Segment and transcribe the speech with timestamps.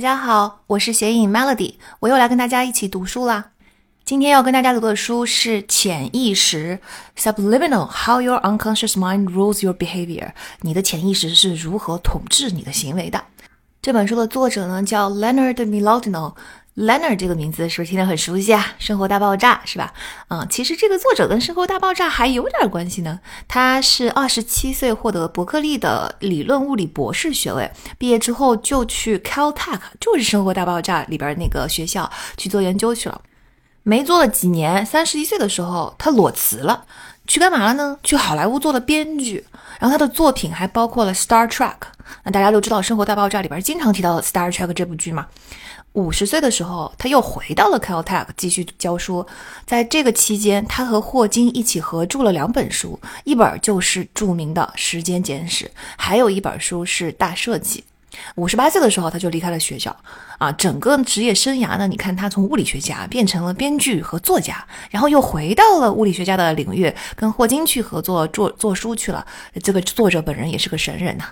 [0.00, 3.50] 大家好，我是写影 Melody，我又来跟大家一起读书啦。
[4.02, 6.78] 今天要跟大家读的书是《潜意识》
[7.22, 10.30] （Subliminal：How Your Unconscious Mind Rules Your Behavior）。
[10.62, 13.22] 你的潜意识是如何统治你的行为的？
[13.82, 16.32] 这本书的作者呢叫 Leonard Mlodinow。
[16.80, 18.74] Leonard 这个名字是不是听得很熟悉啊？
[18.82, 19.92] 《生活大爆炸》是吧？
[20.28, 23.20] 嗯，其实这个作者跟《生活大爆炸》还有点关系呢。
[23.46, 33.20] 他是二十七岁获得伯克利的理论物理博士学位，毕业之后就去 Caltech，就是《生活大爆炸》里边那个学校去做研究去了。
[33.82, 36.84] 没做了几年，三十一岁的时候他裸辞了，
[37.26, 37.98] 去干嘛了呢？
[38.02, 39.44] 去好莱坞做了编剧。
[39.78, 41.72] 然后他的作品还包括了《Star Trek》，
[42.24, 45.26] 那大家都知道《生活大爆炸》里边经常提到《Star Trek》这部剧嘛。
[45.94, 49.26] 五十岁的时候，他又回到了 Caltech 继续教书。
[49.66, 55.64] 在这个期间，他和霍金一起合著了两本书，一本就是著名的《时间简史》，
[55.96, 57.80] 还有一本书是《大设计》。
[58.36, 59.94] 五十八岁的时候，他就离开了学校。
[60.38, 69.26] 啊，整个职业生涯呢，你看他从物理学家变成了编剧和作家，然后又回到了物理学家的领域，跟霍金去合作做做书去了。
[69.62, 71.24] 这个作者本人也是个神人呐。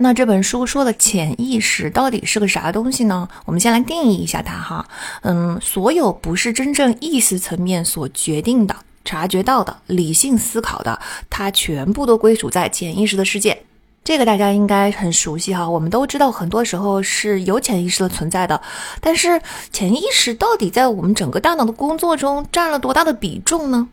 [0.00, 3.28] 那这本书说的潜意识到底是个啥东西呢？
[3.44, 4.86] 我们先来定义一下它哈。
[5.22, 13.64] 嗯，所有不是真正意识层面所决定的、察觉到的、理性思考的，它全部都归属在潜意识的世界。
[14.04, 15.68] 这个大家应该很熟悉哈。
[15.68, 18.62] 我们都知道，很多时候是有潜意识的存在的。
[19.00, 23.88] 但是，潜意识到底在我们整个大脑的工作中占了多大的比重呢？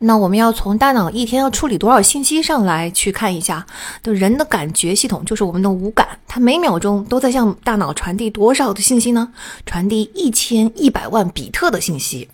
[0.00, 3.66] 那我们要从大脑一天要处理多少信息上来去看一下，
[4.02, 9.32] 就人的感觉系统就是我们的五感，它每秒钟都在向大脑传递多少的信息呢？
[9.66, 12.28] 传递一千一百万比特的信息。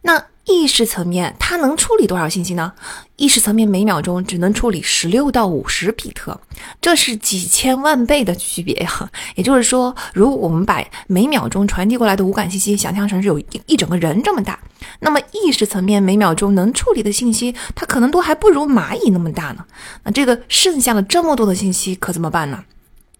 [0.00, 2.72] 那意识层面它能处理多少信息呢？
[3.16, 6.40] 意识层面每秒钟只能处理十六到五十比特，
[6.80, 9.10] 这是几千万倍的区别呀！
[9.36, 14.58] 也就是说，如果我们把每秒钟传递过来的无感信息想象成是有一一整个人这么大，
[14.98, 19.64] 那么意识层面每秒钟能处理的信息，它可能都还不如蚂蚁那么大呢。
[20.02, 22.64] 那这个剩下了这么多的信息可怎么办呢？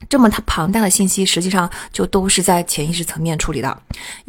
[0.09, 3.83] 这么它庞大的信息，实际上就都是在潜意识层面处理的，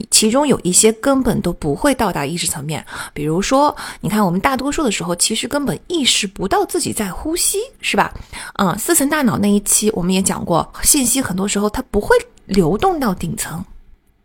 [0.10, 2.86] 其中有一些根本都不会到达意识层面。
[3.14, 8.14] 比如说，你看我们大多数的时候，其实根本意识不到自己在呼吸，是吧？
[8.60, 13.64] 嗯，四层大脑那一期我们也讲过，信息很多时候它不会流动到顶层。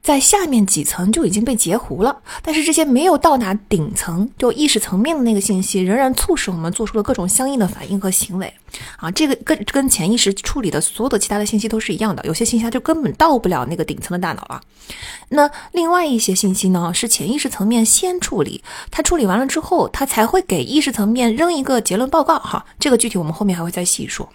[0.03, 8.53] 在下面几层就已经被截胡了，但是这些没有到达顶层就意识层面的那个信息，仍然促使我们做出了各种相应的反应和行为。
[8.97, 14.61] 啊，这个跟跟潜意识处理的所有的其他的信息都是一样的，有些信息它就根本到不了那个顶层的大脑了。
[15.31, 22.39] 那另外一些信息呢，是潜意识层面先处理，它处理完了之后，它才会给意识层面扔一个结论报告。
[22.39, 24.27] 哈，这个具体我们后面还会再细说。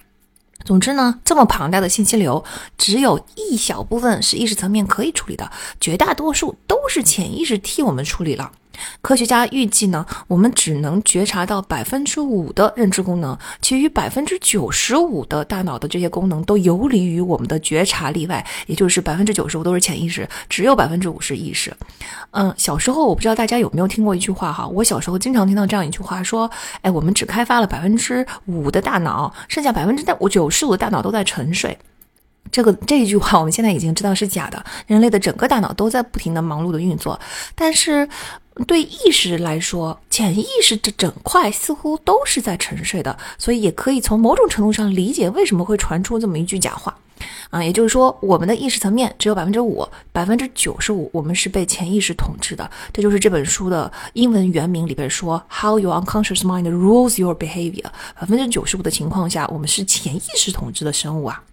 [0.64, 2.44] 总之呢，这么庞大的信息流，
[2.78, 8.52] 只有一小部分是意识层面可以处理的，绝大多数都是潜意识替我们处理了。
[9.02, 21.76] 科学家预计呢，我们只能觉察到百分之五的认知功能，其余百分之九十五的大脑的这些功能都游离于我们的觉察例外，也就是百分之九十五都是潜意识，只有百分之五是意识。
[22.32, 26.50] 嗯，小时候我不知道大家有没有听过一句话哈，我小时候经常听到这样一句话说，
[26.82, 31.78] 哎，我们只开发了百分之五的大脑，剩下百分之九十五的大脑都在沉睡。
[32.52, 37.20] 这个这一句话我们现在已经知道是假的，人类的整个大脑都在不停的忙碌的运作，
[37.56, 38.08] 但是。
[38.68, 46.96] 对意识来说，潜意识这整块似乎都是在沉睡的，所以也可以从某种程度上理解为什么会传出这么一句假话，
[47.50, 52.70] 啊，也就是说，我们的意识层面只有百分之五，百分之九十五我们是被潜意识统治的。
[52.94, 57.88] 这就是这本书的英文原名里边说，How your unconscious mind rules your behavior。
[58.20, 61.44] 百分之九十五的情况下，我们是潜意识统治的生物啊。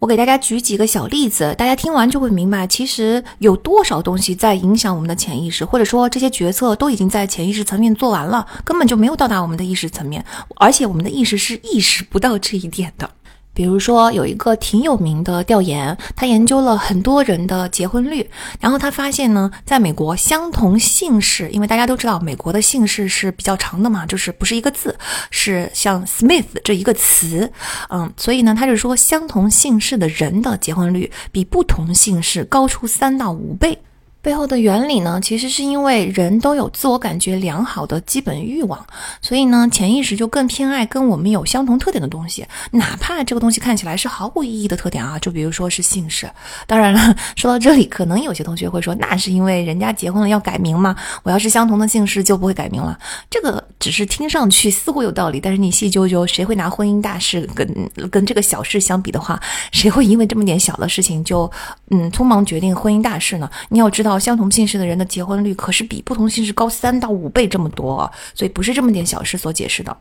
[0.00, 10.22] 我给大家举几个小例子，大家听完就会明白，其实有多少东西在影响我们的潜意识，或者说这些决策都已经在潜意识层面做完了，根本就没有到达我们的意识层面，
[10.56, 13.08] 而且我们的意识是意识不到这一点的。
[13.54, 18.28] 比如说，有一个挺有名的调研，他研究了很多人的结婚率，
[18.60, 24.94] 然后他发现呢，在美国相同姓氏，因为大家都知道美国的姓氏是比较长的嘛，就是不是一个字，
[25.30, 27.50] 是像 Smith 这一个词，
[27.90, 33.78] 嗯，所以呢，他就说相同姓氏的人的结婚率比不同姓氏高出三到五倍。
[34.24, 38.82] 背后的原理呢，其实是因为人都有自我感觉良好的基本欲望，
[39.20, 46.26] 所以呢，潜意识就更偏爱跟我们有相同特点的东西，哪怕这个东西看起来是毫无意义的特点啊，就比如说是姓氏。
[46.66, 50.96] 当然了，说到这里，可能有些同学会说，那是因为人家结婚了要改名吗？
[51.22, 52.98] 我要是相同的姓氏就不会改名了。
[53.28, 59.38] 这个只是听上去似乎有道理，但是你细究究，谁会拿婚姻大事跟跟这个小事相比的话，
[59.70, 61.50] 谁会因为这么点小的事情就
[61.90, 63.50] 嗯匆忙决定婚姻大事呢？
[63.68, 64.13] 你要知道。
[64.18, 69.96] 相同姓氏的人的结婚率可是比不同姓氏高三到五倍这么多，所以不是这么点小事所解释的。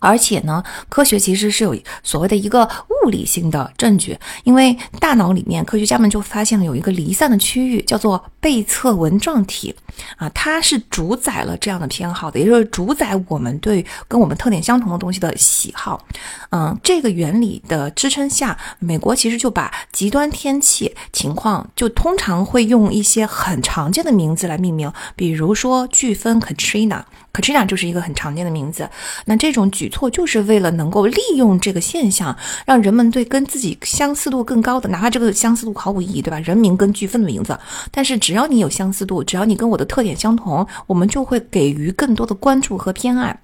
[0.00, 2.68] 而且呢，科学其实是有所谓的一个
[3.04, 9.72] 物理性的证据，因为大脑里面科学家们就发现了有一个离散的区域，叫做背侧纹状体，
[10.16, 16.04] 啊，它是主宰了这样的偏好的，也就是主宰我们对跟我们特点相同的东西的喜好。
[16.50, 27.02] 嗯，这个原理的支撑下，美国其实就把极端天气情况就通常会用一些很常见的名字来命名，比如说飓风 Katrina。
[27.32, 28.88] Katrina 就是一个很常见的名字，
[29.24, 32.36] 那这种举措就是为了能够利用这个现象，
[32.66, 36.38] 让人们对跟自己相似度更高的，哪怕这个相似度毫无意义，对吧？
[36.40, 37.58] 人名跟飓风的名字，
[37.90, 43.38] 但是只要你有相似度，只要你跟我的特点相同，我们就会给予更多的关注和偏爱。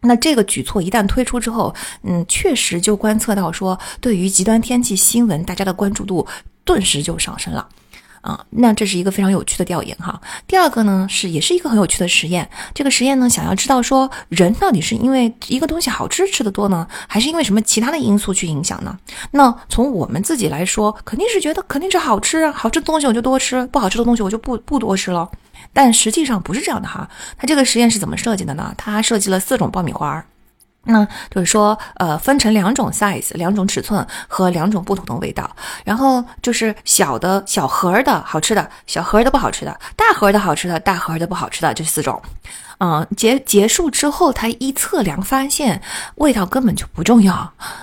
[0.00, 6.26] 那这个举措一旦推出之后，嗯，确实就观测到说，对于极端天气新闻，大家的关注度
[6.64, 7.68] 顿时就上升了。
[8.22, 10.18] 啊，那这是一个非常有趣的调研哈。
[10.46, 12.48] 第二个呢，是也是一个很有趣的实验。
[12.72, 18.98] 这个实验呢，想要知道说人到底是因为一个东西好吃吃的多呢，还是因为什么其他的因素去影响呢？
[19.32, 25.28] 那从我们自己来说，肯定是觉得肯定是好吃啊，好吃的东西我就多吃，不好吃的东西我就不不多吃了。
[25.72, 27.08] 但实际上不是这样的哈。
[27.36, 28.74] 它这个实验是怎么设计的呢？
[28.78, 30.24] 它设计了四种爆米花。
[30.84, 35.48] 那就是说，呃，分成两种 size，两种尺寸和两种不同的味道。
[35.84, 42.20] 然后就是小的小盒的好吃的，小盒的不好吃的，大盒的好吃的，大盒的不好吃的，这四种。
[42.78, 45.80] 嗯，结结束之后，他一测量发现，
[46.16, 47.32] 味道根本就不重要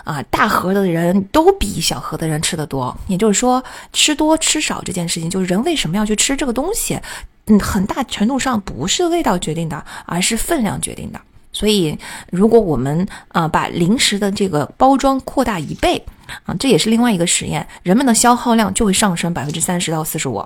[0.03, 0.21] 啊！
[0.29, 2.93] 大盒的人都比小盒的人吃的多。
[3.07, 3.63] 也就是说，
[3.93, 6.99] 吃多吃少这件事情，就是人为什么要去吃这个东西，
[7.45, 11.21] 嗯，很大程度上不是味道决定的，而是分量决定的。
[11.59, 11.99] 所以，
[12.31, 16.01] 如果我们啊把零食的这个包装扩大一倍
[16.45, 20.41] 啊，这也是另外一个实验，人们的消耗量就会上升百分之三十到四十五。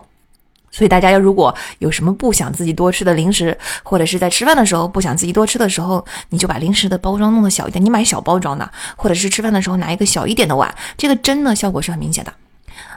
[0.72, 12.34] 所以大家要如果有什么不想自己多吃的零食，或者是在吃饭的时候不想自己多吃的时候，你就把零食的包装弄得小一点，你买小包装的，或者是吃饭的时候拿一个小一点的碗，这个真的效果是很明显的。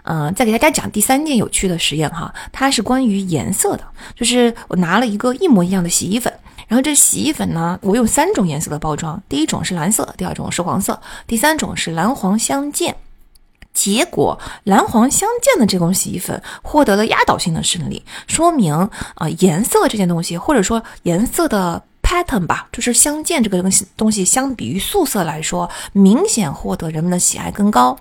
[0.05, 3.85] 嗯，再给大家讲第三件有趣的实验哈，它是关于颜色的，
[4.15, 6.33] 就是我拿了一个一模一样的洗衣粉。
[6.69, 12.97] 然后这洗衣粉呢，我用三种颜色的包装，第一种是蓝色，第二种是黄色，第三种是蓝黄相间。
[13.73, 18.73] 结果蓝黄相间的这种洗衣粉获得了压倒性的胜利，说明
[19.17, 27.99] 啊颜色这件东西，或者说颜色的 pattern 吧，就是相间这个东西东西，相比于素色来说，明显获得人们的喜爱更高。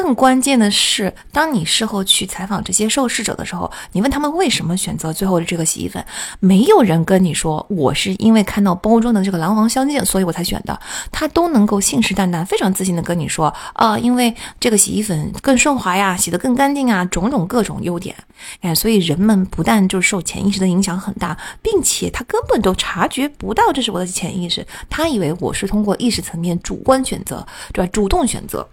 [0.00, 6.02] 更关键的是，当你事后去采访这些受试者的时候，你问他们为什么选择最后的这个洗衣粉，
[6.38, 10.78] 没有人跟你说我是因为看到包装的这个蓝黄相间，所以我才选的。
[11.10, 18.14] 他都能够信誓旦旦、非常自信的跟你说啊，因为这个洗衣粉更顺滑呀，洗得更干净啊，种种各种优点。
[18.60, 27.90] 哎，所以人们不但就受潜意识的影响很大，并且他根本都察觉不到这是我的潜意识，他以为我是通过意识层面主观选择，对吧？
[27.92, 28.64] 主动选择。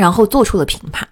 [0.00, 1.06] 然后做出了评判，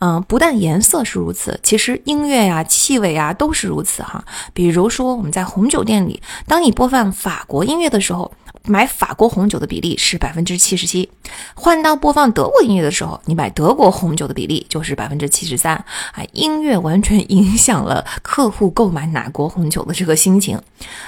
[0.00, 4.24] 嗯，不但颜色是如此，其实音乐呀、气味啊都是如此哈。
[4.52, 8.30] 比如说我们在红酒店里，当你播放法国音乐的时候，
[8.64, 11.08] 买法国红酒的比例是百分之七十七；
[11.54, 15.76] 换到播放德国音乐的时候，你买德国红酒的比例就是百分之七十三。
[15.76, 20.60] 啊，音乐完全影响了客户购买哪国红酒的这个心情。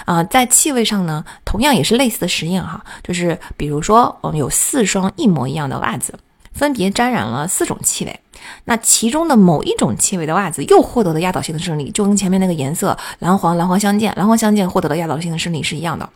[0.05, 6.15] 啊，在气味上呢，同样也是类似的实验哈，就是比如说我们有四双一模一样的袜子。
[6.59, 8.21] 分别沾染了四种气味，
[8.65, 16.11] 那其中的某一种气味的袜子又获得了压倒性的胜利，就跟前面那个颜色蓝黄蓝黄相间，蓝黄相间获得了压倒性的胜利是一样的。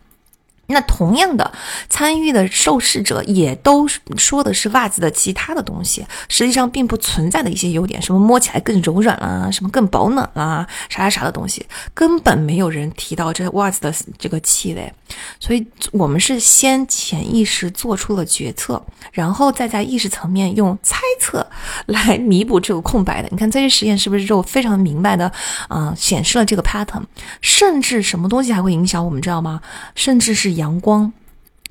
[0.68, 1.52] 那同样的，
[1.90, 14.90] 参与的受试者也都说的是袜子的其他的东西，实际上并不存在的一些优点，什么摸起来更柔软啦，什么更保暖啦，啥啥啥的东西，根本没有人提到这袜子的这个气味。
[15.38, 21.46] 所以，我们是先潜意识做出了决策，然后再在意识层面用猜测
[21.86, 23.28] 来弥补这个空白的。
[23.30, 25.30] 你看这些实验是不是就非常明白的
[25.68, 25.92] 啊？
[25.94, 27.02] 显示了这个 pattern，
[27.42, 29.60] 甚至什么东西还会影响我们，知道吗？
[29.94, 30.52] 甚至是。
[30.62, 31.12] 阳光，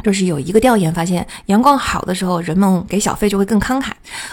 [0.04, 3.92] 就是有一个调研发现，阳光好的时候，人们给小费就会更慷慨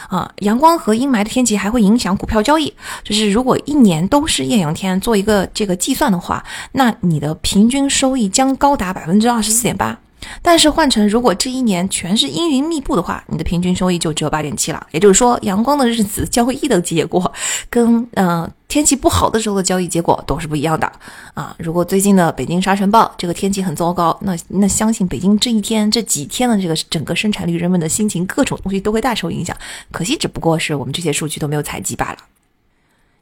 [0.08, 0.28] 啊。
[0.40, 2.74] 阳光和阴霾的天气还会影响股票交易。
[3.04, 9.96] 就是如果一年都是艳阳天，做一个这个计算的话，那你的平均收益将高达百分之二十四点八。
[10.42, 14.86] 但是换成如果这一年全是阴云密布的话，你的平均收益就只有八点七了。
[14.90, 17.32] 也就是说，阳光的日子交易的结果，
[17.70, 20.90] 跟嗯天气不好的时候的交易结果都是不一样的
[21.34, 21.54] 啊。
[21.58, 29.56] 如果最近的北京沙尘暴这个天气很糟糕，那那相信北京这一天这几天的这个整个生产率、人们的心情、各种东西都会大受影响。
[29.90, 32.18] 可惜只不过是我们这些数据都没有采集罢了。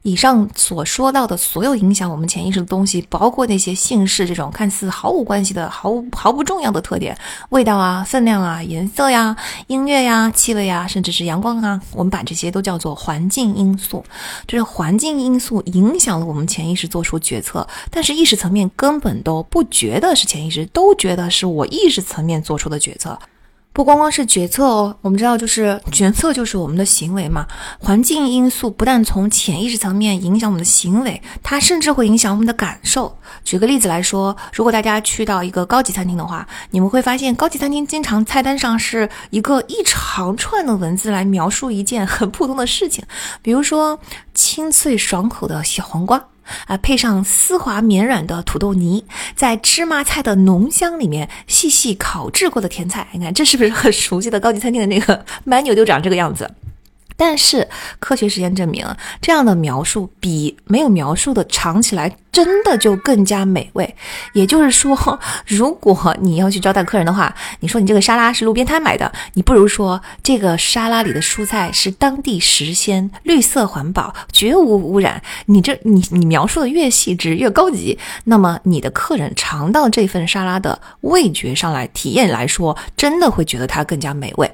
[0.06, 9.36] 以上所说到的所有影响我们潜意识的东西，包括那些姓氏这种看似毫无关系的、毫无毫不重要的特点，味道啊、分量啊、颜色呀、
[9.66, 14.04] 音乐呀、气味呀，甚至是阳光啊，我们把这些都叫做环境因素。
[14.46, 23.18] 就是环境因素影响了我们潜意识做出决策，但是意识层面根本都不觉得是潜意识，都觉得是我意识层面做出的决策。
[23.76, 27.47] 不光光是决策哦，我们知道，就是决策就是我们的行为嘛。
[27.78, 33.18] 环境因素不但从潜意识层面影响我们的行为，它甚至会影响我们的感受。
[33.45, 43.04] 举个例子来说，如果大家去到一个高级餐厅的话，你们会发现，高级餐厅经常菜单上是一个一长串的文字来描述一件很普通的事情，
[43.42, 44.00] 比如说
[44.33, 46.25] 清脆爽口的小黄瓜。
[46.66, 56.50] 啊，配上丝滑绵软的土豆泥，在芝麻菜的浓香里面细细烤制过的甜菜，你看这是不是很熟悉的高级餐厅的那个 menu 就长这个样子？
[57.16, 57.68] 但是
[57.99, 58.87] 科学实验证明，
[59.20, 63.94] 这样的描述比没有描述的尝起来真的就更加美味。
[64.35, 75.23] 也就是说，如果你要去招待客人的话，你说你这个沙拉是路边摊买的，你不如说这个沙拉里的蔬菜是当地时鲜、绿色环保、绝无污染。
[75.46, 84.50] 你这你你描述的越细致越高级，那么你的客人尝到这份沙拉的味觉上来体验来说，真的会觉得它更加美味。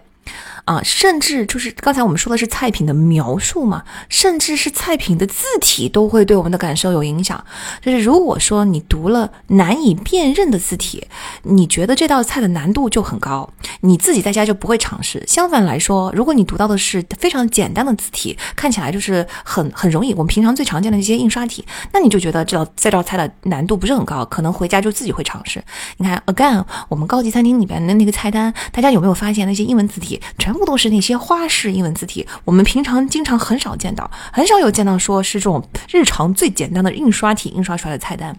[0.64, 7.44] 啊，甚至就是刚才我们说的是菜品的描述嘛，甚至是菜品的字体都会对我们的感受有影响。
[7.80, 11.04] 就是如果说你读了难以辨认的字体，
[11.42, 13.50] 你觉得这道菜的难度就很高，
[13.80, 15.24] 你自己在家就不会尝试。
[15.26, 25.60] 相反来说，如果你读到的是非常简单的字体，看起来就是很很容易，我们平常最常见的一些印刷体，那你就觉得这道这道菜的难度不是很高，可能回家就自己会尝试。
[25.96, 30.51] 你看，again，我们高级餐厅里边的那个菜单，大家有没有发现那些英文字体全？
[30.52, 38.38] 全部都是那些花式英文字体，我们平常经常很少见到，很少有见到说是这种日常最简单的印刷体印刷出来的菜单。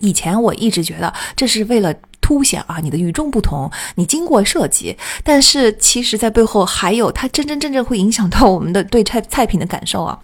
[0.00, 10.18] 以前我一直觉得这是为了凸显啊你的与众不同，你经过设计，但是其实在背后还有它真真正正会影响到我们的对菜菜品的感受啊。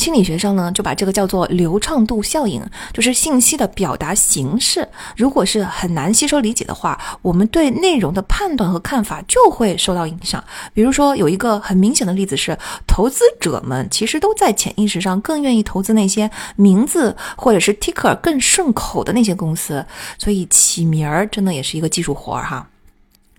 [0.00, 2.62] 心理学上呢，就把这个叫做流畅度效应，
[2.94, 10.42] 就是信息的表达形式，如果是很难吸收理解的话，我们对内容的判断和看法就会受到影响。
[10.72, 19.84] 比如说，有一个很明显的例子是，投资者们其实都在潜意识上更愿意投资那些名字或者是 ticker 更顺口的那些公司，
[20.18, 22.66] 所以起名儿真的也是一个技术活儿哈。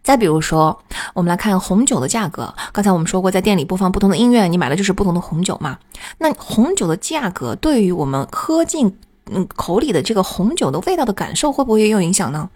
[0.04, 0.78] 再比如说，
[1.14, 2.54] 我们来看红酒的价格。
[2.72, 5.78] 刚才我们说过，在店里播放不同的音乐，你买的就是不同的红酒嘛。
[6.18, 8.98] 那红酒的价格对于我们喝进
[9.32, 12.50] 嗯口里的这个红酒的味道的感受，会不会也有影响呢？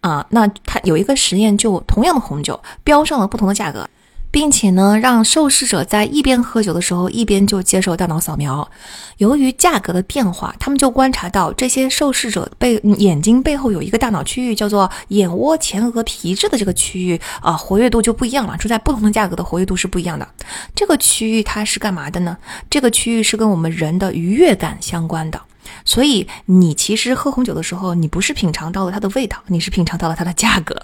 [0.00, 3.88] 啊，那它有一个实验，就同样的红酒标上了不同的价格。
[4.36, 8.70] 并且呢，让受试者在一边喝酒的时候，一边就接受大脑扫描。
[9.16, 18.54] 由于价格的变化，他们就观察到这些受试者背眼睛背后有一个大脑区域，叫做眼窝前额皮质的这个区域啊，活跃度就不一样了。
[18.58, 20.28] 处在不同的价格的活跃度是不一样的。
[20.74, 22.36] 这个区域它是干嘛的呢？
[22.68, 25.40] 这个区域是跟我们人的愉悦感相关的。
[25.86, 30.76] 所以你其实喝红酒的时候，你不是品尝到了它的味道，你是品尝到了它的价格。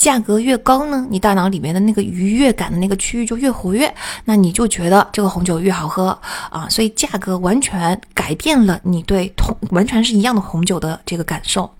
[0.00, 6.66] 价格越高呢，你大脑里面的那个愉悦感的那个区域就越活跃，那你就觉得这个红酒越好喝啊。
[6.70, 11.70] 所以价格完全改变了你对同完全是一样的红酒的这个感受。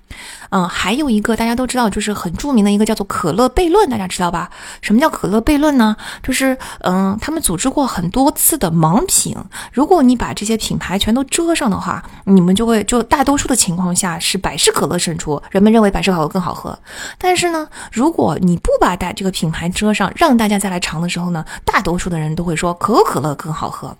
[0.50, 4.50] 嗯，还有一个大家都知道，就是很著名的一个叫做可乐悖论，大家知道吧？
[4.83, 5.97] 什么叫可乐悖论呢？
[6.23, 9.37] 就是嗯，他们组织过很多次的盲品，
[9.73, 16.76] 如果你把这些品牌全都遮上的话，你们就会就大多数的情况下是百事可乐胜出，人们认为百事可乐更好喝。
[17.17, 23.97] 但是呢，如果你不把大这个品牌遮上，让大家再来尝的时候呢，大多数的人都会说可口可乐更好喝。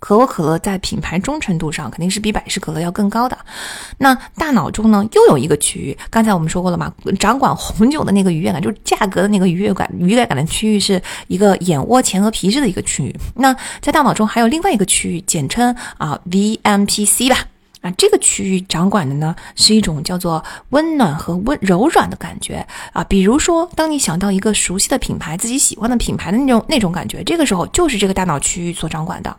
[0.00, 3.38] 可口可乐在品牌忠诚度上肯定是比百事可乐要更高的。
[3.98, 13.14] 那大脑中呢，又有一个区域，刚才我们说过了嘛，掌管红酒的那个愉悦感，就是价格的那个愉悦感、愉悦感的区域，是一个眼窝前额皮质的一个区域。
[13.36, 17.46] 那在大脑中还有另外一个区域，简称啊 VMPC 吧。
[17.82, 23.02] 啊，这个区域掌管的呢是一种叫做温暖和温柔软的感觉啊。
[23.04, 29.34] 比如说，当你想到一个熟悉的品牌、自己喜欢的品牌的那种那种感觉，这个时候就是这个大脑区域所掌管的。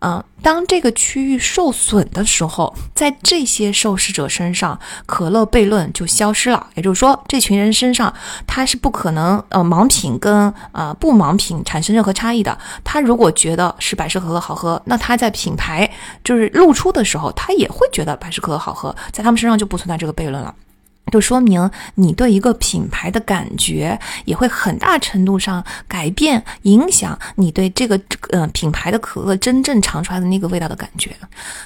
[0.00, 6.66] 嗯，当这个区域受损的时候，在这些受试者身上，可乐悖论就消失了。
[6.74, 8.12] 也就是说，这群人身上，
[8.46, 12.56] 他是不可能呃盲品跟呃不盲品产生任何差异的。
[12.82, 15.90] 他如果觉得是百事可乐好喝，那他在品牌
[16.22, 20.54] 就是露出的时候，他也会觉得百事可乐好喝，在他们身上就不存在这个悖论了。
[21.12, 31.14] 就说明你对一个品牌的感觉也会很大程度上改变、影响你对这个呃品牌的可乐真正尝出来的那个味道的感觉。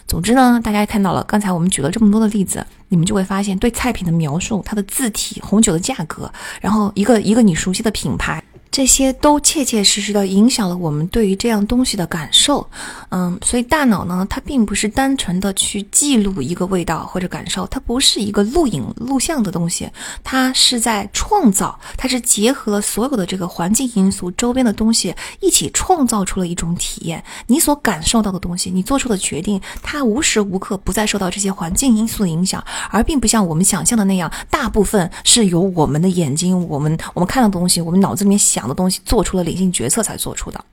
[0.07, 6.31] 总之呢，大家看到了刚才我们举了这么多的例子，你们就会发现对菜品的描述、它的字体、红酒的价格，
[6.61, 8.43] 然后一个一个你熟悉的品牌。
[8.79, 12.65] 这些都切切实实的影响了我们对于这样东西的感受，
[13.09, 19.91] 嗯，所以大脑呢，它并不是单纯的去记录一个味道或者感受，它不是一个录影录像的东西，
[20.23, 27.21] 它是在创造，它是结合了所有的这个环境因素、周边的东西一起创造出了一种体验。
[27.49, 38.68] 你所感受到的东西，你做出的决定，它无时无刻不再受到这些环境因素的影响，而并不像我们想象的那样，大部分是由我们的眼睛、我们我们看到的东西、我们脑子里面想。
[38.69, 40.65] 的东西做出了理性决策才做出的，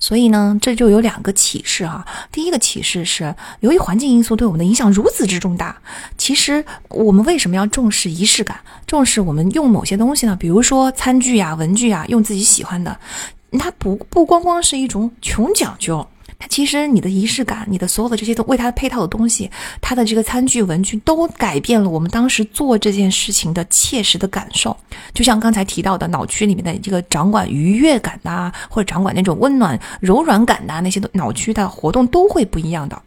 [0.00, 2.04] 所以呢，这就有两个启示哈。
[2.32, 5.76] 第一个启示是，由于环境因素对我们的影响如此之重大，
[6.16, 10.34] 其实我们为什么要重视仪式感，重视我们用某些东西呢？
[10.34, 12.98] 比如说餐具呀、文具呀，用自己喜欢的，
[13.58, 16.06] 它不不光光是一种穷讲究。
[16.48, 24.76] 其实你的仪式感，你的所有的这些都为它配套的东西，它的这个餐具、文具都改变了我们当时做这件事情的切实的感受。
[25.12, 33.00] 就像刚才提到的脑区里面的这个掌管愉悦感的，或者掌管那种温暖柔软感的那些脑区的活动都会不一样的。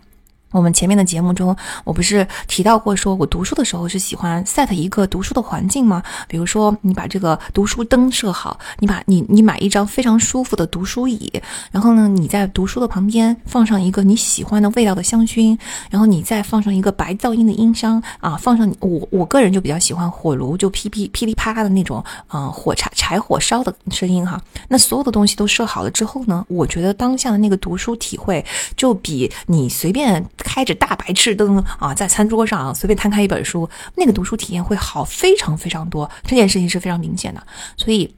[0.52, 6.02] 我们前面的节目中，我不是提到过，说我读书的时候是喜欢 set 一个读书的环境吗？
[6.28, 11.30] 比如说，你把这个读书灯设好，你把你你买一张非常舒服的读书椅，
[11.70, 15.58] 然后呢，你在读书的旁边放上一个你喜欢的味道的香薰，
[15.90, 24.42] 然后你再放上一个白噪音的音箱啊，放上我我个人就比较喜欢火炉就噼噼噼里啪啦的那种啊火柴柴火烧的声音哈。
[24.70, 28.44] 那所有的东西都设好了之后呢，我觉得当下的那个读书体会
[28.78, 30.26] 就比你随便。
[30.38, 36.10] 开着大白炽灯啊，在餐桌上随便摊开一本书，那个读书体验会好非常非常多。
[36.24, 37.46] 这件事情是非常明显的，
[37.76, 38.14] 所以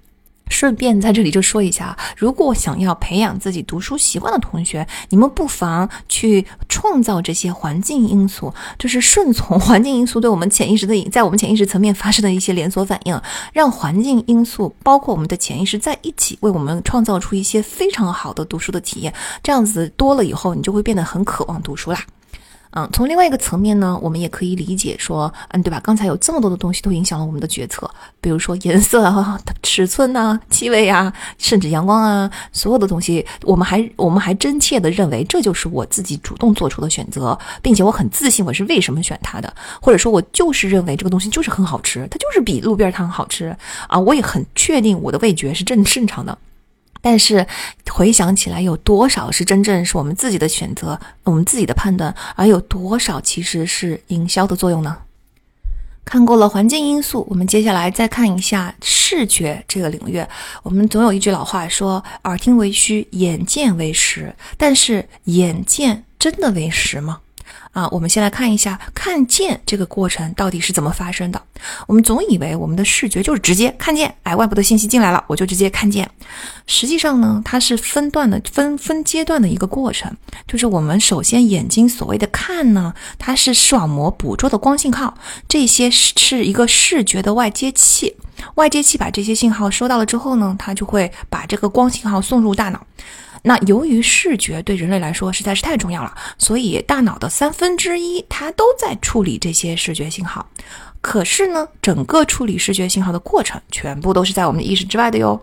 [0.50, 13.22] 顺便在这里就说一下，如果想要培养自己读书习惯的同学，你们不妨去创造这些环境因素，就是顺从 环境因素对我们潜意识的，在我们潜意识层面发生的一些连锁反应，
[13.54, 19.14] 让环境因素包括我们的潜意识在一起，为我们创造出一些非常好的读书的体验。
[19.44, 22.04] 这样子多了以后，你就会变得很渴望读书啦。
[22.72, 25.80] 嗯，从另外一个层面呢，我们也可以理解说，嗯，对吧？
[25.84, 27.90] 刚才有这么多的东西都影响了我们的决策，
[28.22, 39.52] 比如说颜色啊、 尺寸呐、气味啊，甚至阳光啊，所有的东西，我们还我们还真切的认为这就是我自己主动做出的选择，并且我很自信我是为什么选它的，
[39.82, 43.56] 或者说我就是认为这个东西就是很好吃，它就是比路边摊好吃
[43.88, 46.38] 啊，我也很确定我的味觉是正正常的。
[47.02, 47.46] 但是
[47.92, 54.98] 回想起来，有多少是真正是我们自己的选择，我们自己的判断，而有多少其实是营销的作用呢？
[56.06, 60.26] 看过了环境因素，我们接下来再看一下视觉这个领域。
[60.64, 67.20] 我们总有一句老话说：“耳听为虚，眼见为实。”但是眼见真的为实吗？
[67.72, 71.42] 啊，我们先来看一下看见这个过程到底是怎么发生的。
[71.88, 76.10] 我们总以为我们的视觉就是直接看见，哎，外部的信息进来了，我就直接看见。
[76.66, 80.16] 实际上呢，它是分段的、分分阶段的一个过程。
[80.48, 85.16] 就是我们首先眼睛所谓的看呢，它是视网膜捕捉的光信号，
[85.48, 88.16] 这些是一个视觉的外接器。
[88.56, 92.86] 外接器把这些信号收到了之后呢，它就会把这个光信号送入大脑。
[93.44, 100.46] 那由于视觉对人类来说实在是太重要了，所以大脑的三分之一它都在处理这些视觉信号。
[101.02, 105.42] 可是呢，整个处理视觉信号的过程全部都是在我们的意识之外的哟。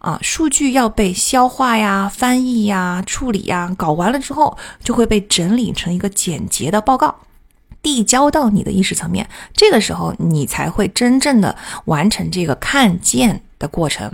[0.00, 7.14] 啊，数据要被消化呀、翻译呀、处理呀，搞完了之后就会被整理成一个简洁的报告，
[7.80, 9.28] 递交到你的意识层面。
[9.54, 13.42] 这个时候，你才会真正的完成这个看见。
[13.58, 14.12] 的过程，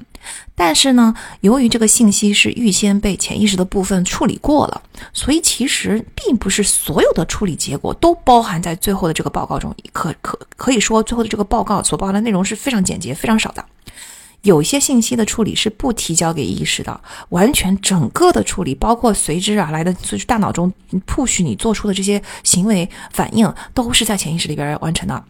[0.54, 9.74] 但是呢，由于这个信息是预先被潜意识的部分处理过了，所以其实并不是所有的处理结果都包含在最后的这个报告中。
[9.92, 13.64] 可可可以说，最后的这个报告所包含的内容是非常简洁、非常少的。
[14.42, 20.72] 有些信息的处理是不提交给意识的，完全整个的处理，包括随之而来的就是大脑中
[21.06, 25.24] push 你做出的这些行为反应，都是在潜意识里边完成的。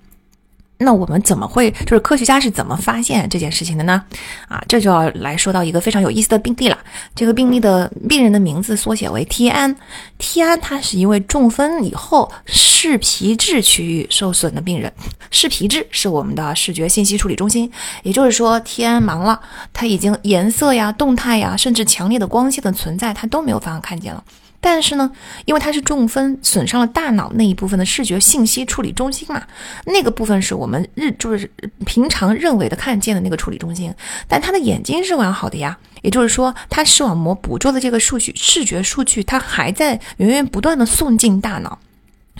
[0.82, 4.02] 那我们怎么会就是科学家是怎么发现这件事情的呢？
[4.48, 6.78] 啊，这就要来说到一个非常有意思的病例了。
[7.14, 9.74] 这个病例的病人的名字缩写为 T 安
[10.18, 14.92] ，T 安他是一位中风以后视皮质区域受损的病人。
[15.30, 17.70] 视皮质是我们的视觉信息处理中心，
[18.02, 19.40] 也就是说 T 安忙了，
[19.72, 24.22] 他已经颜色呀、动态呀，甚至强烈的光线的存在，他都没有办法看见了。
[24.62, 25.10] 但是呢，
[25.44, 29.42] 因为它是中风，损伤了大脑那一部分的视觉信息处理中心嘛，
[29.84, 31.50] 那个部分是我们日就是
[31.84, 33.92] 平常认为的看见的那个处理中心，
[34.28, 41.78] 但他的眼睛是完好的呀，也就是说，他视网膜捕捉的这个数据视觉数据，它还在源源不断的送进大脑。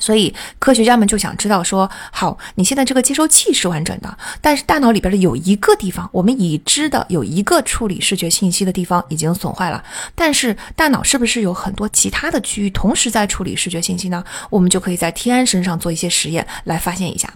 [0.03, 9.81] 所以科学家们就想知道说，好，你现在这个接收器是完整的，但是大脑里边的有一个地方，我们已知的有一个处理视觉信息的地方已经损坏了，
[10.17, 14.25] 但是大脑是不是有很多其他的区域同时在处理视觉信息呢？
[14.51, 17.33] 我们就可以在天安身上做一些实验来发现一下。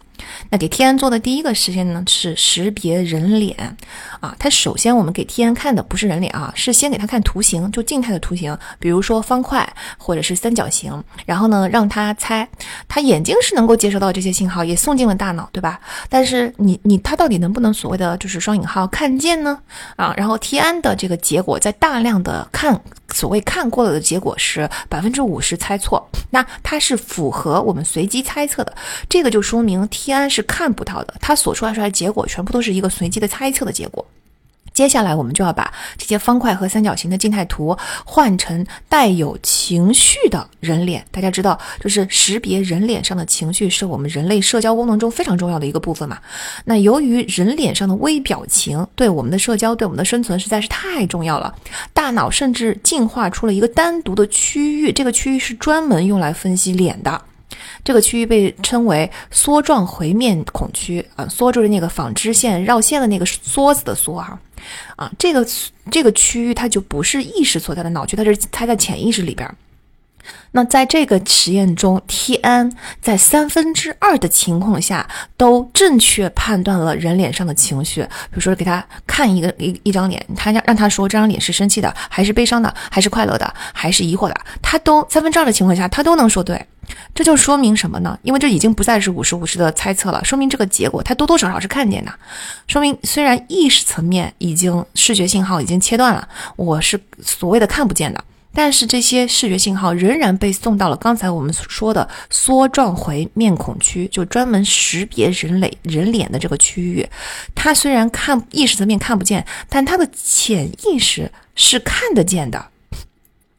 [0.51, 3.77] 那给天安做的第一个实验呢，是识别人脸
[4.21, 4.35] 啊。
[4.39, 12.49] 他首先我们给天安看的不是人脸啊，是先给他看图形，就静态的图形，比如说方块或者是三角形，然后呢让他猜，
[12.89, 15.81] 他眼睛是能够接收到这些信号，也送进了大脑，对吧？
[16.09, 19.59] 但是你你他到底能不能所谓的就是双引号看见呢？
[19.97, 22.81] 啊，然后天安的这个结果在大量的看。
[23.13, 28.75] 所谓看过了的结果是百分之五十猜错，那它是符合我们随机猜测的，
[29.09, 34.05] 这个就说明天安是看不到的，它所出来出来结果全部都是一个随机的猜测的结果。
[34.77, 41.03] 接下来我们就要把这些方块和三角形的静态图换成带有情绪的人脸。
[41.11, 46.19] 大家知道，就是识别人脸上的情绪是我们人类社交功能中非常重要的一个部分嘛。
[46.67, 51.55] 那由于人脸上的微表情对我们的社交、对我们的生存实在是太重要了，
[51.95, 57.19] 大脑甚至进化出了一个单独的区域，这个区域是专门用来分析脸的。
[57.83, 64.39] 这个区域被称为梭状回面孔区啊，梭就是那个纺织线绕线的那个梭子的梭哈，
[64.97, 65.47] 啊，这个
[65.91, 69.49] 这个区域它就不是意识所在的脑区，它是它在潜意识里边。
[70.53, 86.67] 那在这个实验中，T N 在三分之二的情况下都正确判断了人脸上的情绪，比如说给他看一个一一张脸，他让让他说这张脸是生气的，还是悲伤的，还是快乐的，还是疑惑的，他都三分之二的情况下他都能说对。
[87.13, 88.17] 这就说明什么呢？
[88.23, 92.13] 因为这已经不再是五十五十的猜测了，说明这个结果他多多少少是看见的。
[92.69, 98.23] 说明虽然意识层面已经视觉信号已经切断了，我是所谓的看不见的，
[98.57, 107.07] 但是这些视觉信号仍然被送到了刚才我们说的缩状回面孔区，就专门识别人类人脸的这个区域。
[107.55, 112.71] 它虽然看意识层面看不见，但它的潜意识是看得见的。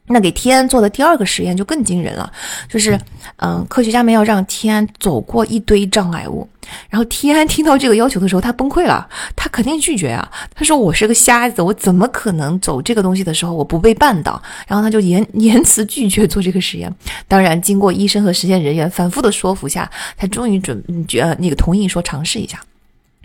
[0.08, 2.32] 那给天做的第二个实验就更惊人了，
[2.70, 2.98] 就是，
[3.38, 6.48] 嗯，科学家们要让天走过一堆障碍物，
[6.90, 14.42] 然后天听到这个要求的时候，他崩溃了，他肯定拒绝啊，他说我是个瞎子，我怎么可能走这个东西的时候我不被绊倒？
[14.66, 16.94] 然后他就言言辞拒绝做这个实验。
[17.28, 22.58] 当然，经过医生和实验人员反复的说服下，他终于准觉那个同意说尝试一下。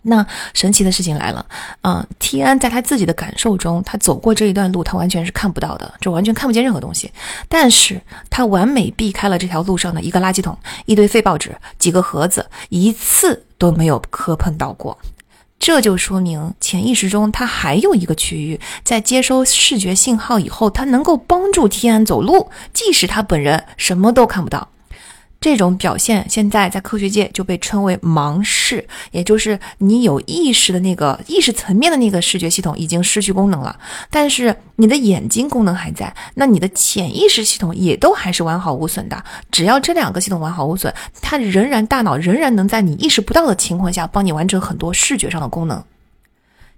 [0.02, 1.46] 那神奇的事情来了，
[1.82, 7.10] 嗯，T 安在他自己的感受中，他走过这一段路，他完全是看不到的，就完全看不见任何东西。
[7.48, 14.98] 但是他完美避开了这条路上的一个垃圾桶、一堆废报纸、几个盒子，一次都没有磕碰到过。
[15.60, 24.70] 这就说明潜意识中他还有一个区域，在接收视觉信号以后，他能够帮助 T N 走路，即使他本人什么都看不到。
[25.42, 33.76] 这种表现现在在科学界就被称为盲视，也就是你有意识的那个意识层面的那个视觉系统已经失去功能了，
[34.09, 39.24] 但是你的眼睛功能还在，那你的潜意识系统也都还是完好无损的。
[39.50, 45.83] 只要这两个系统完好无损，它仍然大脑仍然能在你意识不到的情况下帮你完成很多视觉上的功能。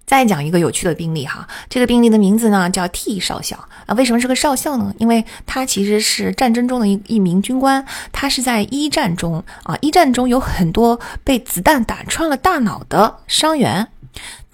[0.07, 3.95] 再讲一个有趣的病例哈，这个病例的名字呢叫 T 少校啊。
[3.95, 4.95] 为什么是个少校呢？
[4.99, 13.89] 因为他其实是战争中的一一名军官，他是在一战中啊，一战中有很多被子弹打穿了大脑的伤员。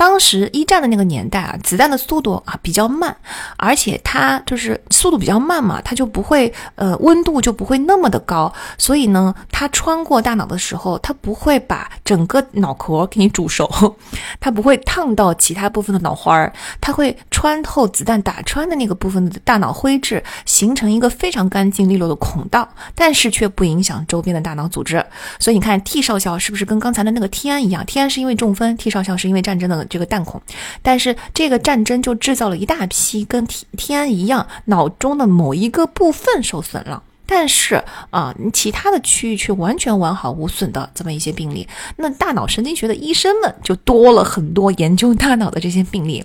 [0.01, 3.15] 当时一战的那个年代啊，子弹的速度啊比较慢，
[3.59, 13.69] 而且它就是速度比较慢嘛，它就不会呃温度就不会那么的高，所以呢，它穿过大脑的时候，它不会把整个脑壳给你煮熟，
[14.41, 25.05] 它不会烫到其他部分的脑花儿，它会穿透子弹打穿的那个部分的大脑灰质，形成一个非常干净利落的孔道，但是却不影响周边的大脑组织。
[25.39, 29.51] 所以你看 T 少校是不是跟刚才的那个 T 安一样？T 安是因为中风，T 少校是因为战。
[29.51, 30.41] 战争的这个弹孔，
[30.81, 37.03] 但是这个战争就制造了一大批跟天天安一样，脑中的某一个部分受损了。
[37.27, 46.25] 但是啊，其他的区域却完全完好无损的这么一些病例，那大脑神经学的医生们就多了很多研究大脑的这些病例，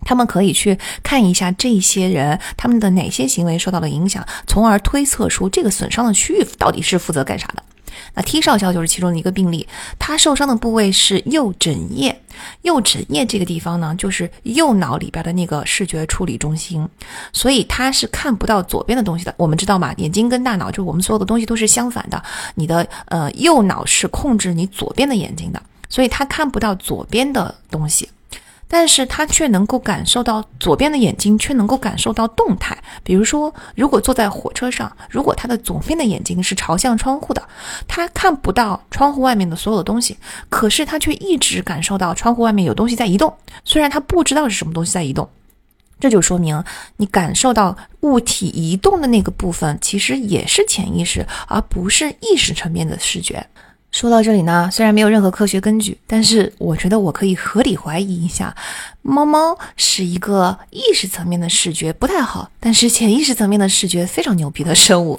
[0.00, 7.62] 他们可以去看一下这些人他们的哪些行为受到了影响，从而推测出这个损伤的区域到底是负责干啥的。
[8.14, 9.66] 那 T 少校就是其中的一个病例，
[9.98, 12.20] 他受伤的部位是右枕叶。
[12.62, 16.88] 右枕叶这个地方呢，就是右脑里边的那个视觉处理中心，
[17.32, 19.34] 所以他是看不到左边的东西的。
[19.36, 22.22] 我们知道嘛，眼睛跟大脑就是我们所有的东西都是相反的，
[22.54, 28.08] 你的呃右脑是控制你左边的眼睛的，所以他看不到左边的东西。
[28.72, 37.42] 但是他却能够感受到左边的眼睛却能够感受到动态，比如说，如果坐在火车上，如果他的左边的眼睛是朝向窗户的，
[37.88, 40.16] 他看不到窗户外面的所有的东西，
[40.48, 45.28] 可是他却一直感受到窗户外面有东西在移动，虽然他不知道是什么东西在移动，
[45.98, 46.62] 这就说明
[46.96, 53.44] 你感受到物体移动的那个部分其实也是潜意识，而不是意识层面的视觉。
[53.90, 58.54] 说到这里呢，虽然没有任何科学根据，但是我觉得我可以合理怀疑一下。
[59.02, 65.18] 猫猫是一个意识层面的视觉不太好，但是潜意识层面的视觉非常牛逼的生物。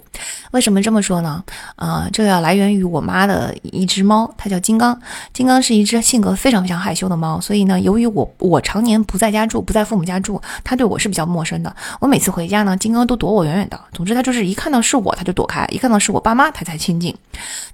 [0.52, 1.44] 为什么这么说呢？
[1.78, 5.00] 啊，这要来源于我妈的一只猫，它叫金刚。
[5.34, 11.76] 金刚是一只性格非常非常害羞的猫，所以呢，由于我我常年不在家住，不在父母家住，它对我是比较陌生的。
[12.00, 13.80] 我每次回家呢，金刚都躲我远远的。
[13.94, 17.16] 总之，它就是一看到是我，它就躲开；一看到是我爸妈，它才亲近。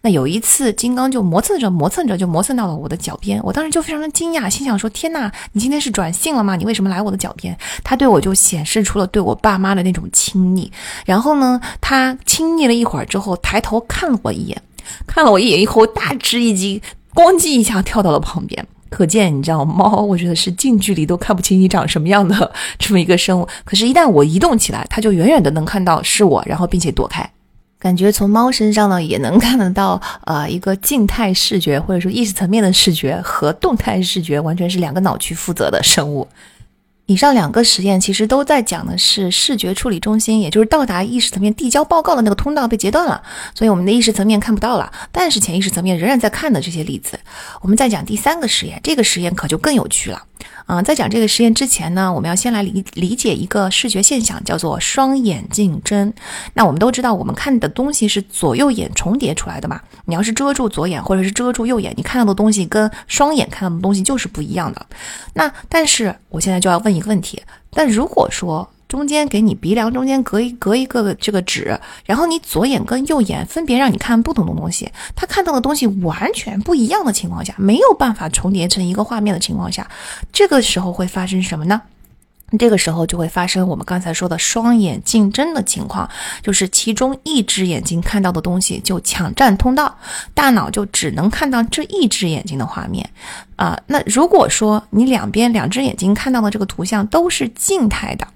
[0.02, 3.42] 那有一次，金刚就磨蹭着磨蹭着，就磨蹭到了我的脚边。
[3.44, 6.56] 我当时就非常的惊讶，心想说：天呐，你今天是转性了吗？
[6.56, 7.58] 你为什么来我的脚边？
[7.84, 10.72] 他对我就显示出了对我爸妈的那种亲昵。
[11.08, 14.62] 然后呢，他亲昵了一会儿之后，抬头看了我一眼，
[15.08, 16.80] 看了我一眼以后，大吃一惊，
[17.16, 18.64] 咣叽一下跳到了旁边。
[18.92, 23.48] 可见，你知道，猫我觉得是近距离都看不清你长什么样的这么一个生物。
[23.66, 27.28] 可是，一旦我移动起来，它就远远的能看到是我，然后并且躲开。
[27.80, 36.28] 感觉从猫身上呢，也能看得到，呃，一个静态视觉或者说意识层面的视觉和动态视觉完全是两个脑区负责的生物。
[37.08, 43.22] 以上两个实验其实都在讲的是视觉处理中心，也就是到达意识层面递交报告的那个通道被截断了，
[43.56, 47.18] 所以我们的意识层面看不到了，但是潜意识层面仍然在看的这些例子。
[47.62, 50.22] 我们再讲第三个实验，这个实验可就更有趣了。
[50.68, 56.14] 嗯，在讲这个实验之前呢，我们要先来理理解一个视觉现象，叫做双眼竞争。
[56.54, 59.80] 那我们都知道，我们看的东西是左右眼重叠出来的嘛。
[60.06, 64.86] 你要是遮住左眼或者是遮住右眼，你看到的东西跟双眼看到的东西就是不一样的。
[65.34, 79.90] 那但是我现在就要问一个问题：但如果说，中间给你鼻梁中间隔一隔一个这个纸，然后你左眼跟右眼分别让你看不同的东西，他看到的东西完全不一样的情况下，没有办法重叠成一个画面的情况下，
[80.32, 81.82] 这个时候会发生什么呢？
[82.58, 86.10] 这个时候就会发生我们刚才说的双眼竞争的情况，
[86.42, 89.98] 就是其中一只眼睛看到的东西就抢占通道，
[90.34, 93.10] 大脑就只能看到这一只眼睛的画面。
[93.56, 98.28] 啊，那如果说你两边两只眼睛看到的这个图像都是静态的。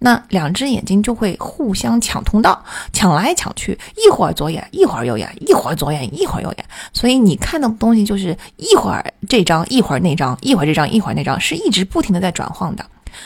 [0.00, 6.64] 那两只眼睛就会互相抢通道，抢来抢去，一会儿左眼，一会儿右眼，一会儿左眼，一会儿右眼。
[6.92, 12.84] 所以你看到的东西就是一会儿这张，一会儿那张，一会儿这张，一会儿那张，是一直不停的在转换的。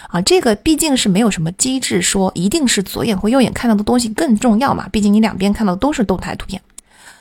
[0.08, 6.60] 啊，这个毕竟是没有什么机制说一定是左眼或右眼看到的东西更重要嘛，毕竟你两边看到的都是动态图片。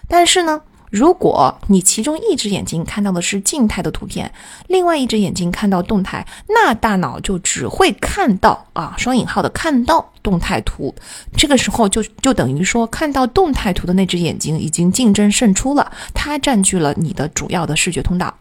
[0.08, 0.62] 但是呢。
[0.92, 4.30] 如果你其中一只眼睛看到的是静态的图片，
[4.68, 10.94] 另外一只眼睛看到动态，那大脑就只会看到啊双引号的看到动态图。
[11.38, 18.36] 这个时候就就等于说，看到动态图的那只眼睛已经竞争胜出了，它占据了你的主要的视觉通道。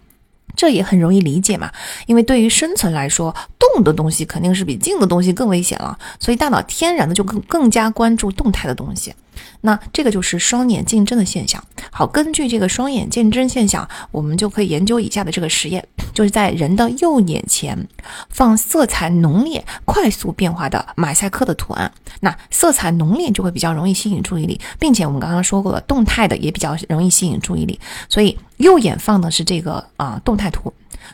[0.57, 1.71] 这也很容易理解嘛，
[2.07, 9.15] 因为对于生存来说，动的东西肯定是比静的东西更危险了，所以大脑天然的就更更加关注动态的东西。
[9.63, 11.63] 那这个就是双眼竞争的现象。
[11.91, 17.89] 好，根据这个双眼竞争现象，我们就可以研究以下的这个实验，就是在人的右眼前
[18.29, 21.93] 放色彩浓烈、快速变化的马赛克的图案。
[22.21, 27.79] 那色彩浓烈就会比较容易吸引注意力，并且我们刚刚说过了，动态的也比较容易吸引注意力。
[28.09, 30.73] 所以右眼放的是这个啊动态图，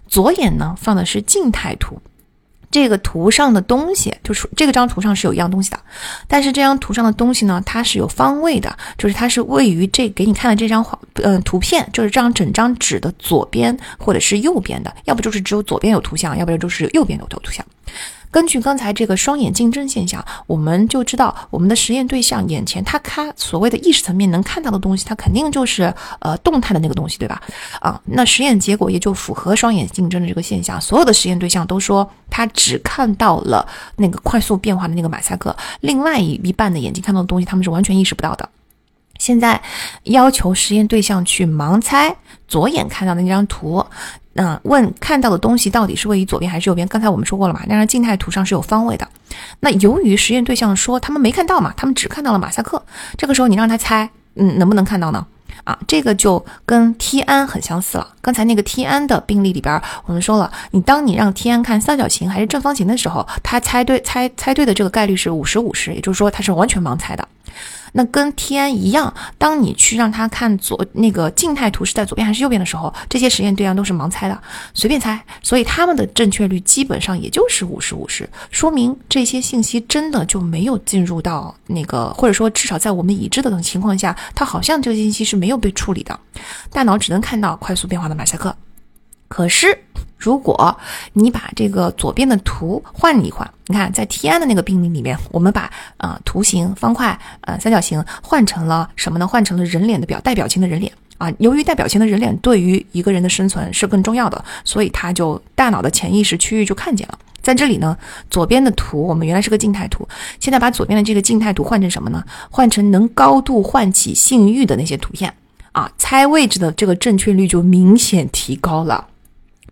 [0.09, 2.01] 左眼呢放的是静态图。
[2.71, 5.79] 这个图上的东西，就是这个张图上是有一样东西的，
[6.27, 17.65] 但是这张图上的东西呢，它是有方位的，就是它是位于这给你看的这张画，嗯，图片就是这张整张纸的左边或者是右边的，要不就是只有左边有图像，要不然就是右边有图像。
[18.37, 25.85] 根据刚才这个双眼竞争现象，我们就知道我们的实验对象眼前他看所谓的意识层面能看到的东西，它肯定就是
[26.21, 27.41] 呃动态的那个东西，对吧？
[27.81, 30.79] 啊，那实验结果也就符合双眼竞争的这个现象。
[30.79, 38.47] 所有的实验对象都说他只看到了那个快速变化的那个马赛克，另外一一半的眼睛看到的东西，他们是完全意识不到的。
[39.17, 39.63] 现在
[40.03, 42.15] 要求实验对象去盲猜
[42.47, 43.83] 左眼看到的那张图。
[44.37, 46.87] 那问看到的东西到底是位于左边还是右边？
[46.89, 49.09] 刚才我们说过了嘛，那张静态图上是有方位的。
[49.61, 52.83] 那由于实验对象说他们没看到嘛，他们只看到了马赛克。
[53.17, 55.27] 这个时候你让他猜，嗯，能不能看到呢？
[55.65, 58.07] 啊，这个就跟 T 安很相似了。
[58.21, 67.27] 刚才那个 T 安的病例里边，我们说了，你当你让 T 安看三角形还是正方形的时候，他猜对猜猜对的这个概率是五十五十，也就是说他是完全盲猜的。
[67.93, 74.39] 那跟 T N 一样，当你去让他看左那个静态图是在左边还是右边的时候，这些实验对象都是盲猜的，
[74.75, 86.19] 随便猜，所以他们的正确率基本上也就是五十五十，说明这些信息真的就没有进入到那个，或者说至少在我们已知的情况下，它好像这个信息是没有被处理的，
[86.71, 88.55] 大脑只能看到快速变化的马赛克。
[89.29, 89.77] 可是，
[90.17, 90.77] 如果
[91.13, 99.27] 你把这个左边的图换一换，你看在 T 安的那个病例里面，我们把呃图形、方块、呃三角形换成了什么呢？
[99.27, 101.31] 换成了人脸的表带表情的人脸啊。
[101.39, 107.19] 由于带表情的人脸对于一个人的生存是更重要的，所以他就大脑的潜意识区域就看见了。
[107.43, 107.97] 在这里呢，
[108.31, 110.09] 左边的图我们原来是个静态图，
[110.41, 112.25] 现在把左边的这个静态图换成什么呢？
[112.51, 115.33] 换成能高度唤起性欲的那些图片
[115.73, 119.07] 啊，猜位置的这个正确率就明显提高了。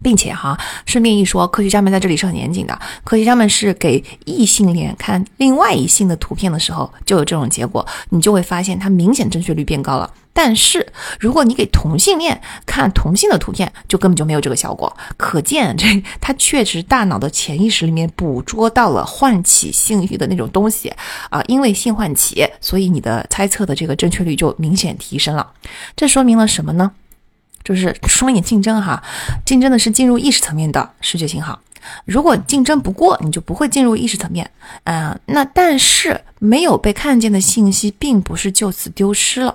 [0.05, 2.79] 并且哈，顺便一说，科学家们在这里是很严谨的。
[3.03, 10.13] 科学家们是给异性恋看另外一性的图片的时候，就有这种结果，你就会发现它明显正确率变高了。
[10.37, 10.85] 但是
[11.21, 14.95] 如果你给同性恋看同性的图片，就根本就没有这个效果。
[15.17, 15.87] 可见这
[16.21, 20.93] 它确实大脑的潜意识里面捕捉到了唤起性欲的那种东西
[21.31, 25.53] 啊，因为性唤起，所以你的猜测的这个正确率就明显提升了。
[25.95, 26.91] 这说明了什么呢？
[27.65, 29.03] 就是双眼竞争哈，
[29.45, 31.59] 竞争的是进入意识层面的视觉信号。
[32.07, 34.51] 如果竞争不过，你就不会进入意识层面。
[34.85, 39.55] 嗯，那但是没有被看见的信息，并不是就此丢失了。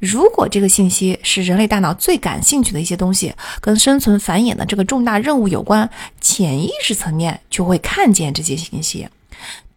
[0.00, 5.88] 如果这个信息是人类大脑最感兴趣的一些东西，跟生存繁衍的这个重大任务有关，
[6.20, 9.06] 潜意识层面就会看见这些信息。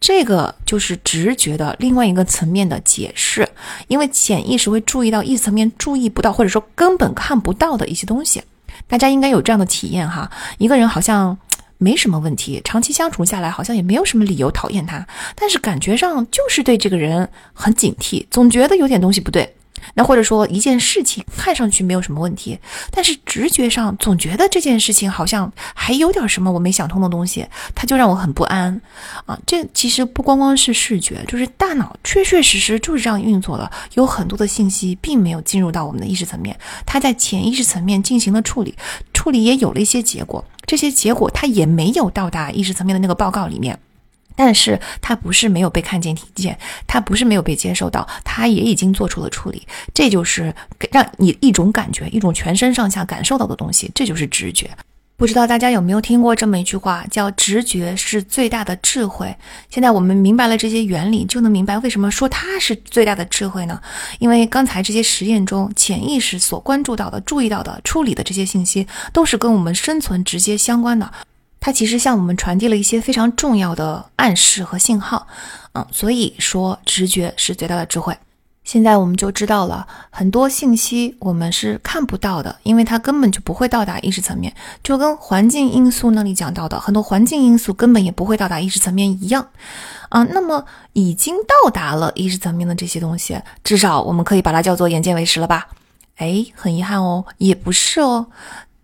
[0.06, 3.48] 这个就是直觉的另外一个层面的解释，
[3.88, 8.42] 因为潜意识会注意到意识层面注意不到或者说根本看不到的一些东西。
[8.86, 11.38] 大家应该有这样的体验哈，一个人好像
[11.78, 19.56] 没什么问题，长期相处下来好像也没有什么理由讨厌他，但是感觉上就是对这个人很警惕，总觉得有点东西不对。
[19.94, 22.58] 那或者说一件事情看上去没有什么问题，
[22.90, 28.80] 但是直觉上总觉得这件事情好像还有点什么我没想通的东西，它就让我很不安
[29.26, 29.38] 啊。
[29.46, 38.74] 这其实不光光是视觉，就是大脑确确实实就是这样运作的，有很多的信息并没有进入到我们的意识层面，它在潜意识层面进行了处理，
[39.12, 43.78] 处理也有了一些结果，这些结果它也没有到达意识层面的那个报告里面。
[44.36, 49.66] 但是他不是没有被看见、听见，他不是没有被接受到，他也已经做出了处理。
[49.92, 50.54] 这就是
[50.90, 54.70] 让你一种感觉，一种全身上下感受到的东西，这就是直觉。
[55.16, 59.32] 不知道大家有没有听过这么一句话，叫“直觉是最大的智慧”。
[59.70, 63.80] 现在我们明白了这些原理，就能明白为什么说它是最大的智慧呢？
[64.18, 71.08] 因为刚才这些实验中，潜意识所关注到的、注意到的、处理的这些信息，都是跟我们生存直接相关的。
[71.64, 75.26] 它其实向我们传递了一些非常重要的暗示和信号，
[75.72, 78.14] 嗯，所以说直觉是最大的智慧。
[78.64, 89.48] 现在我们就知道了很多信息我们是看不到的，因为它根本就不会到达意识层面，就跟环境因素那里讲到的很多环境因素根本也不会到达意识层面一样，
[90.10, 95.66] 啊，那么已经到达了意识层面的这些东西，至少我们可以把它叫做眼见为实了吧？
[96.16, 98.26] 哎，很遗憾哦，也不是哦。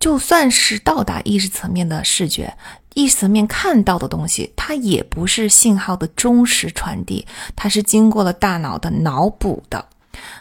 [0.00, 2.56] 就算是到达意识层面的视觉，
[2.94, 9.84] 意识层面看到的东西，它也不是信号的忠实传递，它是经过了大脑的脑补的。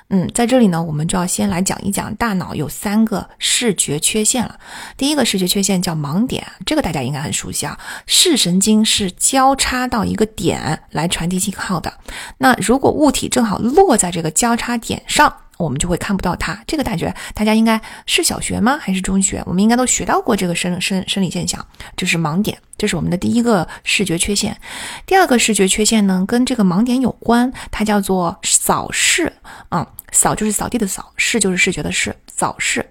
[0.10, 4.58] 嗯，在这里呢，我们就要先来讲一讲大脑有三个视觉缺陷了。
[4.98, 7.78] 第一个视觉缺陷叫盲点，这个大家应该很熟悉啊。
[8.08, 11.94] 视神经是交叉到一个点来传递信号的，
[12.38, 15.32] 那如果物体正好落在这个交叉点上。
[15.60, 18.80] 我们就会看不到它，这个感觉大家应该是小学吗？
[18.82, 19.44] 还是中学？
[19.46, 21.64] 我们应该都学到过这个生生生理现象，
[21.98, 24.58] 就是盲点，这是我们的第一个视觉缺陷。
[25.06, 29.34] 第二个视觉缺陷呢，跟这个盲点有关，它叫做扫视。
[29.72, 32.90] 嗯，扫就是扫地的扫，视就是视觉的视，扫视。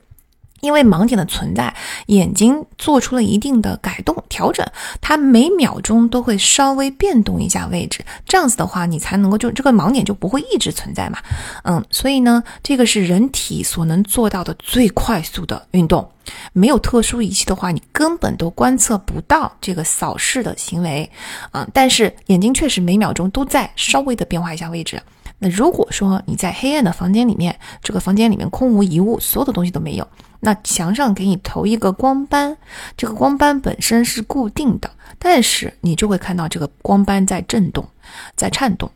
[0.61, 1.75] 因为盲点的存在，
[2.07, 4.66] 眼睛做出了一定的改动调整，
[5.01, 11.18] 它每秒钟都会稍微变动一下位置，这样子的话，你才能够就这个盲点就不会一直存在嘛。
[11.64, 16.11] 嗯，所以呢，这个是人体所能做到的最快速的运动，
[16.53, 21.11] 没有特殊仪器的话，你根本都观测不到这个扫视的行为。
[21.53, 25.01] 嗯，但是眼睛确实每秒钟都在稍微的变化一下位置。
[25.39, 30.09] 那如果说你在黑暗的房间里面，这个房间里面空无一物，所有的东西都没有。
[30.41, 32.57] 那墙上给你投一个光斑，
[32.97, 37.89] 这个光斑本身是固定的，但是你就会看到这个光斑在震动，
[38.36, 38.91] 在颤动。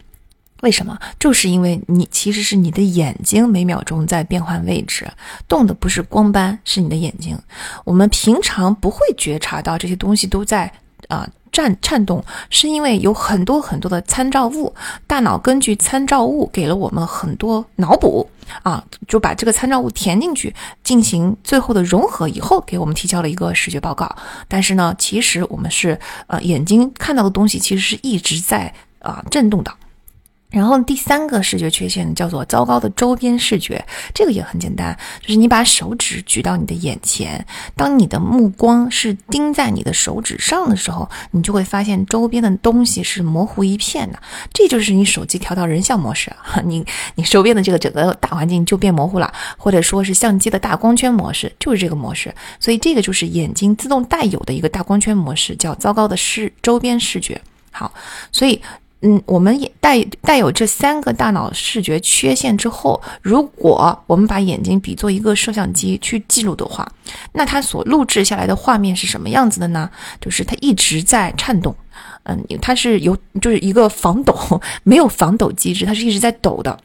[0.62, 0.97] 为什么？
[1.18, 5.11] 就是因为你其实是你的眼睛每秒钟在变换位置，
[5.49, 7.36] 动的不是光斑，是你的眼睛。
[7.84, 10.72] 我们平常不会觉察到这些东西都在
[11.09, 11.28] 啊。
[11.53, 14.74] 颤颤动是因为有很多很多的参照物，
[15.07, 18.28] 大脑根据参照物给了我们很多脑补
[18.62, 24.16] 啊，就把这个参照物填进去，进行最后的融合以后，给我们提交了一个视觉报告。
[24.48, 29.72] 但是呢，其实我们是呃眼睛看到的东西其实是一直在啊震动的。
[30.53, 33.84] 然后第三个视觉缺陷叫做糟糕的周边视觉，
[34.14, 37.44] 这个也很简单，就是你把手指举到你的眼前，
[37.74, 44.22] 当你的目光是盯在你的手指上的时候，你就会发现周边的东西是模糊一片的，
[44.53, 46.30] 这就是你手机调到人像模式，
[46.64, 46.84] 你
[47.14, 57.40] 你周边的这个整个大环境就变模糊了，或者说是相机的大光圈模式，就是这个模式，所以这个就是眼睛自动带有的一个大光圈模式，叫糟糕的视周边视觉。
[57.70, 57.90] 好，
[58.30, 58.61] 所以。
[59.03, 66.86] 嗯，我们也带带有这三个大脑视觉缺陷之后，如果我们把眼睛比作一个摄像机去记录的话，
[67.32, 69.90] 那它所录制下来的画面是什么样子的呢？
[70.20, 71.74] 就是它一直在颤动，
[72.22, 74.34] 嗯，它是有就是一个防抖，
[74.84, 76.78] 没有防抖机制，它是一直在抖的。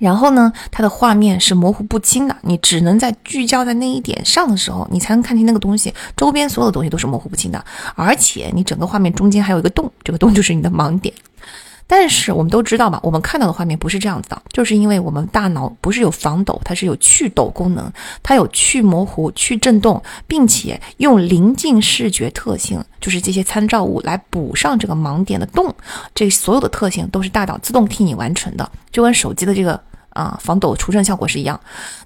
[0.00, 5.92] 然后呢，它的画面是模糊不清的，你只能在聚焦在那一点上的时候，你才能看清那个东西。
[6.16, 11.14] 周边所有的东西都是模糊不清的，而且你整个画面中间还有一个洞，这个洞就是你的盲点。
[11.86, 17.92] 但是我们都知道嘛，我们看到的画面不是这样子的，就是因为我们大脑不是有防抖，它是有去抖功能，
[18.22, 25.74] 它有去模糊、去震动，并且用临近视觉特性，就是这些参照物来补上这个盲点的洞，
[26.14, 29.82] 这所有的特性都是大脑自动替你完成的，就跟手机的这个。
[30.20, 31.58] 啊，防抖除震效果是一样，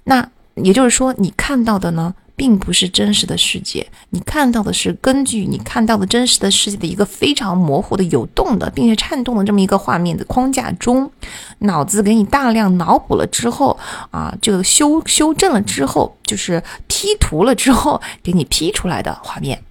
[0.05, 11.11] 那也就是说，你看到的呢，并不是真实的世界，你看到的是根据你看到的真实的世界的一个非常模糊的、有动的，并且颤动的这么一个画面的框架中，
[11.59, 13.77] 脑子给你大量脑补了之后，
[14.11, 19.61] 啊，这个修修正了之后，就是 P 图了之后，给你 P 出来的画面。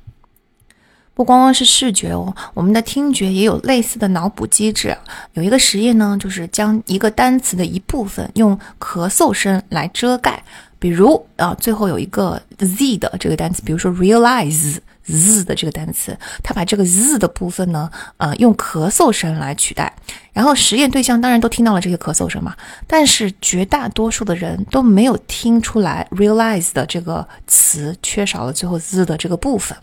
[1.15, 4.97] 不光光是视觉哦，我们的听觉也有类似的脑补机制。
[5.35, 10.43] 有一个实验呢，就是将一个单词的一部分用咳嗽声来遮盖，
[10.81, 19.95] 比如啊，最后有一个 z 的这个单词，比如说 realize z 的这个单词，它把这个 z 的部分呢，呃，用咳嗽声来取代。
[20.33, 22.57] 然后实验对象当然都听到了这些咳嗽声嘛，
[22.89, 29.77] 但是绝大多数的人都没有听出来 realize 的这个词缺少了最后 z 的这个部分。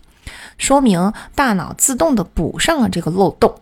[0.58, 3.54] 说明大脑自动的补上了这个漏洞，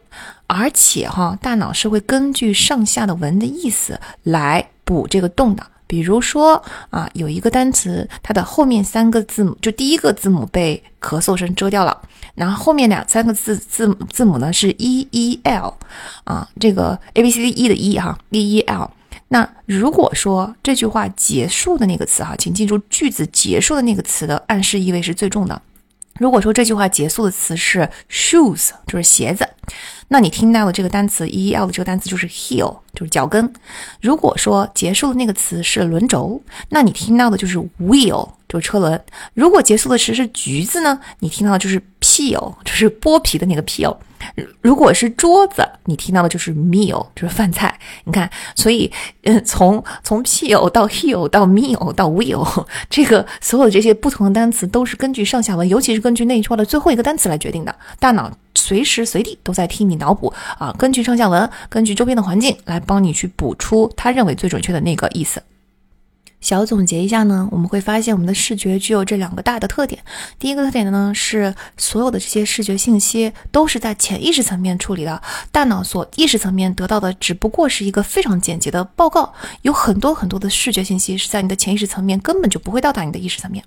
[0.47, 5.67] 而且哈，大脑是会根据上下的文的意思来补这个洞的。
[5.87, 12.01] 比如说啊，有一个单词，它的后面三个字母，就第一个字母被咳嗽声遮掉了，
[12.37, 15.75] 然后后面两三个字字母字母呢是 e e l，
[16.23, 18.89] 啊，这个 a b c d e 的 e 哈 e e l。
[19.33, 25.61] 那如果说这句话结束的那个词哈，请记住句子结束的那个词的暗示意味是最重的。
[26.21, 29.49] 如果说这句话结束的词是 shoes，就是鞋子，
[30.13, 33.53] 那你听到的这个单词 e l 的这个单词就是 heel，就是脚跟。
[34.01, 39.01] 如果说结束的那个词是轮轴，那你听到的就是 wheel，就是车轮。
[39.35, 43.97] 如果结束的词是橘子呢，你听到的就是 peel，就是剥皮的那个 peel。
[44.61, 47.79] 如果是桌子，你听到的就是 meal，就是饭菜。
[48.05, 48.91] 你看，所以，
[49.23, 57.75] 嗯，从从 peel 到 heel 到 meal 到 wheel，这个所有的这些不同的单词都是根据上下文，尤其是根据那句话的最后一个单词来决定的。
[57.99, 58.31] 大脑
[58.61, 65.43] 随时随地都在替你脑补啊，根据上下文，根据周边的环境来帮你去补出他认为最准确的那个意思。
[66.41, 70.03] 小总结一下呢，我们会发现我们的视觉具有这两个大的特点。
[70.39, 75.21] 第一个特点呢是所有的这些视觉信息都是在潜意识层面处理的，
[75.53, 79.35] 大脑所意识层面得到的只不过是一个非常简洁的报告。
[79.63, 83.63] 有很多很多的视觉信息是在你的潜意识层面根本就不会到达你的意识层面。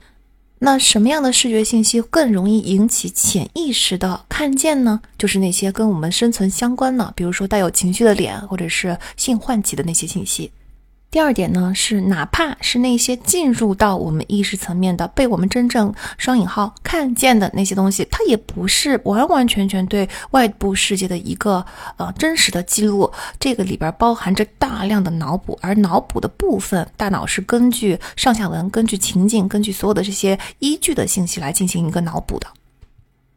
[0.65, 5.01] 那什么样的视觉信息更容易引起潜意识的看见呢？
[5.17, 10.49] 就是那些跟我们生存相关的，比如说带有情绪的脸或者是性唤起的那些信息。
[11.13, 21.63] 第二点呢，是哪怕是那些进入到我们意识层面的、被我们真正双引号看见的那些东西，它也不是完完全全对外部世界的一个
[21.97, 23.11] 呃真实的记录。
[23.39, 32.47] 这个里边包含着大量的脑补，而脑补的部分，大脑是根据上下文、根据情境、根据所有的这些依据的信息来进行一个脑补的。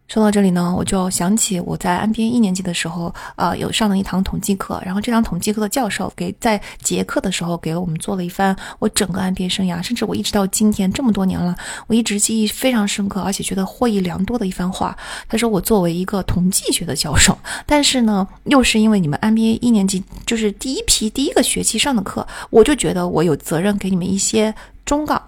[0.09, 11.57] 说到这里呢，我就想起我在 MBA 一年级的时候，呃，有上了一堂统计课，然后这堂统计课的教授给在结课的时候给了我们做了一番我整个 MBA 生涯，甚至我一直到今天这么多年了，
[11.89, 14.97] 我一直记忆非常深刻，而且觉得获益良多的一番话。
[15.29, 17.37] 他说我作为一个统计学的教授，
[17.67, 24.55] 但是呢，又是因为你们 MBA 一年级就是第一批第一个学期上的课，我就觉得我有责任给你们一些
[24.85, 25.21] 忠告。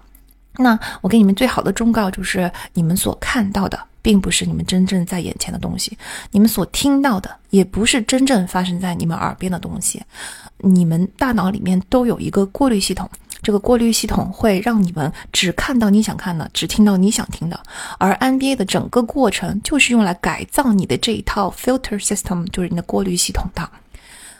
[0.55, 3.88] 那我给你们最好的忠告就是你们所看到的。
[4.01, 5.97] 并不是你们真正在眼前的东西，
[6.31, 10.01] 你们所听到的也不是真正发生在你们耳边的东西。
[10.61, 13.09] 你们大脑里面都有一个过滤系统，
[13.41, 17.59] 这个过滤系统会让你们只看到你想看的，只听到你想听的。
[17.97, 23.69] 而 NBA 的整个过程就是用来改造你的这一套 filter system，就是你的过滤系统的。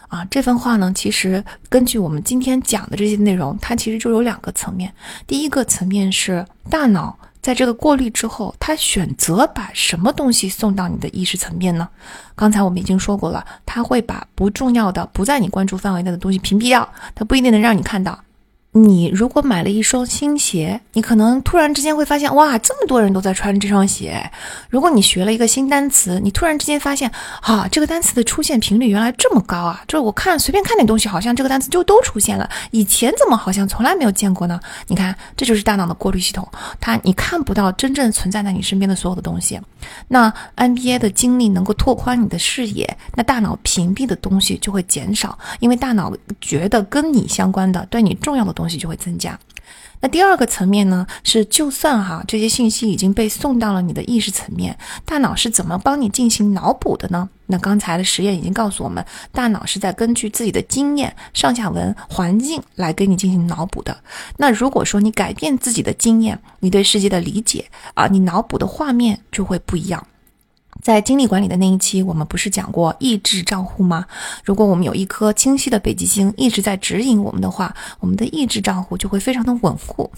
[0.07, 4.91] 啊，这番话呢，其实根据我们今天讲的这些内容，它其实就有两个层面。
[5.27, 7.18] 第一个层面是大脑。
[7.41, 11.87] 在这个过滤之后，他选择把什么东西送到你的意识层面呢？
[12.35, 18.19] 刚才我们已经说过了，他会把不重要的、不在你关注范围内的东西屏蔽掉，他不一定能让你看到。
[18.71, 24.31] 你如果买了一双新鞋，你可能突然之间会发现，哇，这么多人都在穿这双鞋。
[24.69, 27.11] 如果你学了一个新单词，你突然之间发现，
[27.41, 29.81] 啊，这个单词的出现频率原来这么高啊！
[29.87, 32.47] 就是我看随便看点东西，好像这个单词就都出现了。
[32.69, 34.59] 以前怎么好像从来没有见过呢？
[34.85, 36.47] 你看，这就是大脑的过滤系统，
[36.79, 39.59] 它你看不到真正存在在你身边的所有的东西。
[40.07, 48.53] 那 NBA 的经历能够拓宽你的视野，那大脑屏蔽的东西就会减少，因为大脑觉得跟你相关的、对你重要的。
[48.59, 49.39] 东西就会增加。
[50.01, 57.29] 那第二个层面呢，是就算哈这些信息已经被送到了你的意识层面，大脑是怎么帮你进行脑补的呢？
[57.47, 63.97] 那刚才的实验已经告诉我们，大脑是在根据自己的经验、上下文、环境来给你进行脑补的。
[64.37, 70.05] 那如果说你改变自己的经验，你对世界的理解啊，你脑补的画面就会不一样。
[70.81, 74.05] 在精力管理的那一期，我们不是讲过意志账户吗？
[74.43, 80.09] 如果我们有一颗清晰的北极星一直在指引我们的话，我们的意志账户就会非常的稳固。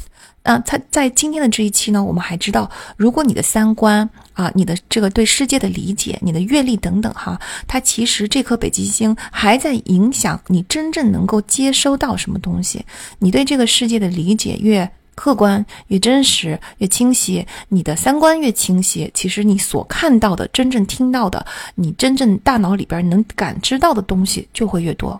[0.43, 12.86] 那它在今天的这一期呢，我们还知道，如果你的三观啊，你的这个对世界的理解、你的阅历等等哈，它其实这颗北极星还在影响你真正能够接收到什么东西。
[13.20, 14.91] 你对这个世界的理解越。
[15.16, 21.45] 客观越真实越清晰，你的三观越清晰，其实你所看到的、真正听到的、
[21.76, 25.20] 你真正大脑里边能感知到的东西就会越多。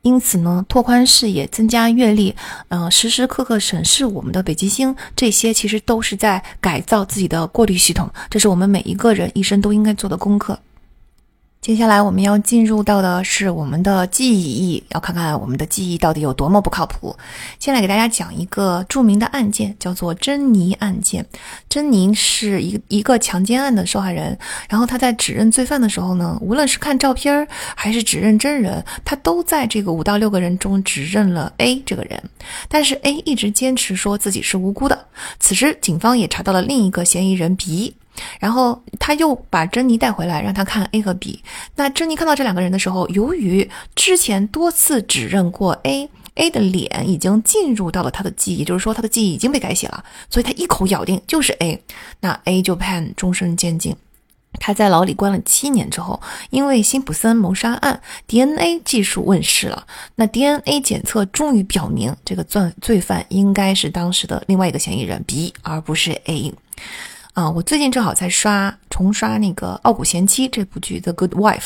[0.00, 2.34] 因此呢，拓宽视野、增加阅历，
[2.66, 10.58] 呃，时时刻刻审视我们的北极星，这些其实都是在改造自己的过滤系统，这是我们每一个人一生都应该做的功课。
[11.62, 17.16] 接下来我们要进入到的是我们的记忆，要看看我们的记忆到底有多么不靠谱。
[17.60, 21.24] 先来给大家讲一个著名的案件，叫做珍妮案件。
[21.68, 24.36] 珍妮是一一个强奸案的受害人，
[24.68, 27.46] 然后他在指认罪犯的时候呢，无论是看照片
[27.76, 32.20] 还是指认真人，他都在这个五到六个人中指认了 A 这个人。
[32.68, 35.06] 但是 A 一直坚持说自己是无辜的。
[35.38, 37.94] 此时警方也查到了另一个嫌疑人 B。
[38.38, 41.42] 然后他又把珍妮带回来，让他看 A 和 B。
[41.76, 51.82] 那珍妮看到这两个人的时候，由于之前多次指认过 A，A 的脸已经进入到了他的记忆，就是说他的记忆已经被改写了，所以他一口咬定就是 A。
[52.20, 53.96] 那 A 就判终身监禁。
[54.60, 59.86] 他在牢里关了七年之后，因为辛普森谋杀案 DNA 技术问世了，
[60.16, 66.52] 那 DNA 检测终于表明这个罪罪犯应该是当时的另外一个嫌疑人 B，而不是 A。
[67.32, 71.60] 啊，我最近正好在刷重刷那个《傲骨贤妻》这部剧，《The Good Wife》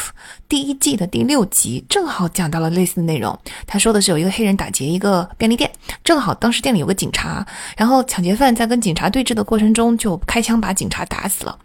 [0.49, 3.37] 第一季的第六集，正好讲到了类似的内容。
[3.67, 5.69] 他说的是有一个黑人打劫一个便利店，
[6.05, 7.45] 正好当时店里有个警察，
[7.77, 11.59] 然后抢劫犯在跟警察对峙的过程中就开枪把警察打死了。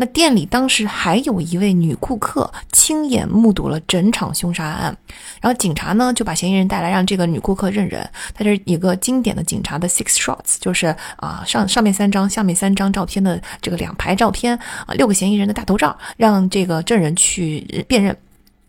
[0.00, 4.96] 那店里当时还有一位女顾客亲眼目睹了整场凶杀案，
[5.42, 8.08] 然后警察呢就把嫌疑人带来，让这个女顾客认人。
[8.32, 10.86] 他这一个经典的警察的 six shots，就是
[11.16, 18.16] 啊上上面三张，下面三张照片的这个两排照片啊，六个嫌疑人的大头照，让这个证人去辨认。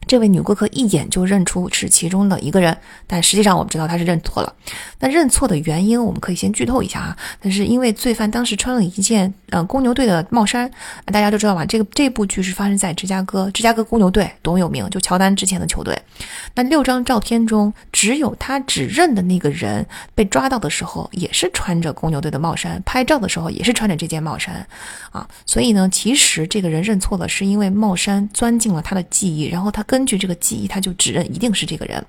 [0.08, 2.76] 这位女顾客一眼就认出是其中的一个人，
[3.08, 4.54] 但实际上我们知道她是认错了。
[5.00, 7.18] 那认错的原因，我们可以先剧透一下啊。
[7.40, 10.70] 但是因为罪犯当时穿了一件呃公牛队的帽衫，
[11.06, 11.66] 大家都知道吧？
[11.66, 15.98] 这个这部剧是发生在芝加哥，芝加哥公牛队多有名，就乔丹之前的球队。
[16.56, 24.68] 那六张照片中，只有他指认的那个人被抓到的时候，也是穿着公牛队的帽衫，拍照的时候也是穿着这件帽衫
[25.12, 25.26] 啊。
[25.46, 30.01] 所以呢，其实这个人认错了，是因为帽衫钻进了他的记忆，然后他跟。
[30.02, 32.04] 根据这个记忆，他就指认一定是这个人。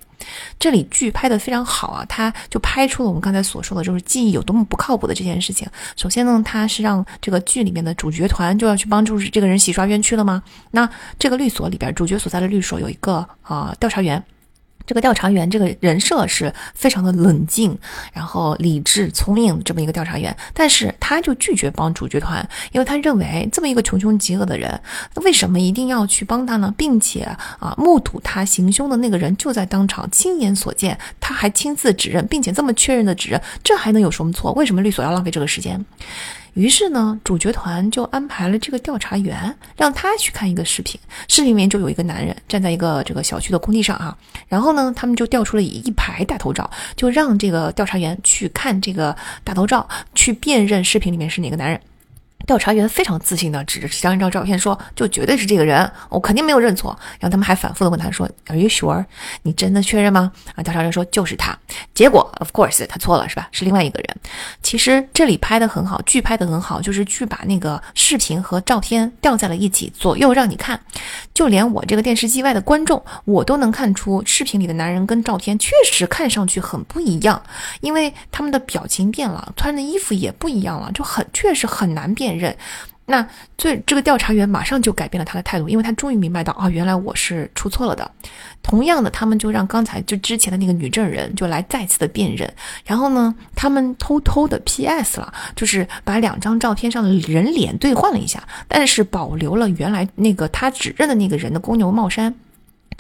[0.58, 5.68] 这里剧拍的非常好啊，他就拍出了我们刚才所说的，就是记忆有多么不靠谱的这件事情。
[5.94, 10.42] 首先呢，他是让这个剧里面的主角团就要去帮助这个人洗刷冤屈了吗？
[10.70, 10.88] 那
[11.18, 14.24] 这个律所里边，主角所在的律所有一个啊调查员。
[14.86, 17.76] 这个调查员这个人设是非常的冷静，
[18.12, 24.80] 然后理智、聪明这么一个调查员，但是他就拒绝帮主角团，因为他认为这么一个穷凶极恶的人，
[25.16, 26.72] 为什么一定要去帮他呢？
[26.76, 27.22] 并且
[27.58, 34.52] 啊，目睹他行凶的那个人就在当场亲眼所见，他还亲自指认，并且这么确认的指认，这还能有什么错？
[34.52, 35.84] 为什么律所要浪费这个时间？
[36.54, 41.00] 于是呢，主角团就安排了这个调查员，让他去看一个视频。
[41.28, 44.16] 视频里面就有一个男人站在一个这个小区的空地上啊，
[44.48, 51.80] 然后呢，他们就调出了一排大头照，就让这个调查员去看这个大头照，去辨认视频里面是哪个男人。
[52.46, 59.04] 调查员非常自信地指着其中一张照片说：“就绝对是这个人，我肯定没有认错。”然后他们还反复地问他说：“Are you sure？
[59.42, 61.56] 你真的确认吗？”啊，调查员说：“就是他。”
[61.94, 63.48] 结果，of course，他错了，是吧？
[63.52, 64.16] 是另外一个人。
[64.62, 70.80] 其实这里拍的很好，剧拍的很好，就是剧把那个视频和照片调在了一起，左右让你看。
[71.34, 77.42] 就连我这个电视机外的观众，我都能看出视频里的男人跟照片确实看上去很不一样，
[77.80, 82.31] 因为他们的表情变了，穿的衣服也不一样了，就很确实很难辨。
[82.36, 82.56] 认，
[83.06, 83.26] 那
[83.58, 88.10] 最这个调查员马上就改变了他的态度，因为他终于明白到啊，原来我是出错了的。
[88.62, 92.52] 同样的，他们就让刚才就之前的那个女证人就来再次的辨认，
[92.84, 102.34] 然后呢，他们偷偷的 P.S 了，就是把两张照片上的人脸兑换了一下，但是保留了原来那个他指认的那个人的公牛帽衫。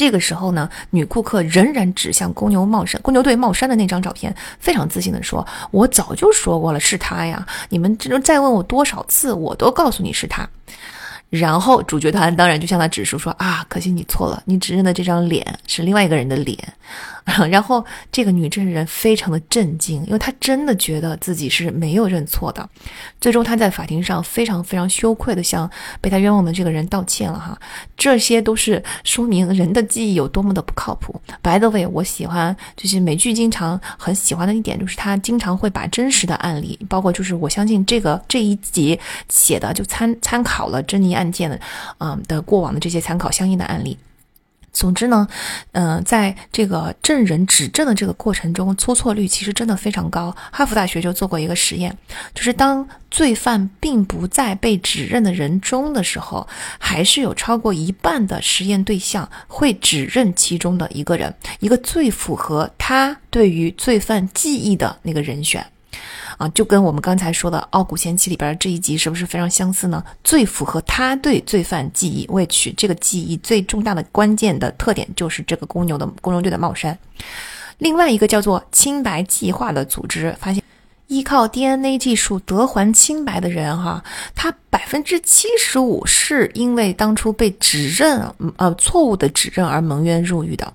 [0.02, 7.46] 这个时候呢，女顾客仍然指向公牛帽衫、公牛队帽衫的那张照片，非常自信地说：“我早就说过了，是他呀！
[7.68, 10.44] 你们这再问我多少次，我都告诉你是他。”
[11.32, 16.58] 然后主角团当然就向他指出说啊，可惜你错了，你指认的这张脸是另外一个人的脸。
[17.48, 22.68] 然后这个女证人非常的震惊，因为她真的觉得自己是没有认错的。
[23.20, 25.70] 最终她在法庭上非常非常羞愧的向
[26.00, 27.56] 被她冤枉的这个人道歉了哈。
[27.96, 31.14] 这些都是说明人的记忆有多么的不靠谱。
[31.40, 41.60] By the way，我喜欢就是美剧经常很喜欢的一点就是他经常会把真实的案例，包括就是我相信这个这一集写的就参参考了珍妮案件的，
[41.98, 43.96] 嗯的过往的这些参考相应的案例。
[44.72, 45.28] 总之呢，
[45.72, 50.34] 嗯，在这个证人指证的这个过程中，出错率其实真的非常高。
[50.50, 51.94] 哈佛大学就做过一个实验，
[52.34, 56.48] 就是当罪犯并不在被指认的人中的时候，
[56.78, 65.62] 还是有超过一半的实验对象会指认其中的一个人，一个最符合他对于罪犯记忆的那个人选。
[66.42, 70.02] 啊，就跟我们刚才说的《傲骨贤妻》里边这一集是不是非常相似呢？
[70.24, 76.98] 最符合他对罪犯记忆为取这个记忆最重大的关键的特点，就是这个公牛的公牛队的帽衫。
[77.78, 80.60] 另外一个叫做“清白计划”的组织发现，
[81.06, 84.02] 依靠 DNA 技术得还清白的人，哈，
[84.34, 88.20] 他百分之七十五是因为当初被指认
[88.56, 90.74] 呃错误的指认而蒙冤入狱的。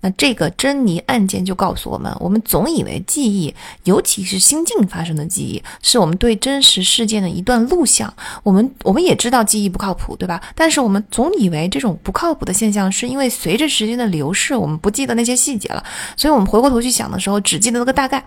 [0.00, 8.12] 那这个珍妮案件就告诉我们，我们总以为记忆，尤其是心境发生的记忆，是我们对真实事件的一段录像。
[8.42, 10.40] 我们我们也知道记忆不靠谱，对吧？
[10.54, 15.84] 但是我们总以为这种不靠谱的现象，是因为随着时间的流逝，我们不记得那些细节了，
[16.16, 18.24] 所以我们回过头去想的时候，只记得那个大概。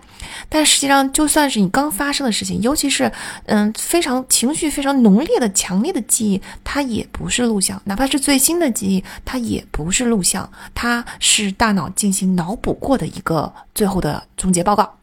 [0.48, 3.10] 但实际上，就算是你刚发生的事情，尤其是
[3.46, 14.98] 嗯非常情绪非常浓烈的、强烈的记忆，它也不是录像；哪怕是最新的记忆，它也不是录像，它是大大脑进行脑补过的一个最后的总结报告。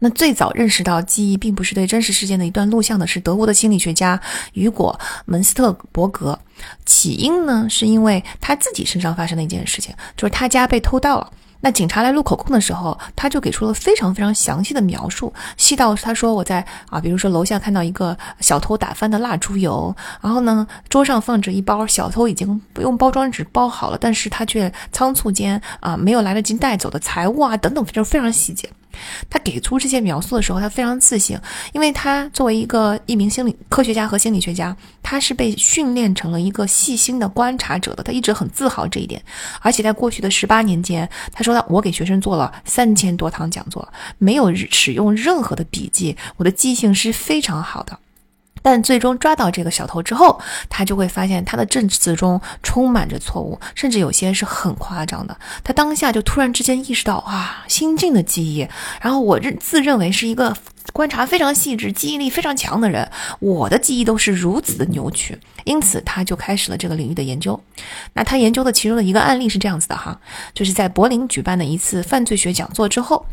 [0.00, 4.20] 那最早认识到记忆并不是对真实事件的一段录像的是德国的心理学家
[4.54, 6.36] 雨果门斯特伯格。
[6.84, 11.32] 起因呢，是因为他自己身上发生的一件事情，就是他家被偷盗了。
[11.60, 28.68] 那警察来录口供的时候，他就给出了非常非常详细的描述，细到他说我在啊，比如说楼下看到一个小偷打翻的蜡烛油，然后呢，桌上放着一包小偷已经不用包装纸包好了，但是他却仓促间啊没有来得及带走的财物啊等等，就非常细节。
[29.28, 31.38] 他给出这些描述的时候，他非常自信，
[31.72, 39.22] 因为他作为一个一名心理科学家和心理学家，他是被训练成了一个细心的观察者的，他一直很自豪这一点。
[39.60, 43.86] 而且在过去的十八年间，他说他我给学生做了三千多堂讲座，
[44.18, 47.98] 没有使用任何的笔记，我的记性是非常好的。
[48.68, 55.38] 但最终抓到这个小偷之后，他就会发现他的证词中充满着错误，甚至有些是很夸张的。
[55.62, 58.66] 他当下就突然之间意识到，啊，新进的记忆。
[59.00, 60.52] 然后我认自认为是一个。
[60.92, 63.10] 观察非常细致、记忆力非常强的人，
[63.40, 67.60] 我的记忆都是如此的扭曲，因此他就开始了这个领域的研究。
[68.14, 70.18] 那他研究的其中的一个案例是这样子的哈，
[70.54, 73.26] 就是在柏林举办的一次犯罪学讲座之后，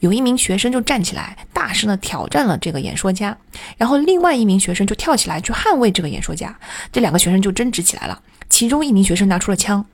[0.00, 3.36] 有一名学生就站起来，大声的挑战了这个演说家，
[3.78, 6.58] 然后另外一名学生就跳起来去捍卫这个演说家，
[6.92, 8.20] 这两个学生就争执起来了。
[8.50, 9.84] 其中一名学生拿出了枪，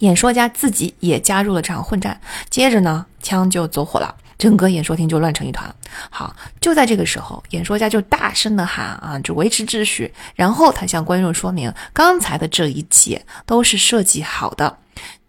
[0.00, 2.20] 演说家自己也加入了这场混战，
[2.50, 4.14] 接着呢，枪就走火了。
[4.40, 5.72] 整个演说厅就乱成一团。
[6.08, 10.10] 好，就在这个时候，演说家就大声的喊啊，就维持秩序。
[10.34, 14.78] 然后他向观众说明，刚才的这一切都是设计好的。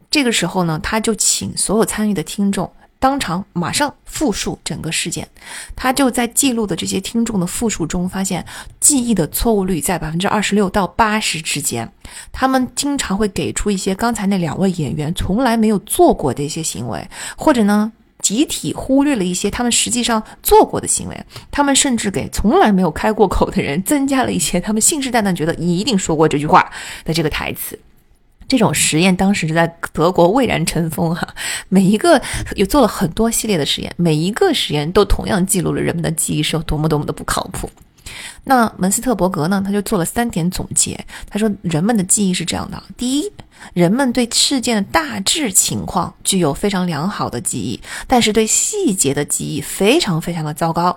[0.09, 5.27] 这个时候呢，他就请所有参与的听众当场马上复述整个事件。
[5.75, 8.45] 他就在记录的这些听众的复述中，发现
[8.79, 11.91] 记忆的错误率在百分之二十六到八十之间。
[12.31, 17.05] 他们经常会给出一些刚才那两位演员从来没有做过的一些行为，
[17.35, 17.91] 或者呢。
[18.21, 26.71] 集体忽略了一些他们实际上做过的行为，他们甚至给从来没有开过口的人增加了一些他们信誓旦旦觉得你一定说过这句话
[27.03, 27.77] 的这个台词。
[28.47, 31.25] 这种实验当时是在德国蔚然成风哈，
[31.69, 32.21] 每一个
[32.55, 37.69] 有做了很多系列的实验，每一个实验都同样记录了人们的记忆是有多么多么的不靠谱。
[38.43, 39.61] 那门斯特伯格呢？
[39.65, 40.99] 他就做了三点总结。
[41.29, 43.31] 他说，人们的记忆是这样的：第一，
[43.73, 50.91] 人们对事件的大致情况具有非常良好的记忆，但是对细节的记忆非常非常的糟糕；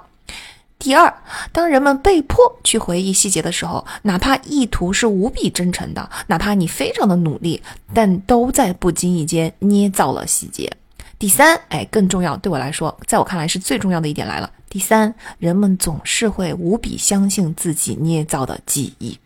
[0.79, 1.13] 第二，
[1.53, 7.63] 当人们被迫去回忆细节的时候，哪怕意图是无比真诚的，哪怕你非常的努力，
[7.93, 10.71] 但都在不经意间捏造了细节。
[11.19, 14.51] 第三，哎，更重要，对我来说，在我看来是最重要的一点来了。
[14.75, 19.17] 第三，人们总是会无比相信自己捏造的记忆，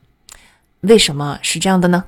[0.83, 2.05] 为什么是这样的呢？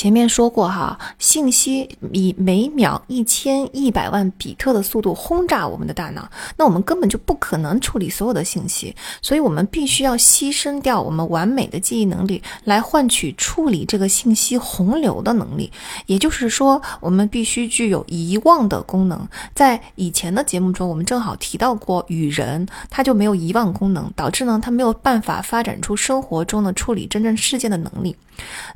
[0.00, 6.26] 前面说过哈，信息以每秒一千一百万比特的速度轰炸我们的大脑，
[6.56, 15.70] 那我们根本就不可能处理所有的信息，所以我们必须要牺牲掉我们完美的记忆能力，来换取处理这个信息洪流的能力。
[16.06, 19.28] 也就是说，我们必须具有遗忘的功能。
[19.52, 28.16] 在以前的节目中，我们正好提到过，与人他就没有遗忘功能，导致呢他没有办法发展出生活中的处理真正事件的能力。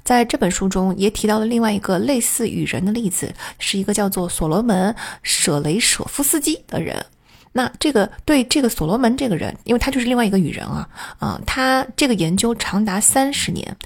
[0.03, 1.14] 在这本书中也。
[1.15, 4.93] 提到了另外一个类似与人的例子，是一个叫做所罗门·
[5.23, 7.07] 舍雷舍夫斯基的人。
[7.53, 10.89] 那这个对这个所罗门这个人，因为他就是另外一个与人啊，
[11.21, 13.77] 啊，他这个研究长达三十年。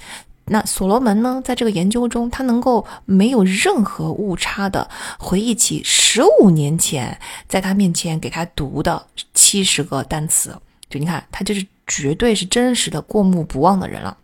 [0.51, 7.15] 那所罗门呢，在这个研究中，他能够没有任何误差的回忆起十五年前
[7.47, 9.05] 在他面前给他读的
[9.35, 10.59] 七十个单词。
[10.89, 14.17] 就你看，他就是绝对是真实的过目不忘的人了。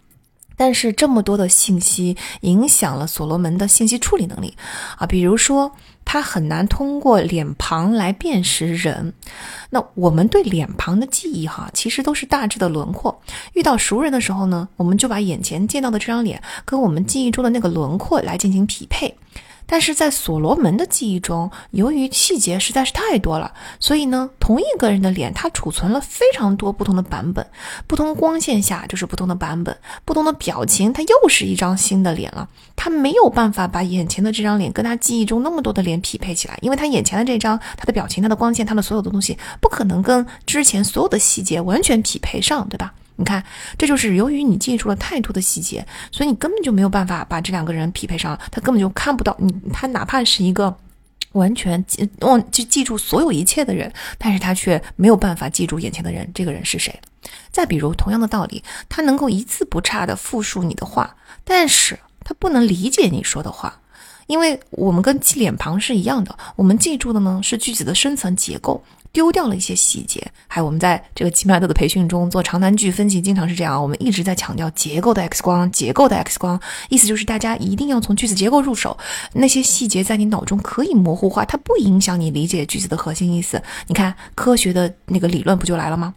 [0.57, 4.55] 但是这么多的信息影响了所罗门的信息处理能力
[4.97, 5.71] 啊，比如说
[6.03, 9.13] 他很难通过脸庞来辨识人。
[9.71, 13.21] 那我们对脸庞的记忆哈，其实都是大致的轮廓。
[13.53, 19.15] 遇到熟人的时候呢，我们就把眼前见到的这张脸跟我们记忆中的那个轮廓来进行匹配。
[19.65, 27.45] 但是在所罗门的记忆中，由于细节实在是太多了，所以呢，同一个人的脸，他储存了非常多不同的版本，
[27.87, 32.47] 不同光线下就是不同的版本，不同的表情，他又是一张新的脸了。
[32.75, 42.93] 他没有办法把眼前的这张脸跟他记忆中那么多的脸匹配起来，因为他眼前的这张，他的表情、他的光线、他的所有的东西，不可能跟之前所有的细节完全匹配上，对吧？
[43.17, 43.43] 你看，
[43.77, 48.37] 这就是由于你记住了太多的细节，所以你根本就没有办法把这两个人匹配上。
[48.51, 50.75] 他根本就看不到你，他哪怕是一个
[51.31, 56.93] 完全记忘记记住所有一切的人，但是他却没有办法记住眼前的人，这个人是谁。
[57.51, 63.79] 再比如，同样的道理，他能够一字不差的复述你的话，但是他不能理解你说的话。
[64.27, 68.83] 因为我们跟记脸庞是一样的，我们记住的呢是句子的深层结构，
[69.15, 70.21] 丢掉了一些细节。
[70.45, 76.59] 还有我们在这个奇麦德的培训中做长难句分析，经常是这样，我们一直在强调结构的 X 光，结构的 X 光，
[76.89, 78.97] 意思就是大家一定要从句子结构入手，
[79.31, 83.63] 那些细节在你脑中可以模糊化，它不影响你理解句子的核心意思。
[83.87, 86.13] 你看科学的那个理论不就来了吗？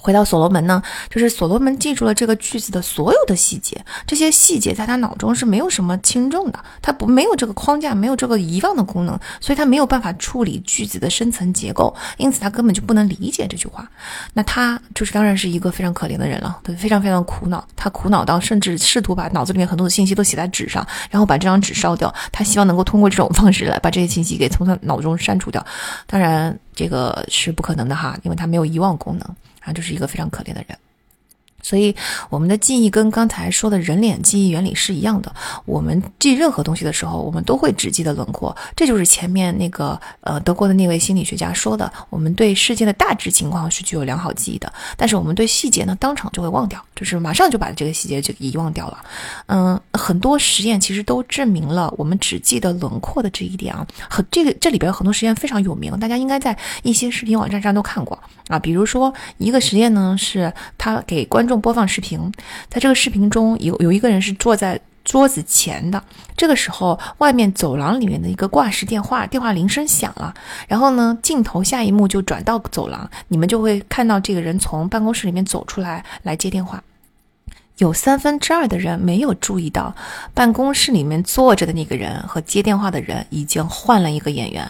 [0.00, 13.86] 回到所罗门呢，就是所罗门记住了这个句子的所有的细节，这些细节在他脑中是没有什么轻重的，他不没有这个框架，没有这个遗忘的功能，所以他没有办法处理句子的深层结构，因此他根本就不能理解这句话。
[14.34, 25.64] 那他就是当然是一个非常可怜的人了，对，非常非常苦恼，他苦恼到甚至试图把脑子里面很多的信息都写在纸上，然后把这张纸烧掉，他希望能够通过这种方式来把这些信息给从他脑中删除掉。
[26.06, 29.28] 当然这个是不可能的哈，因为他没有遗忘功能。
[29.68, 30.78] 啊，就是一个非常可怜的人。
[31.68, 31.94] 所以，
[32.30, 35.30] 我们的记忆跟刚才说的人脸记忆原理是一样的。
[35.66, 38.56] 我们记任何东西的时候，我们都会只记得轮廓。
[38.74, 49.04] 这就是前面那个呃德国的那位心理学家说的：我们对事件的大致情况是具有良好记忆的，但是我们对细节呢，当场就会忘掉，就是马上就把这个细节就遗忘掉了。
[49.48, 53.86] 嗯，很多实验其实都证明了我们只记得轮廓的这一点啊。
[54.08, 58.58] 很这个这里边很多实验非常有名，大家应该在一些视频网站上都看过啊。
[58.58, 62.32] 比如说一个实验呢，是他给观众播放视频，
[62.68, 66.02] 在这个视频中有有一个人是坐在桌子前的，
[66.36, 70.34] 这个时候外面走廊里面的一个挂式电话电话铃声响了，
[70.66, 76.82] 然后呢镜头下一幕就转到走廊，你们就会看到这个人从办公室里面走出来来接电话。
[77.78, 79.94] 有三分之二的人没有注意到，
[80.34, 84.68] 办公室里面坐着的那个人和接电话的人已经换了一个演员，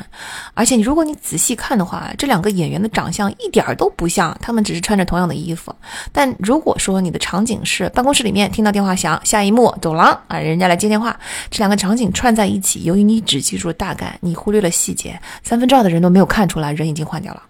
[0.52, 5.74] 而且你如果你仔细看的话，这两个演员的长相一点儿都不像，他们只是穿着同样的衣服。
[6.12, 11.18] 但如果说你的场景是办公室里面听到电话响，下一幕走廊啊，人家来接电话，
[11.50, 17.42] 这两个场景串在一起，由于你只记住了大概，你忽略了细节，三分之二的人都没有看出来人已经换掉了。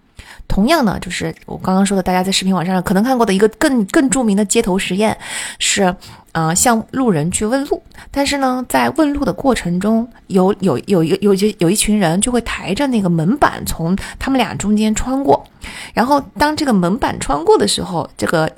[0.48, 5.16] 同样呢，就是我刚刚说的，大家在视频网站上可能看过的一个更更著名的街头实验，
[5.58, 5.94] 是，
[6.32, 7.80] 呃，向路人去问路。
[8.10, 15.46] 但是呢，在问路的过程中，有有有一个有一有一群人就会抬着那个门板从他们俩中间穿过。
[15.92, 18.50] 然后当这个门板穿过的时候，这个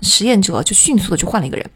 [0.00, 1.66] 实验者就迅速的去换了一个人。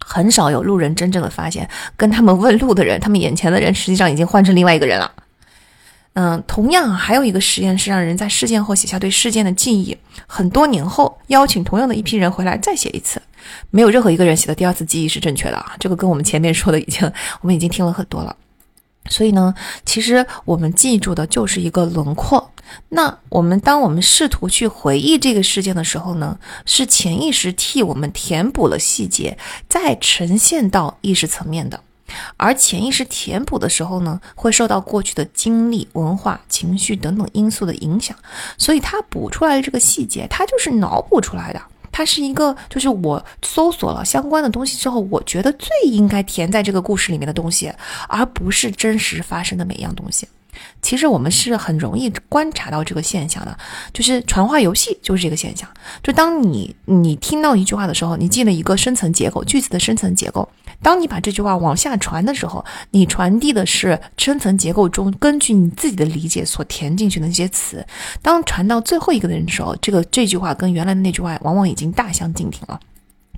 [0.00, 5.10] 很少有路人真正的发现，跟他们问路的人，他们眼前的人实际上已经换成另外一个人了。
[6.20, 9.96] 嗯，同样还有一个实验是让人在事件后写下对事件的记忆，
[10.26, 13.22] 很多年后邀请同样的一批人回来再写一次，
[13.70, 15.76] 没有任何一个人写的第二次记忆是正确的啊！
[15.78, 17.06] 这个跟我们前面说的已经，
[17.40, 18.34] 我们已经听了很多了。
[19.08, 19.54] 所以呢，
[19.84, 22.50] 其实我们记住的就是一个轮廓。
[22.88, 29.38] 那我们当我们试图去回忆这个事件的时候呢，是潜意识替我们填补了细节，
[29.68, 31.80] 再呈现到意识层面的。
[32.36, 38.16] 而潜意识填补的时候呢，会受到过去的经历、文化、情绪等等因素的影响，
[38.56, 41.62] 所以它补出来的这个细节，它就是脑补出来的。
[41.90, 47.72] 它是一个，就是我搜索了相关的东西之后，我觉得最应该填在这个故事里面的东西，
[48.08, 50.28] 而不是真实发生的每一样东西。
[50.82, 53.56] 其实我们是很容易观察到这个现象的，
[53.92, 55.68] 就是传话游戏就是这个现象。
[56.02, 60.48] 就当你你听到一句话的时候，你记了一个深层结构，句子的深层结构。
[60.82, 67.84] 当你把这句话往下传的时候，你传递的是深层结构中根据你自己的理解所填进去的那些词。
[68.22, 72.80] 当传到最后一个的人的时候，这个这句话跟原来的那句话往往已经大相径庭了。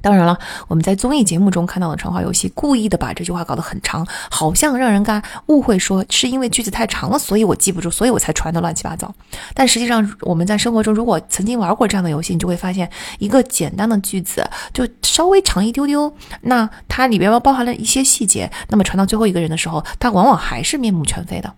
[0.03, 0.39] 当然了，
[0.69, 9.13] 我们在综艺节目中看到的传话游戏，故意的把这句话搞得很长，好像让人干误会说是因为句子太长了，所以我记不住，所以我才传的乱七八糟。
[9.55, 21.53] 但实际上，我们在生活中如果曾经玩过这样的游戏，你就会发现，一个简单的句子就稍微长一丢丢，那它里边包含了一些细节，那么传到最后一个人的时候，它往往还是面目全非的。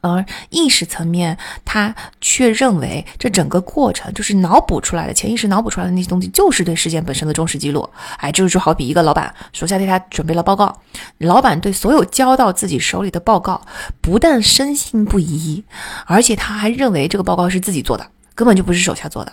[0.00, 7.88] 而意识层面，他却认为这整个过程就是脑补出来的，潜意识脑补出来的那些东西，就是对事件本身的忠实记录。
[8.18, 10.80] 哎，这就好比一个老板手下对他准备了报告，
[11.18, 13.60] 老板对所有交到自己手里的报告，
[14.00, 15.64] 不但深信不疑，
[16.06, 19.32] 而且他还认为这个报告是自己做的，根本就不是手下做的。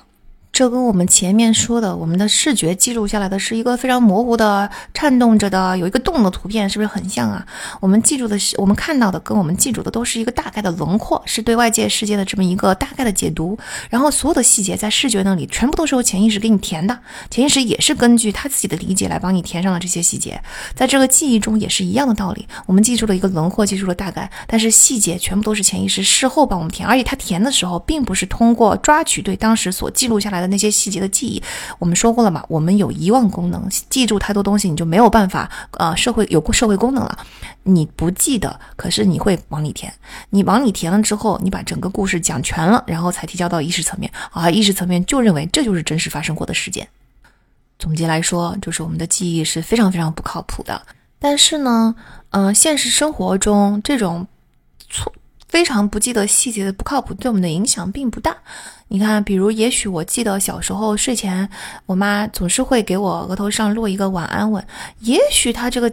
[0.55, 7.45] 这跟我们前面说的，我们的视觉记录下来的是一个非常模糊的、颤动着的、有一个洞的图片，是不是很像啊？
[7.81, 13.59] 我们记住的是，我们看到的跟我们记住的都是一个大概的轮廓，是对外界世界的这么一个大概的解读。
[13.89, 16.97] 然后所有的细节在视觉那里全部都是由潜意识给你填的，
[17.29, 20.41] 潜意识也是根据他自己的理解来帮你填上了这些细节。
[20.73, 30.44] 在这个记忆中也是一样的道理，我们记住了一个轮廓，记住了大概，但是细节全部都是潜意识事后帮我们填，而且他填的时候并不是通过抓取对当时所记录下来的。
[30.47, 31.41] 那些细节的记忆，
[31.79, 32.43] 我们说过了嘛？
[32.47, 37.17] 我们有遗忘功能，记住太多东西，你就没有办法呃，社会有社会功能了。
[37.63, 39.93] 你不记得，可是你会往里填。
[40.29, 44.49] 你往里填了之后，你把整个故事讲全了，然后才提交到意识层面啊。
[44.49, 46.87] 意识层面就认为这就是真实发生过的事件。
[47.79, 50.81] 总结来说，就是我们的记忆是非常非常不靠谱的。
[51.19, 51.95] 但是呢，
[52.29, 54.27] 呃，现实生活中这种
[54.89, 55.11] 错。
[55.47, 58.35] 非常不记得细节的不靠谱，对我们的影响并不大。
[58.87, 61.49] 你看，比如，也许我记得小时候睡前，
[61.87, 64.65] 我妈总是会给我额头上落一个晚安吻。
[64.99, 65.91] 也许她这个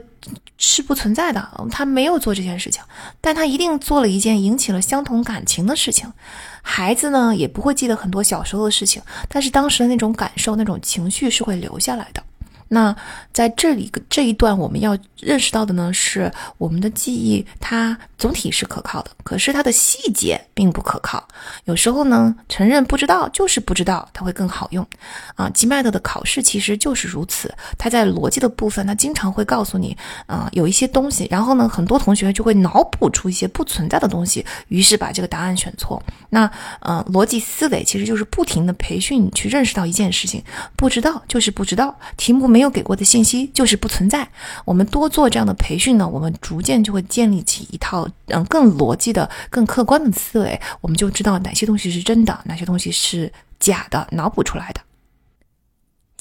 [0.58, 2.82] 是不存在的，她没有做这件事情，
[3.20, 6.12] 但她一定做了一件引起了相同感情的事情。
[6.60, 12.22] 孩子呢，也不会记得很多小时候的事情，但是当时的那种感受、那种情绪是会留下来的。
[12.72, 12.96] 那
[13.34, 21.22] 在这里这一段，我们要认识到的呢，是我们的记忆它总体是可靠的，可是它的细节并不可靠。
[21.66, 24.86] 有时候呢，承认不知道就是不知道，它会更好用。
[25.34, 29.94] 啊，GMAT 的考试其实就是如此，它在逻辑的部分，它经常会告诉你，
[30.24, 36.02] 啊，有一些东西，然后呢，很多同学就会脑补出一些不存在的东西，于是把这个答案选错。
[36.30, 36.50] 那，
[36.80, 40.42] 呃，逻辑思维其实就是不停的培训去认识到一件事情，
[40.74, 42.61] 不知道就是不知道，题目没。
[42.62, 44.28] 没有给过的信息就是不存在。
[44.64, 50.60] 我们多做这样的培训呢，我们逐渐就会建立起一套嗯更逻辑的、更客观的思维。
[50.80, 54.80] 我们就知道哪些东西是真的，哪些东西是假的，脑补出来的。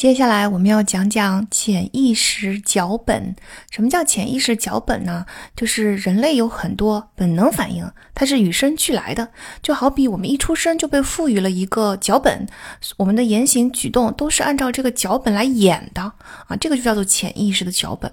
[0.02, 3.36] 接下来我们要讲讲潜意识脚本。
[3.70, 5.28] 什么叫潜意识脚本呢？
[5.56, 9.28] 就是人类有很多本能反应，它是与生俱来的。
[9.62, 12.48] 就好比我们一出生就被赋予了一个脚本，
[12.98, 16.02] 我们的言行举动都是按照这个脚本来演的
[16.48, 18.12] 啊，这个就叫做潜意识的脚本。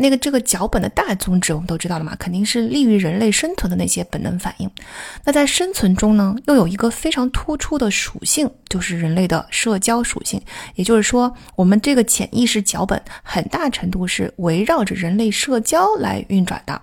[0.00, 4.70] 那个这个脚本的大宗旨我们都知道了嘛，肯定是利于人类生存的那些本能反应。
[5.24, 10.40] 那在生存中呢，又有一个非常突出的属性，就是人类的社交属性。
[10.74, 16.80] 也就是说，我们这个潜意识脚本很大程度是围绕着人类社交来运转的。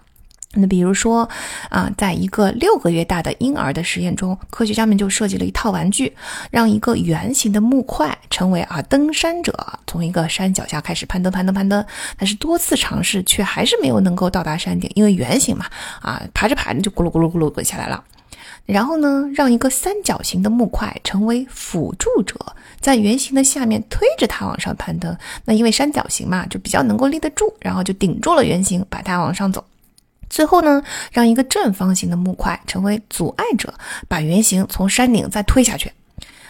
[0.53, 1.27] 那比如说，
[1.69, 6.11] 啊，在一个六个月大的婴儿的实验中，科学家们就设计了一套玩具，
[6.49, 9.53] 让一个圆形的木块成为啊登山者，
[9.85, 11.85] 从一个山脚下开始攀登，攀登，攀登。
[12.17, 15.65] 但是多次尝试却还是没有能够到达山顶，因为圆形嘛，
[16.01, 18.03] 啊，爬着爬着就咕噜咕噜咕噜滚下来了。
[18.65, 22.35] 然后呢，让一个三角形的木块成为辅助者，
[22.79, 25.15] 在圆形的下面推着它往上攀登。
[25.45, 29.63] 那因为三角形嘛，就比较能够立得住，然后就顶住了圆形，把它往上走。
[30.29, 33.73] 最后呢，让一个正方形的木块成为阻碍者，
[34.07, 35.91] 把圆形从山顶再推下去。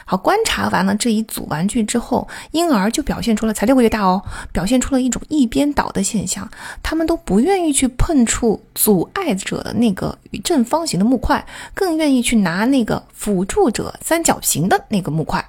[0.10, 4.24] 好，观察完了这一组玩具之后，婴儿就表现出了才六个月大哦，
[4.54, 6.50] 表现出了一种一边倒的现象，
[6.82, 15.46] 他们都不愿意去碰触阻碍者的那个正方形的木块，更愿意去拿那个辅助者三角形的那个木块。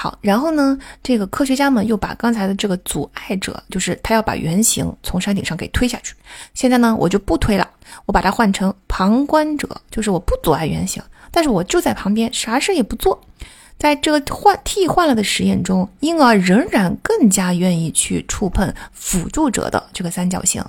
[0.00, 6.14] 好，然后呢，这个科学家们又把刚才的这个阻碍者，就是他要把圆形从山顶上给推下去。
[6.54, 7.68] 现在呢，我就不推了，
[8.06, 13.20] 我把它换成旁观者，就是我不阻碍圆形，但是我就在旁边，啥事也不做。
[13.76, 20.64] 在这个换替换了的实验中，婴儿仍然更加愿意去触碰辅助者的这个三角形。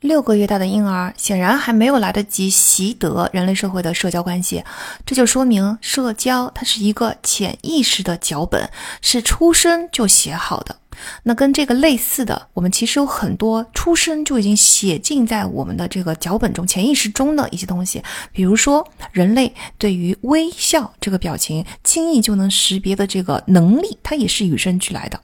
[0.00, 4.62] 六个月大的婴儿显然还没有来得及习得人类社会的社交关系，
[5.04, 8.70] 这就说明社交它是一个潜意识的脚本，
[9.02, 10.76] 是出生就写好的。
[11.24, 25.20] 那跟这个类似的，我们其实有很多出生就已经写进在我们的这个脚本中、潜意识中的一些东西，比如说人类对于微笑这个表情轻易就能识别的这个能力，它也是与生俱来的。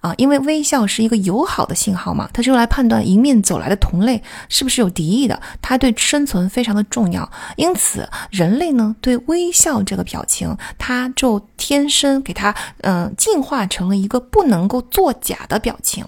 [0.00, 7.30] 啊，因为微笑是一个友好的信号嘛，它是用来判断迎面走来的同类是不是有敌意的，它对生存非常的重要。
[7.56, 16.04] 因此，人类呢对微笑这个表情，它就天生给它嗯进化成了一个不能够作假的表情。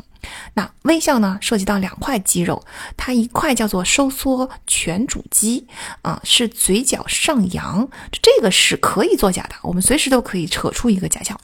[0.54, 2.64] 那微笑呢，涉及到两块肌肉，
[2.96, 5.66] 它一块叫做收缩颧主肌，
[6.02, 7.88] 啊，是嘴角上扬，
[8.22, 11.38] 这个是可以作假的，我们随时都可以扯出一个假笑。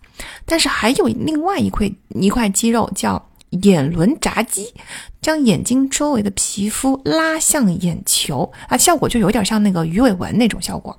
[0.45, 4.73] 但是还有另外一块一块肌肉叫眼轮匝肌，
[5.21, 10.99] 将眼睛周围的皮肤拉向眼球，啊，效果就有点像那个鱼尾纹那种效果。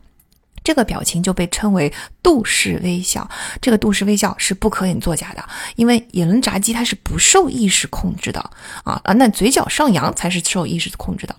[0.65, 3.29] 这个表情就被称为杜氏微笑，
[3.61, 8.39] 这个杜氏微笑是不可以作假的，因为眼轮匝肌它是不受意识控制的
[8.83, 11.35] 啊啊，那嘴角上扬才是受意识控制的。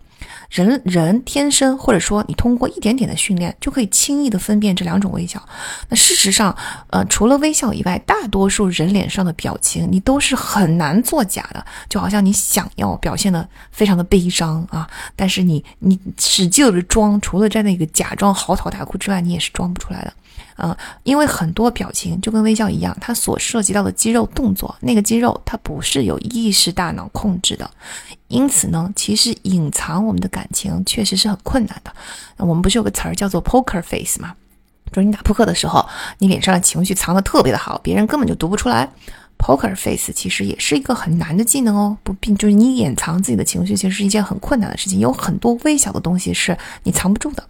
[0.48, 5.42] 人人天生，或者说你通过一点点的训练，就可以轻易的分辨这两种微笑。
[5.88, 6.56] 那事实上，
[6.90, 11.64] 呃，除了微笑以外，大多数人脸上的表情你都是很难作假的。
[11.88, 20.12] 就好像你想要表现的非常的悲伤啊，但是你你使劲的装，除了在那个假装嚎啕大哭之外，你也是装不出来的。
[20.58, 27.70] 嗯，因为很多表情就跟微笑一样，它所涉及到的肌肉动作，那个肌肉它不是有意识大脑控制的，
[28.28, 31.92] 因此呢，其实隐藏我们的感情确实是很困难的。
[32.38, 34.34] 我们不是有个词儿叫做 poker face 吗？
[34.92, 35.84] 就是你打扑克的时候，
[36.18, 38.88] 你脸上的情绪藏得特别的好，别人根本就读不出来。
[39.38, 44.98] Poker face 其实也是一个很难的技能哦，不并就是你掩藏自己的情绪，其实是一件很困难的事情。
[44.98, 47.44] 有很多微小的东西是你藏不住的。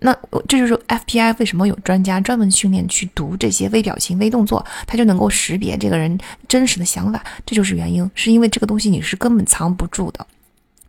[0.00, 0.16] 那
[0.48, 6.18] 这就是 FBI 为什么有专家专门训练去读这些微表情、微动作，他就能够识别这个人
[6.48, 7.22] 真实的想法。
[7.44, 10.26] 这就是原因，是因为这个东西你是根本藏不住的。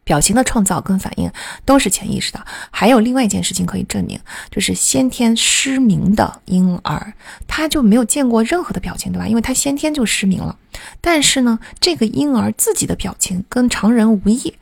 [0.03, 1.31] 表情的创造跟反应
[1.65, 2.45] 都是潜意识的。
[2.71, 7.13] 还有另外一件事情可以证明，就是先天失明的婴儿，
[7.47, 9.27] 他就没有见过任何的表情，对吧？
[9.27, 10.57] 因为他先天就失明了。
[10.99, 14.53] 但是呢，这个婴儿自己的表情跟常人无异，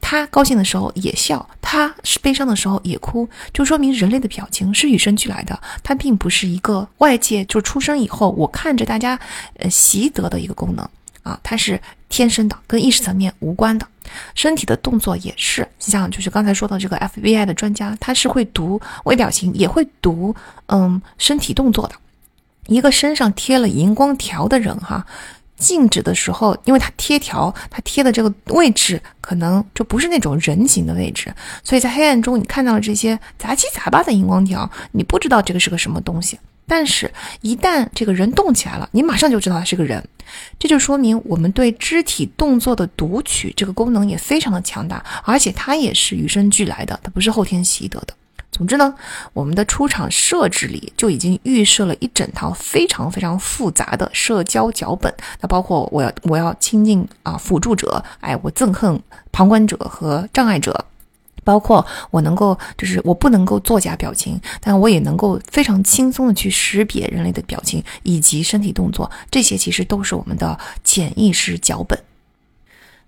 [0.00, 9.18] 他高兴的时候也笑，他是悲伤的时候也哭，就说明人类的表情是与生俱来的，它并不是一个外界就出生以后我看着大家
[9.58, 10.88] 呃习得的一个功能。
[11.22, 11.78] 啊，它是
[12.08, 13.86] 天生的，跟意识层面无关的。
[14.34, 20.34] 身体的动作也是，像就是刚才说的这个 FBI 的专家，他是会读微表情，也会读
[20.66, 21.94] 嗯身体动作的。
[22.66, 25.06] 一个身上贴了荧光条的人哈，
[25.56, 31.32] 静止的时候，因为他贴条，他贴的这个位置可能就不是那种人形的位置，
[31.62, 36.38] 所以在黑暗中你看到了这些杂七杂八的荧光条，你不知道这个是个什么东西。
[36.68, 37.10] 但是，
[37.40, 40.06] 一旦这个人动起来了，你马上就知道他是个人，
[40.58, 48.14] 这就说明我们对肢体动作的读取这个功能也非常的强大，而且它也是与生俱来的，它不是后天习得的。
[48.52, 48.94] 总之呢，
[49.32, 59.00] 我们的出场设置里就已经预设了一整套非常非常复杂的社交脚本，那包括我要我要亲近啊辅助者，哎，我憎恨
[59.32, 60.84] 旁观者和障碍者。
[61.48, 71.98] 包括我能够，就是我不能够作假表情，但我也能够非常轻松的去识别人类的表情以及身体动作，这些其实都是我们的潜意识脚本。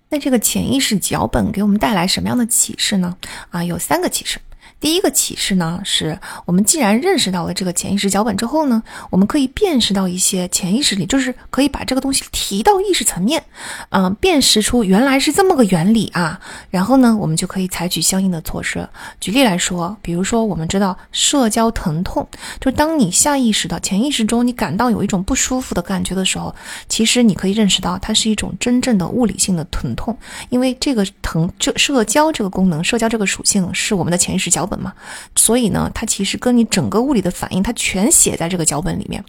[0.09, 3.15] 那这个潜意识脚本给我们带来什么样的启示呢？
[3.51, 4.39] 啊，有三个启示。
[4.81, 13.43] 第一个启示呢，是我们既然认识到了这个潜意识脚本之后呢，我们可以辨识到一些潜意识里，就是可以把这个东西提到意识层面，
[13.89, 16.41] 嗯，辨识出原来是这么个原理啊。
[16.71, 18.89] 然后呢，我们就可以采取相应的措施。
[19.19, 22.27] 举例来说，比如说我们知道社交疼痛，
[22.59, 26.55] 就当你下意识的潜意识中你感到有一种不舒服的感觉的时候，
[26.89, 30.17] 其实你可以认识到它是一种真正的物理性的疼痛，
[30.49, 34.81] 因为这个疼，这社交这个功能，社交这个属性是我们的潜意识脚本本。
[34.81, 34.91] 嘛，
[35.35, 39.23] 所以呢，它其实跟你整个物理的反应，它全写在这个脚本里面。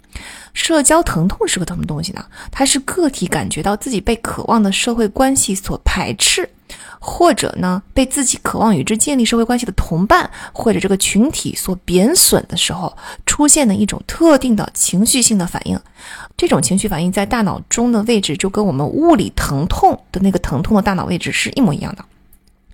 [0.53, 2.25] 社交疼痛是个什么东西呢？
[2.49, 6.49] 它是个体感觉到自己被渴望的社会关系所排斥，
[6.99, 15.79] 或者呢，被自己渴望与之建立社会关系的同伴或者这个群体所贬损的时候，出现的一种特定的情绪性的反应。
[16.35, 22.03] 这种情绪反应在大脑中的位置，就跟我们物理疼痛的那个疼痛的大脑位置是一模一样的。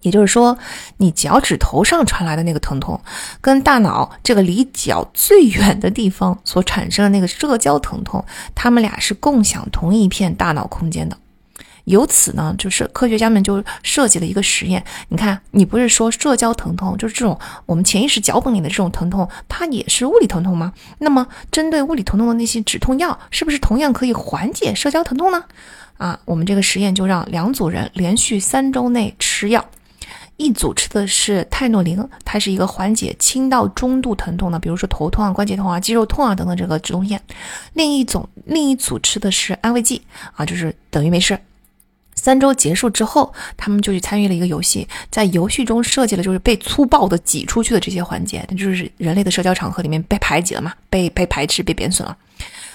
[0.02, 0.58] 也就是说，
[0.98, 3.00] 你脚趾头上传来的那个疼痛，
[3.42, 8.24] 跟大脑这个离脚最远的地方所产生的那个社交疼痛，
[8.56, 11.18] 他们俩是共享同一片大脑空间的。
[11.86, 14.84] 由此呢，就是科学家们就设计了一个实验。
[15.08, 20.72] 你看，你不是说社交疼痛就是这种我们潜意识脚本里的这种疼痛，它也是物理疼痛吗？
[21.00, 25.44] 那么，针对物理疼痛的那些止痛药，是不是同样可以缓解社交疼痛呢？
[25.98, 29.66] 啊，我们这个实验就让两组人连续三周内吃药。
[30.40, 37.22] 一组吃的是泰诺林，它是一个缓解轻到中度疼痛的，比如说头痛啊、关节痛啊、肌肉痛啊等等这个止痛片。
[37.74, 40.02] 另一种另一组吃的是安慰剂
[40.34, 41.38] 啊，就是等于没事。
[42.16, 52.18] 三周结束之后，他们就去参与了一个游戏，在游戏中设计了就是被粗暴的挤出去的这些环节，那就是人类的社交场合里面被排挤了嘛，被被排斥、被贬损了。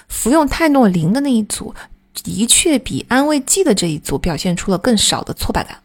[0.09, 1.75] 服用泰诺林的那一组，
[2.23, 5.79] 的确比安慰剂的这一组表现出了更少的挫败感。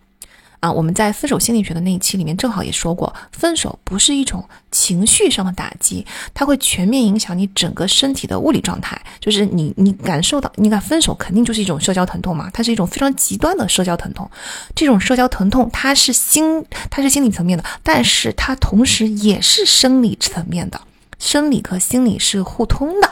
[0.60, 9.00] 啊，我们在分手心理学的那一期里面正好也说过，分手不是一种情绪上的打击，它会全面影响你整个身体的物理状态。
[9.22, 14.30] 就是你，你感受到，你看分手肯定就是一种社交疼痛嘛，它是一种非常极端的社交疼痛。
[14.76, 20.82] 这种社交疼痛它是心，它是心理层面的，但是它同时也是生理层面的，
[21.20, 23.10] 生理和心理是互通的。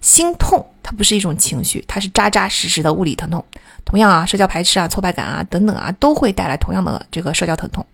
[0.00, 3.44] 心痛它不是一种情绪，它是扎扎实实的物理疼痛。
[3.84, 7.84] 同样啊，社交排斥啊、挫败感啊等等啊，都会带来同样的这个社交疼痛。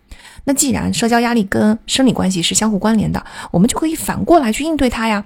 [0.45, 5.25] 那既然社交压力跟生理关系是相互关联的，我们就可以反过来去应对它呀。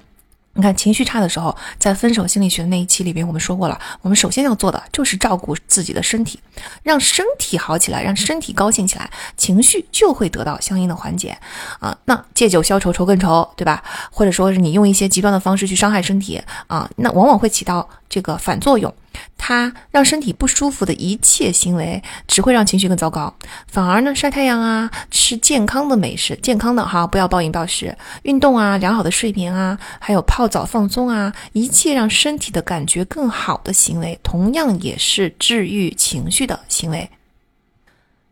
[0.55, 6.41] 你看，情绪差的时候，在分手心理学的那一期里边，我们说过了，我们首先要做的就是照顾自己的身体，
[6.83, 11.39] 让身体好起来，让身体高兴起来，情绪就会得到相应的缓解
[11.79, 11.97] 啊。
[12.07, 13.83] 那借酒消愁，愁更愁，对吧？
[14.11, 18.93] 或者说是你用一些极端的方式去伤害身体啊，那往往会起到这个反作用。
[19.37, 23.35] 它让身体不舒服的一切行为，只会让情绪更糟糕。
[23.67, 37.11] 反而呢，晒太阳啊，吃健康的美食，健康的哈，不要暴饮暴食，运动啊，良好的睡眠啊，还有泡澡放松啊，一切让身体的感觉更好的行为，同样也是治愈情绪的行为。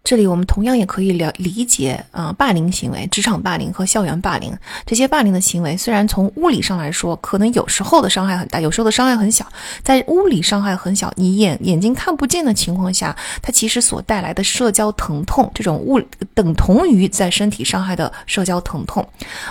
[0.08, 4.56] 这里我们同样也可以了理解啊，霸凌行为、职场霸凌和校园霸凌
[4.86, 9.46] 这些霸凌的行为，虽然从物理上来说，可能有时候的伤害很大，有时候的伤害很小。
[9.82, 16.00] 在物理伤害很小，你眼眼睛看不见的情况下，它其实所带来的社交疼痛，这种物
[16.32, 19.06] 等同于在身体伤害的社交疼痛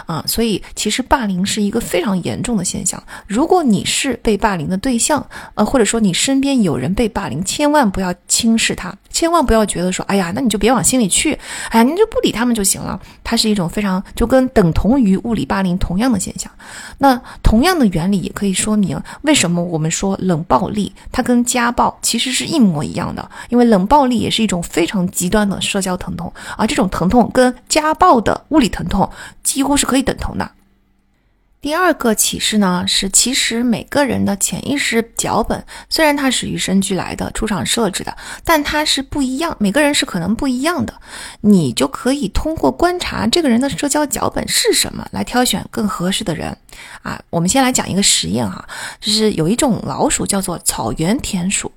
[0.08, 0.24] 啊。
[0.26, 3.02] 所以其实霸凌是一个非常严重的现象。
[3.28, 5.24] 如果你是被霸凌的对象，
[5.54, 10.42] 呃，或者说你身边有人被霸凌，千万不要轻视他，千万不要觉得说，哎呀，那。
[10.48, 11.38] 你就别往心里去，
[11.72, 12.98] 哎呀，你就不理他们就行了。
[13.22, 16.50] 它是一种非常就跟等同于物理霸凌同样的现象。
[17.00, 29.10] 那同样的原理也可以说明为什么我们说冷暴力它跟家暴其实是一模一样的，因为冷暴力也是一种非常极端的社交疼痛，而这种疼痛跟家暴的物理疼痛
[29.44, 30.50] 几乎是可以等同的。
[31.60, 38.16] 第二个启示呢，是其实每个人的潜意识脚本，虽然它是与生俱来的、出厂设置的，
[38.46, 40.94] 但它是不一样，每个人是可能不一样的。
[41.42, 46.56] 你就可以通过观察这个人的社交脚本是什么，来挑选更合适的人。
[47.02, 48.66] 啊，我们先来讲一个实验哈，
[49.02, 51.72] 就是有一种老鼠叫做草原田鼠。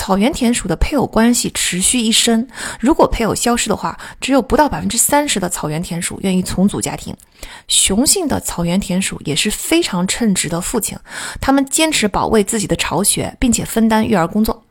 [0.00, 2.48] 草原田鼠的配偶关系持续一生，
[2.80, 7.14] 如果配偶消失的话，只有不到百分之三十的草原田鼠愿意重组家庭。
[7.68, 10.96] 雄性的草原田鼠也是非常称职的父亲，
[11.38, 14.64] 他们坚持保卫自己的巢穴，并且分担育儿工作。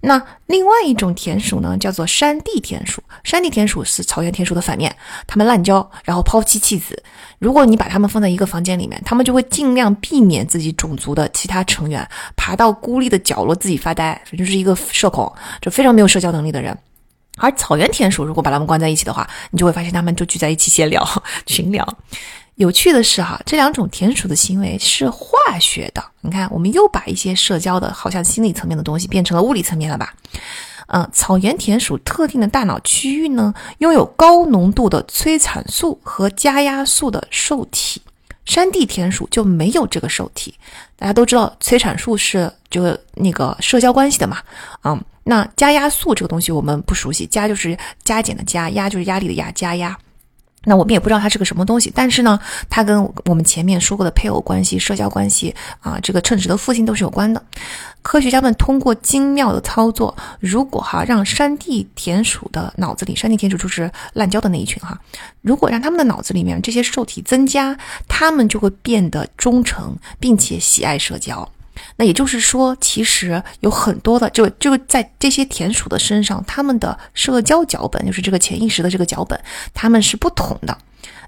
[0.00, 3.02] 那另外一种田鼠呢，叫做山地田鼠。
[3.24, 4.94] 山地田鼠是草原田鼠的反面，
[5.26, 7.02] 它们滥交，然后抛妻弃子。
[7.38, 15.30] 如果你把它们放在一个房间里面，它们就会尽量避免自己种族的其他成员，爬到孤立的角落自己发呆，就是一个社恐，
[15.60, 16.76] 就非常没有社交能力的人。
[17.38, 21.06] 而草原田鼠如果把它们关在一起的话，你就会发现它们就聚在一起闲聊、
[21.44, 21.86] 群聊。
[22.56, 25.28] 有趣的是，哈，这两种田鼠的行为是化
[25.60, 26.02] 学的。
[26.22, 30.14] 你看，我们又把一些社交的，好像心理层面的东西变成了物理层面了吧？
[30.88, 38.00] 嗯，草原田鼠特定的大脑区域呢，拥有高浓度的催产素和加压素的受体，
[38.46, 40.54] 山地田鼠就没有这个受体。
[40.96, 44.38] 大家都知道，催产素是这个那个社交关系的嘛？
[44.84, 49.94] 嗯，那加压素这个东西我们不熟悉，加就是加减的加，压就是压力的压，加压。
[50.68, 52.38] 那我们也不知道它是个什么东西，但是呢，
[52.68, 57.40] 它跟我们前面说过的配偶关系、社交关系啊，这个称职的父亲都是有关的。
[58.02, 64.98] 科学家们通过精妙的操作，如果哈让山地田鼠的脑子里，山地田鼠就是滥交的那一群哈，
[65.40, 67.76] 如果让他们的脑子里面这些受体增加，
[68.08, 71.48] 他们就会变得忠诚，并且喜爱社交。
[71.96, 79.40] 那也就是说，其实有很多的，就就在这些田鼠的身上，他们的社交脚本，就是这个潜意识的这个脚本，
[79.72, 80.76] 他们是不同的。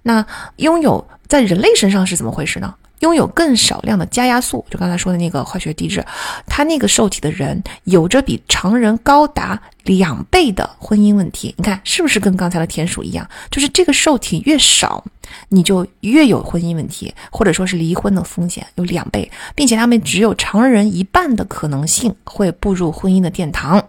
[0.02, 0.24] 那
[0.56, 2.74] 拥有在人类身上是怎么回事呢？
[3.00, 6.04] 拥有更少量的加压素，就刚才说的那个化学地质，
[6.46, 11.54] 他那个受体的人有着比常人高达两倍的婚姻问题。
[11.56, 13.28] 你看是不是跟刚才的田鼠一样？
[13.50, 15.04] 就是这个受体越少，
[15.48, 23.88] 你就越有婚姻问题，或者说是离婚的风险有两倍，并且他们只有常人一半的可能性会步入婚姻的殿堂。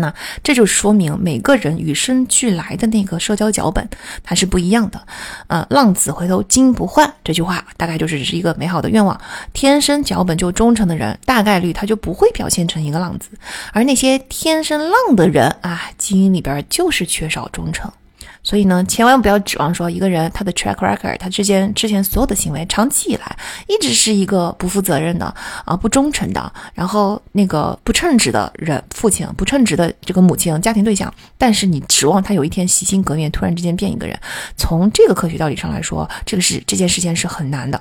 [0.00, 0.12] 那
[0.42, 3.88] 这就说明每个人与生俱来的那个社交脚本
[4.22, 5.00] 它是不一样的，
[5.48, 9.18] 呃，浪子回头金不换这句话大概就是只是一个美好的愿望。
[9.52, 13.30] 天生脚本就忠诚的人，大概率他就不会表现成一个浪子，
[13.72, 17.90] 而那些天生浪的人啊，基因里边就是缺少忠诚。
[18.48, 25.26] 所以呢，千万不要指望说一个人他的 track record，他之间之前所有的行为，长期以来一直是一个不负责任的
[25.66, 31.12] 啊、不忠诚的，然后那个不称职的人，父亲不称职的这个母亲，家庭对象。
[31.36, 34.18] 但是你指望他有一天洗心革面，突然之间变一个人，
[34.56, 37.78] 从这个科学道理上来说，这个是这件事情是很难的。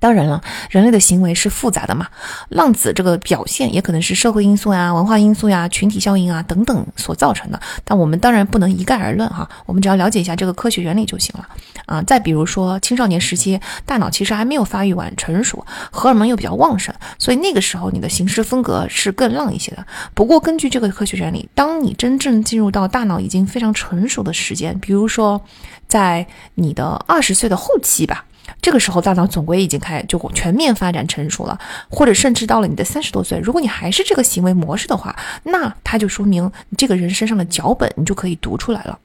[0.00, 2.08] 当然了，人类的行为是复杂的嘛，
[2.48, 7.60] 浪子这个表现也可能是社会因素呀、文化因素呀、群体效应啊等等所造成的。
[7.84, 11.46] 但我们当然不能一概而论哈，我们只要了解一下这个科学原理就行了
[11.84, 12.02] 啊。
[12.02, 19.86] 再比如说青少年时期，大脑其实还没有发育完成熟，荷尔蒙又比较旺盛，所以那个时候你的行事风格是更浪一些的。
[20.14, 25.42] 不过根据这个科学原理，当你真正进入到大脑已经非常成熟的时间，比如说
[25.86, 28.24] 在你的二十岁的后期吧。
[28.62, 31.58] 这个时候，大脑总归已经开就全面发展成熟了，
[31.88, 38.98] 或者甚至到了你的三十多岁，如果你还是这个行为模式的话，那它就说明你这个人身上的脚本，你就可以读出来了。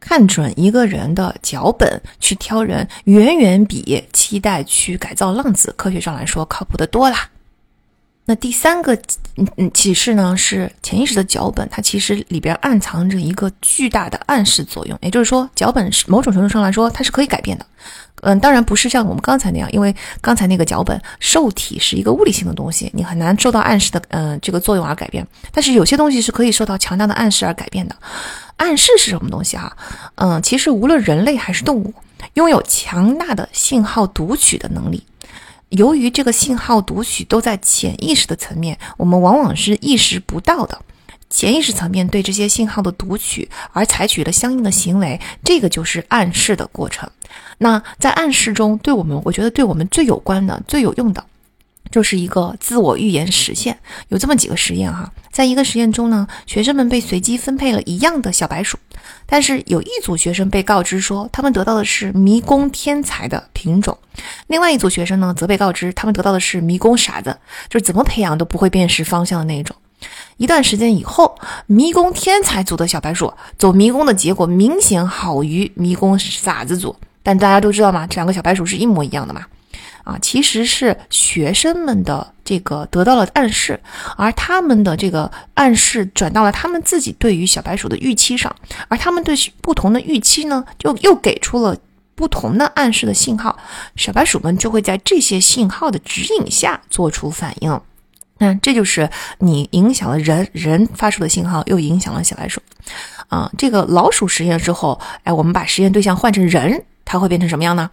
[0.00, 7.30] 看准一个人的脚本去挑人，远远比期待去改造浪子，科学上来说靠谱的多啦。
[8.26, 8.94] 那第三个
[9.36, 14.98] 嗯嗯启示呢，是潜意识的脚本，它其实里边暗藏着一个巨大的暗示作用。
[15.02, 17.66] 也就是说，脚本是某种程度上来说，它是可以改变的。
[18.22, 25.26] 嗯，当然不是像我们刚才那样，因为刚才那个脚本受体是一个物理性的东西，你很难受到暗示的嗯这个作用而改变。
[25.52, 27.94] 但是有些东西是可以受到强大的暗示而改变的。
[28.56, 29.76] 暗示是什么东西哈？
[30.14, 31.92] 嗯，其实无论人类还是动物，
[32.34, 35.04] 拥有强大的信号读取的能力。
[35.74, 40.80] 由于这个信号读取都在潜意识的层面，我们往往是意识不到的。
[41.28, 47.10] 潜意识层面对这些信号的读取而采取了相应的行为，这个就是暗示的过程。
[47.58, 51.24] 那在暗示中，对我们，我觉得对我们最有关的、最有用的。
[51.90, 53.78] 就是一个自我预言实现，
[54.08, 58.78] 有这么几个实验哈，在一个实验中呢，学生们被随机分配了一样的小白鼠，
[59.26, 63.98] 但是有一组学生被告知说他们得到的是迷宫天才的品种，
[64.46, 67.36] 另外一组学生呢则被告知他们得到的是迷宫傻子，
[67.68, 69.74] 就是怎么培养都不会辨识方向的那一种。
[70.36, 71.36] 一段时间以后，
[71.66, 76.94] 迷宫天才组的小白鼠走迷宫的结果明显好于迷宫傻子组，
[77.24, 78.06] 但大家都知道吗？
[78.06, 79.44] 这两个小白鼠是一模一样的嘛？
[80.04, 83.80] 啊，其实是学生们的这个得到了暗示，
[84.16, 88.54] 而他们的这个暗示转到了他们自己对于小白鼠的预期上，
[88.88, 91.76] 而他们对不同的预期呢，就又给出了
[92.14, 93.58] 不同的暗示的信号，
[93.96, 97.80] 小白鼠们就会在这些信号的指引下做出反应。
[98.36, 99.08] 那这就是
[99.38, 102.60] 你影响了人，人发出的信号又影响了小白鼠。
[103.28, 107.90] 啊，这个老鼠实验之后，哎，我们把实验对象换成人，它会变成什么样呢？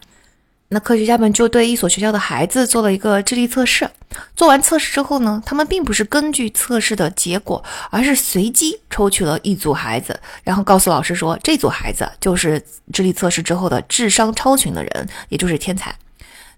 [0.74, 3.90] 那科学家们就对一所学校的孩子做了一个智力测试。
[4.38, 15.94] 做完测试之后呢，他们并不是根据测试的结果，而是随机抽取了一组孩子，然后告诉老师说，这组孩子就是智力测试之后的智商超群的人，也就是天才。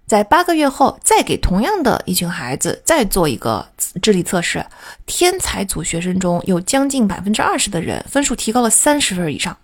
[0.05, 3.67] 在八个月后，再给同样的一群孩子再做一个
[3.99, 4.63] 智力测试，
[5.07, 9.57] 天才组学生中有将近百分之二十的人分数提高了三十分以上。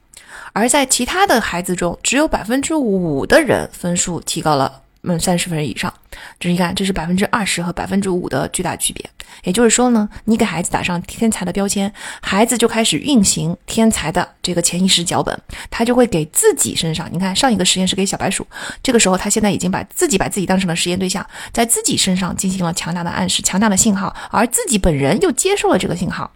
[0.54, 5.94] 而在其他的孩子中，只有百分之五的人分数提高了，嗯，三十分以上。
[6.40, 9.10] 这你看，这是百分之二十和百分之五的巨大区别。
[9.44, 15.40] 也就是说呢，你给孩子打上天才的标签，孩子就开始运行天才的这个潜意识脚本，
[15.70, 18.46] 他就会给自己身上，你看上一个实验是给小白鼠，
[18.84, 26.30] 这个时候他现在已经把自己把自己当成了实验对象，在自己身上进行了强大的暗示、强大的信号，而自己本人又接受了这个信号。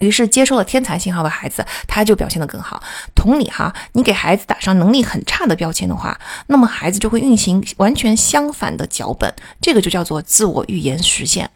[0.00, 2.82] 于是，接受了天才信号的孩子，他就表现得更好。
[3.14, 6.18] 同理哈，你给孩子打上能力很差的标签的话，
[6.48, 11.48] 那么孩子就会运行完全相反的脚本，这个就叫做自我预言实现。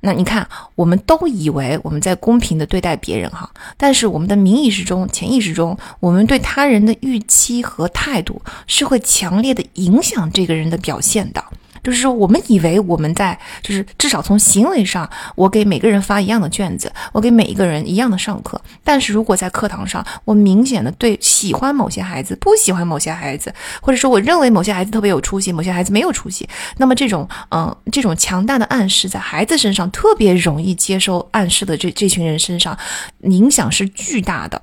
[0.00, 11.44] 那你看，我们都以为我们在公平的对待别人哈，但是我们的名意识中、潜意识中，我们对他人的预期和态度是会强烈的影响这个人的表现的。
[11.82, 18.60] 就是说，我们以为我们在，就是至少从行为上，我给每个人发一样的卷子，我给每一个人一样的上课。
[18.84, 32.76] 但是如果在课堂上，我明显的对喜欢某些孩子，不喜欢某些孩子，或者说我认为某些孩子特别有出息，某些孩子没有出息，那么这种，嗯，这种强大的暗示在孩子身上特别容易接收暗示的这这群人身上，
[33.20, 34.60] 影响是巨大的。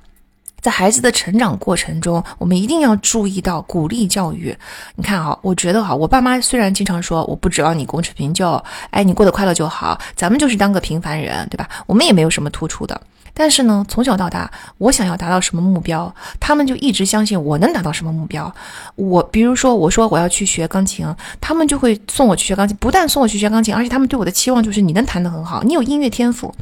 [0.60, 4.56] 在孩子的成长过程中，我们一定要注意到鼓励教育。
[4.96, 11.68] 你看啊，我觉得哈，我爸妈虽然经常说我不指望你功成名就，哎，你过得快乐就好，咱们就是当个平凡人，对吧？
[11.86, 13.00] 我们也没有什么突出的。
[13.38, 18.52] 但是呢，从小到大，我想要达到什么目标，他们就一直相信我能达到什么目标。
[18.96, 21.06] 我比如说，我说我要去学钢琴，
[21.40, 22.76] 他们就会送我去学钢琴。
[22.80, 26.52] 不但送我去学钢琴，而且他们对我的期望就是你能弹得很好，你有音乐天赋。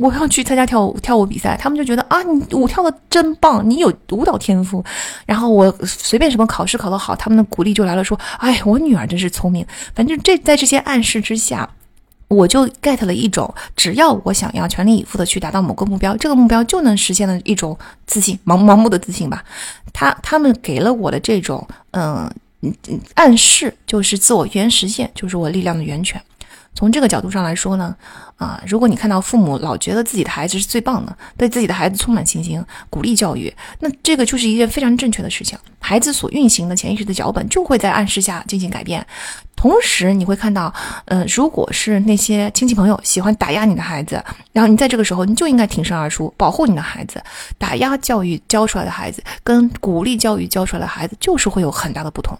[0.00, 4.84] 我要去参加跳舞跳舞比赛，他们就觉得啊，你舞跳的真棒，你有舞蹈天赋。
[5.26, 9.66] 然后我随便什么考试考得好，他们的鼓励就来了，说，哎，我女儿真是聪明。
[9.96, 11.68] 反正这在这些暗示之下。
[12.28, 17.76] 我就 get 了一种，只要我想要全力以赴的去达到某个目标，这个目标就能实现的一种
[18.06, 19.44] 自信，盲盲目的自信吧。
[19.92, 22.30] 他他们给了我的这种嗯
[23.14, 26.20] 暗示，就是自我原实现，就是我力量的源泉。
[26.74, 27.94] 从这个角度上来说呢，
[28.36, 35.58] 啊，如果你看到父母老觉得自己的孩子是最棒的，对自己的孩子充满信心，鼓励教育，那这个就是一件非常正确的事情。
[35.78, 39.06] 孩子所运行的潜意识的脚本就会在暗示下进行改变。
[39.54, 40.72] 同时，你会看到，
[41.04, 44.22] 呃，如果是那些亲戚朋友喜欢打压你的孩子，
[44.52, 47.22] 然后你在这个时候，你就应该挺身而出，保护你的孩子。
[47.56, 52.36] 打压教育教出来的孩子，跟鼓励教育教出来的孩子，就是会有很大的不同。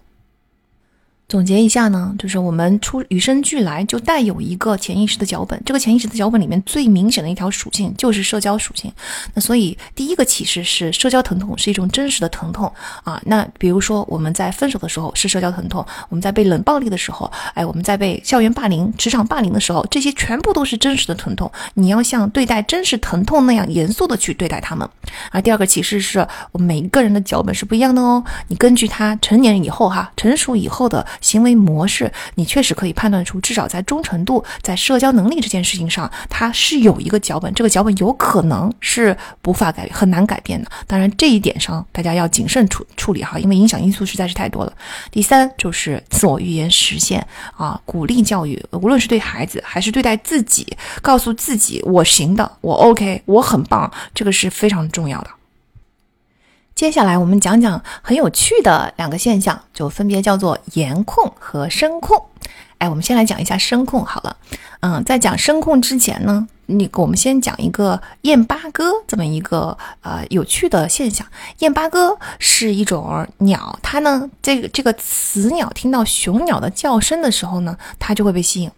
[1.27, 8.93] 总结一下呢，就是我们出与生俱来就带有一个潜意识的脚本，这个潜意识的脚本里面最明显的一条属性就是社交属性。
[9.33, 12.71] 那所以第一个启示是，社交疼痛是一种真实的疼痛
[13.03, 13.19] 啊。
[13.25, 21.51] 那比如说我们在分手的时候是社交疼痛，我们在被冷暴力的时候，哎，我们在被校园霸凌、职场霸凌的时候，这些全部都是真实的疼痛。
[21.73, 24.87] 你要像对待真实疼痛那样严肃的去对待他们。
[25.31, 26.19] 而第二个启示是
[26.51, 28.23] 我们每一个人的脚本是不一样的哦。
[28.47, 31.03] 你根据他成年以后哈，成熟以后的。
[31.21, 37.53] 行为模式，你确实可以判断出，至少在忠诚度、在社交能力这件事情上，它是有一个脚本。
[37.53, 39.15] 这个脚本有可能是
[39.45, 40.69] 无法改、很难改变的。
[40.87, 44.73] 当然，这一点上大家要谨慎处处理哈，因为影响因素实在是太多了。
[45.11, 47.25] 第三就是自我预言实现
[47.55, 55.29] 啊，鼓励教育，无论是对孩子还是对待自己，告诉自己我行的，我 OK，我很棒，这个是非常重要的。
[56.75, 62.21] 接下来我们讲讲很有趣的两个现象，就分别叫做颜控和声控。
[62.79, 64.35] 哎，我们先来讲一下声控好了。
[64.81, 71.25] 嗯，在讲声控之前呢，你我们先讲一个燕八哥这么一个呃有趣的现象。
[71.59, 78.69] 燕八哥是一种鸟，它呢这个这个雌鸟听到雄鸟的叫声的时候呢，它就会被吸引。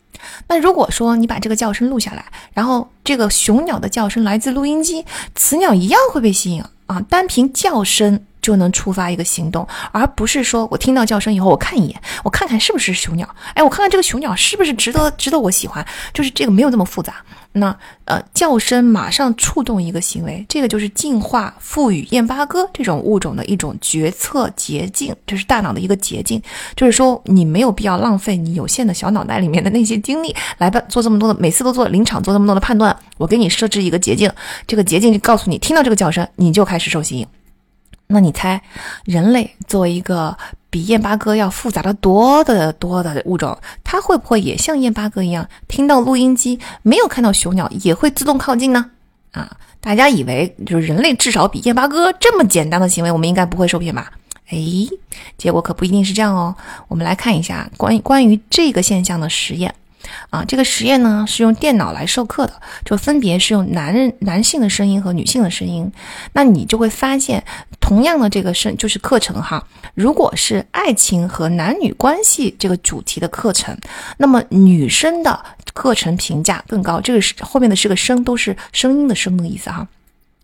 [0.48, 5.03] 那如果说你把这个叫声录下来，然后这个雄鸟的叫声来自录音机，
[5.34, 6.64] 雌鸟一样会被吸引。
[6.88, 17.15] 啊，单凭叫声就能触发一个行动，而不是说我听到叫声以后，我看一眼，我看看是不是雄鸟，哎，我看看这个雄鸟是不是值得值得我喜欢，就是这个没有这么复杂。
[17.52, 17.76] 那
[18.06, 26.41] 呃，叫声马上触动一个行为，这个就是进化赋予燕八哥这种物种的一种决策捷径，这是大脑的一个捷径，
[26.74, 32.95] 就是说你没有必要浪费你有限的小脑袋里面的那些精力来办做这么多的，每次都做临场做这么多的判断。
[33.18, 34.32] 我给你设置一个捷径，
[34.65, 37.28] 这个捷径就告诉你，听到这个叫声你就开始受吸引。
[38.08, 38.62] 那你猜，
[39.04, 40.38] 人类作为一个
[40.70, 48.90] 比燕八哥要复杂的多的多的物种，它会不会也像燕八哥一样，听到录音机没有看到雄鸟，也会自动靠近呢？
[49.34, 49.52] 啊，
[49.82, 54.12] 大家以为就是人类至少比燕八哥这么简单的行为，我们应该不会受骗吧？
[54.50, 54.58] 哎，
[55.38, 56.56] 结果可不一定是这样哦。
[56.88, 59.76] 我们来看一下关于关于这个现象的实验。
[60.30, 62.53] 啊，这个实验呢是用电脑来授课的，
[62.86, 65.91] 就分别是用男人男性的声音和女性的声音。
[66.34, 67.44] 那你就会发现，
[67.80, 73.78] 同样的这个声就是课程哈，如果是爱情和男女关系这个主题的课程，
[74.18, 75.44] 那么女生的
[75.74, 77.02] 课程评价更高。
[77.02, 79.88] 这个是后面的是个声，都是声音的声的意思哈。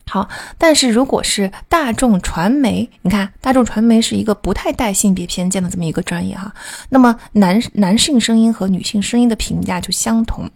[0.06, 6.54] 好，但是如果是大众传媒，你看大众传媒是一个不太带性别偏见的这么一个专业哈，
[6.90, 10.50] 那么男男性声音和女性声音的评价就相同。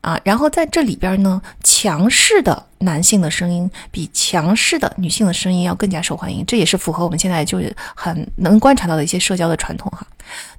[0.00, 10.06] 啊，然后在这里边呢，强势的男性的声音比强势的女性的声音要更加受欢迎，这也是符合我们现在就是很能观察到的一些社交的传统哈。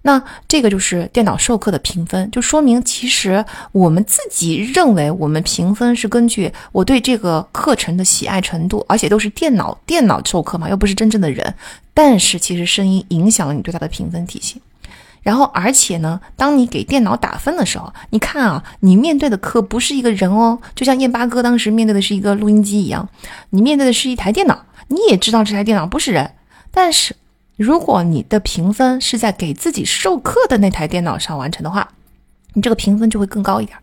[0.02, 11.56] 那这个就是电脑授课的评分，就说明其实我们自己认为我们评分是根据我对这个课程的喜爱程度，而且都是电脑电脑授课嘛，又不是真正的人，
[11.94, 14.62] 但是其实声音影响了你对它的评分体系。
[15.22, 23.08] 然后，而且呢，当你给电脑打分的时候，你看啊，你面对的可不是一个人哦，就像燕八哥当时面对的是一个录音机一样，
[23.50, 26.32] 你面对的是一台电脑，你也知道这台电脑不是人。
[26.72, 27.16] 但是，
[27.58, 31.88] 如果你的评分是在给自己授课的那台电脑上完成的话，
[32.54, 33.78] 你这个评分就会更高一点。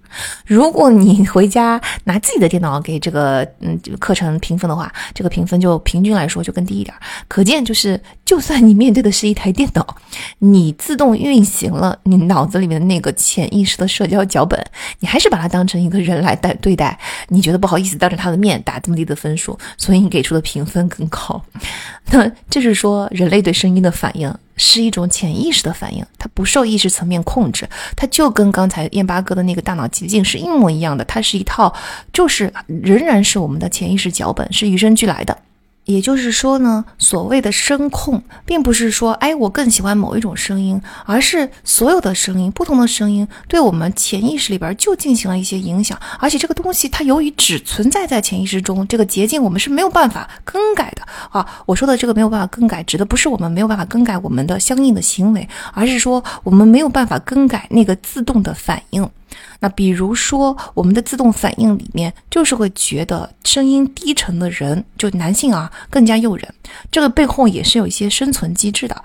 [0.44, 6.94] 如果你回家拿自己的电脑给这个嗯课程评分的话，这个评分就平均来说就更低一点。
[7.28, 9.96] 可见就是，就算你面对的是一台电脑，
[10.38, 14.62] 你自动运行了你脑子里面的那个潜意识的社交脚本，
[15.00, 16.98] 你还是把它当成一个人来待对待。
[17.28, 21.42] 你觉得不好意思当着他的面打这么低的分数，所以你给出的评分更高。
[22.10, 30.16] 那就是说，人类对声音的反应是一种潜意识的反应，它不受意识层面控制，它就跟刚才燕八哥的那个大脑机机。
[30.16, 31.74] 竟是一模一样的，它是一套，
[32.10, 35.36] 就是仍然是我们的潜意识脚本，是与生俱来的。
[35.84, 46.00] 也就是说呢，所谓的声控，并不是说，哎，我更喜欢某一种声音，而是所有的声音，不同的声音，对我们潜意识里边就进行了一些影响。
[46.18, 51.46] 而且这个东西，它由于只存在在潜意识中，这个捷径我们是没有办法更改的啊。
[51.66, 59.08] 我说的这个没有办法更改，指的不是我们没有办法更改我们的相应的行为，而是说我们没有办法更改那个自动的反应。
[59.60, 66.54] 那比如说，我们的自动反应里面就是会觉得声音低沉的人，就男性啊，更加诱人。
[66.90, 69.02] 这个背后也是有一些生存机制的。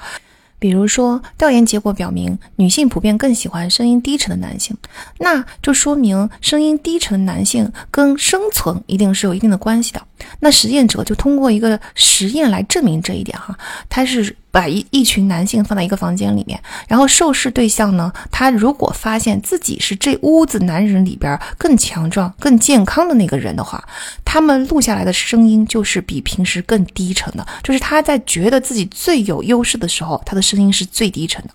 [0.60, 4.78] 比如说，调研结果表明，女性普遍更喜欢声音低沉的男性，
[5.18, 10.00] 那就说明声音低沉的男性跟生存一定是有一定的关系的。
[10.40, 13.58] 那实验者就通过一个实验来证明这一点哈，
[13.90, 23.84] 他是把一一群男性放在一个房间里面，然后受试对象呢，他如果发现自己是这屋子男人里边更强壮、更健康的那个人的话，
[24.26, 31.50] 他们录下来的声音就是比平时更低沉的，就是他在觉得自己最有优势的时候，他的声音是最低沉的。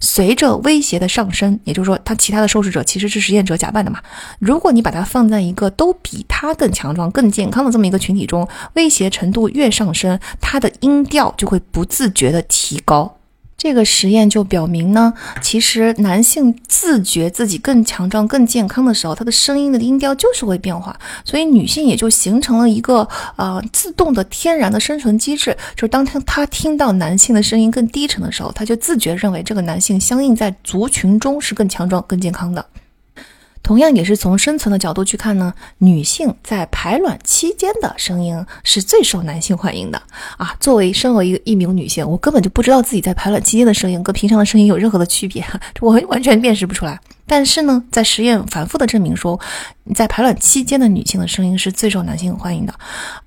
[0.00, 4.00] 随着威胁的上升，也就是说，他其他的受试者其实是实验者假扮的嘛。
[4.38, 13.16] 如果你把它放在一个都比他更强壮、更健康的这么一个群体中，威胁程度越上升，他的音调就会不自觉的提高。
[13.56, 32.64] 这个实验就表明呢，其实男性自觉自己更强壮、更健康的时候，他的声音的音调就是会变化，所以女性也就形成了一个呃自动的天然的生存机制，就是当他他听到男性的声音更低沉的时候，他就自觉认为这个男性相应在族群中是更强壮、更健康的。
[33.64, 40.00] 同样也是从生存的角度去看呢，女性在排卵期间的声音是最受男性欢迎的
[40.36, 40.54] 啊。
[40.60, 45.42] 作为身为一个一名女性，我根本就不知道自己在排卵期间的声音跟平常的声音有任何的区别，
[45.80, 47.00] 我完全辨识不出来。
[47.26, 49.40] 但是呢，在实验反复的证明说，
[49.94, 52.74] 在排卵期间的女性的声音是最受男性欢迎的，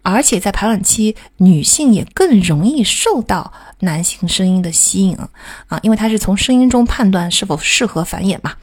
[0.03, 5.17] 而且在排卵期，女性也更容易受到男性声音的吸引
[5.65, 8.53] 啊，因为她是从声音中判断是否适合繁衍嘛。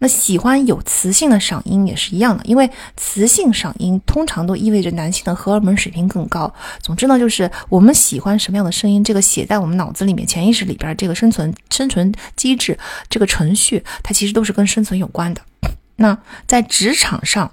[0.00, 6.52] 那喜欢有磁性的嗓音也是一样的，因为磁性嗓音通常都意味着男性的荷尔蒙水平更高。
[6.80, 12.78] 总之呢，就是我们喜欢什么样的声音，这个写在我们脑子里面、潜意识里边，这个生存生存机制、
[13.10, 15.40] 这个程序，它其实都是跟生存有关的。
[15.96, 16.16] 那
[16.46, 17.50] 在职场上，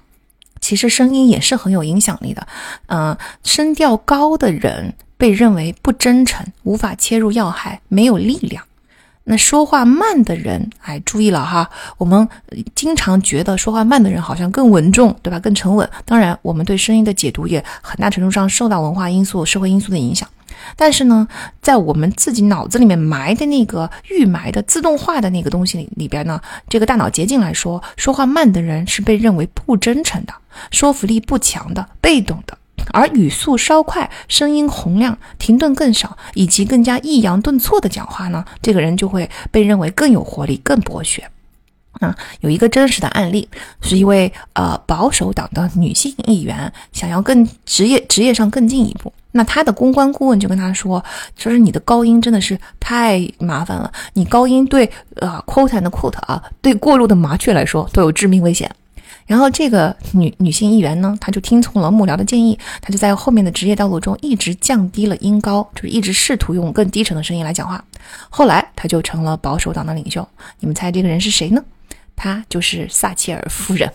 [0.60, 2.46] 其实声音也是很有影响力的。
[2.86, 8.64] 嗯，声调高的人被认为不真诚，无法切入要害，没有力量。
[9.28, 12.28] 那说话慢的人，哎，注意了哈，我们
[12.76, 15.40] 经常觉得说话慢的人好像更稳重，对吧？
[15.40, 15.88] 更沉稳。
[16.04, 20.28] 当然，我们对声音的解读也很大程度上受到文化因素、社会因素的影响。
[20.76, 21.26] 但是呢，
[21.60, 30.32] 在我们自己脑子里面埋的那个预埋的自动化的那个东西里边呢，这个大脑捷径来说，说话慢的人是被认为不真诚的，
[30.70, 32.56] 说服力不强的，被动的。
[32.92, 41.28] 而语速稍快、声音洪亮、停顿更少，以及更加抑扬顿挫的讲话呢，这个人就会被认为更有活力、更博学。
[42.00, 43.48] 啊，有一个真实的案例，
[43.80, 51.02] 是一位呃保守党的女性议员，想要更职业职业上更进一步，那她的公关顾问就跟她说，
[51.38, 54.90] 说是你的高音真的是太麻烦了，你高音对
[55.22, 58.70] 呃 quote and quote 啊，对过路的麻雀来说都有致命危险。
[59.26, 67.84] 然后这个女女性议员呢，她就听从了幕僚的建议，她就在后面的职业道路中一直降低了音高，就是一直试图用更低沉的声音来讲话。
[68.30, 70.26] 后来她就成了保守党的领袖。
[70.60, 71.62] 你们猜这个人是谁呢？
[72.14, 73.90] 她就是撒切尔夫人。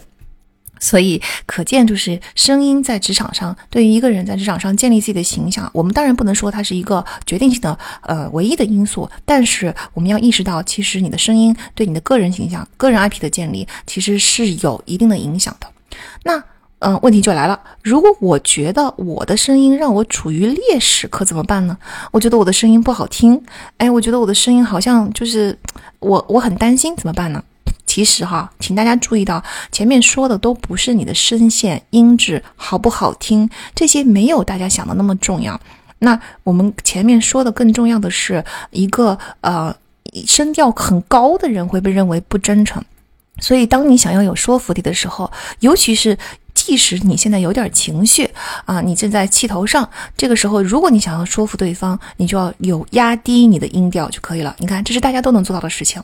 [0.82, 9.10] 所以可见，就是声音在职场上，对于一个人在职场上建立自己的形象，我们当然不能说它是一个决定性的，呃，唯一的因素。
[9.24, 15.68] 但是我们要意识到，其实你的声音对你的个人形象、个人 IP 的建立，其实是有一定的影响的。
[16.24, 16.44] 那，
[16.80, 21.78] 嗯，问题就来了，如果我觉得我的声音让我处于劣势，可怎么办呢？
[22.12, 23.40] 我觉得我的声音不好听，
[23.78, 25.56] 哎，我觉得我的声音好像就是
[26.00, 27.44] 我，我很担心，怎么办呢？
[27.92, 35.60] 其实哈，请大家注意到，前面说的都不是你的声线、音质好不好听，这些没有大家想的那么重要。
[36.00, 39.76] 那我们前面说的更重要的是，一个呃
[40.26, 42.82] 声调很高的人会被认为不真诚。
[43.42, 46.18] 所以，当你想要有说服力的时候，尤其是。
[46.72, 48.30] 即使你现在有点情绪
[48.64, 54.56] 啊，你正在气头上，这个时候，如果你想要说服对方，你就要有压低你的音调就可以了。
[54.58, 56.02] 你看，这是大家都能做到的事情。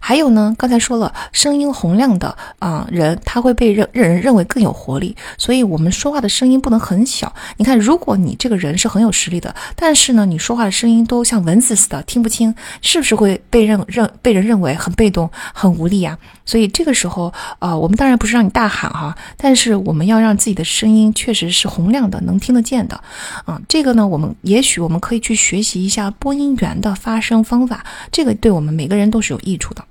[0.00, 7.32] 还有呢，刚才说了，声音洪亮的啊人，他会被认认人认为更有活力，所以我们说话的声音不能很小。
[7.58, 16.18] 你看，如果你这个人是很有实力的，但是呢，你说话的声音都像蚊子似的，听不清，是不是会被认认被人认为很被动、很无力啊？
[16.48, 22.98] 所以这个时候啊，我们当然不是让你大喊哈，但是我们要让自己的声音确实是洪亮的，能听得见的
[23.44, 23.60] 啊。
[23.68, 29.84] 这个呢，我们也许我们可以去学习一下播音员的发声方法，这个对我们每个人都是有益处的。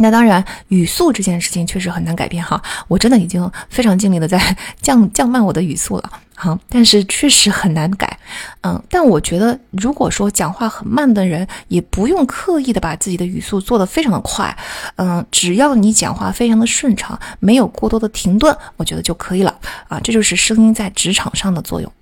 [0.00, 2.60] 那当然，语速这件事情确实很难改变哈。
[2.88, 8.18] 我真的已经非常尽力的在降降慢我的语速了，哈，但是确实很难改。
[8.62, 14.56] 嗯，但我觉得，如果说讲话很慢的人，也不用刻意的把自己的语速做得非常的快。
[14.96, 19.54] 嗯，只要你讲话非常的顺畅，没有过多的停顿，我觉得就可以了。
[19.88, 21.92] 啊，这就是声音在职场上的作用。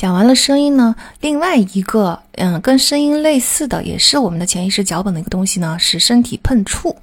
[0.00, 6.96] 讲完了声音呢，另外一个嗯，跟声音类似的，也是我们的潜意识脚本的一个东西呢，是身体碰触。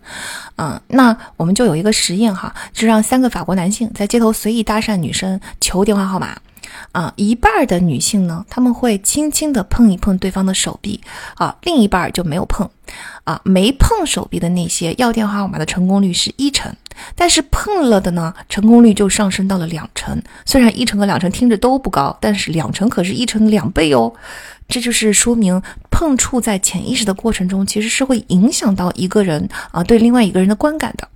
[0.55, 6.35] 嗯，那我们就有一个实验哈，就让三个法国男性在街头随意搭讪女生求电话号码。
[6.91, 10.99] 啊，一半的女性呢，她们会轻轻地碰一碰对方的手臂，
[11.35, 12.69] 啊，另一半就没有碰，
[13.23, 16.73] 啊，没碰手臂的那些要电话号码的成功率是一成，
[17.15, 20.21] 但是碰了的呢，成功率就上升到了两成。
[20.45, 24.11] 虽然一成和两成听着都不高，但是两成可是一成两倍哦。
[24.67, 31.07] 这就是说明碰触在潜意识的过程中，其实是会影响到一个人啊对另外一个人的观感的。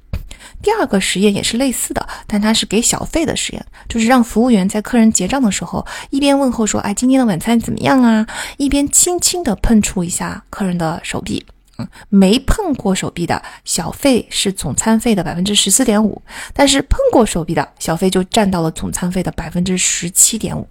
[0.61, 8.26] 第二个实验也是类似的，但它是给小费的实验，就是让服务员在客人结账的时候，一边问候说：“哎，今天的晚餐怎么样啊？”
[8.57, 11.45] 一边轻轻地碰触一下客人的手臂。
[11.77, 16.22] 嗯，没碰过手臂的小费是总餐费的百分之十四点五，
[16.53, 20.68] 但是碰过手臂的小费就占到了总餐费的百分之十七点五。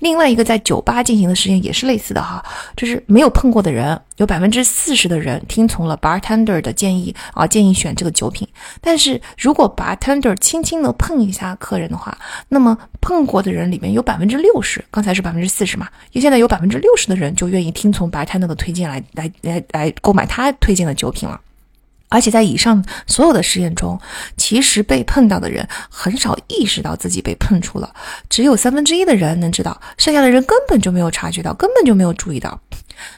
[0.00, 2.44] 另外一个在酒吧进行的实验也是类似的哈，
[2.76, 8.46] 就是没有碰过的人，有百分之四十的人听从了 bartender 的建议啊，建议选这个酒品。
[8.80, 12.16] 但是如果 bartender 轻轻的碰一下客人的话，
[12.48, 21.40] 那么碰过的人里面有百分之六十，刚才是百分之四十嘛，因现在有百分之六十的人就愿意听从 bartender 的推荐来来来来购买他推荐的酒品了。
[22.10, 23.98] 而且在以上所有的实验中，
[24.36, 27.90] 其实被碰到的人很少意识到自己被碰触了，
[28.28, 32.60] 只有三分之一的人能知道，剩下的人根本就没有察觉到，根本就没有注意到。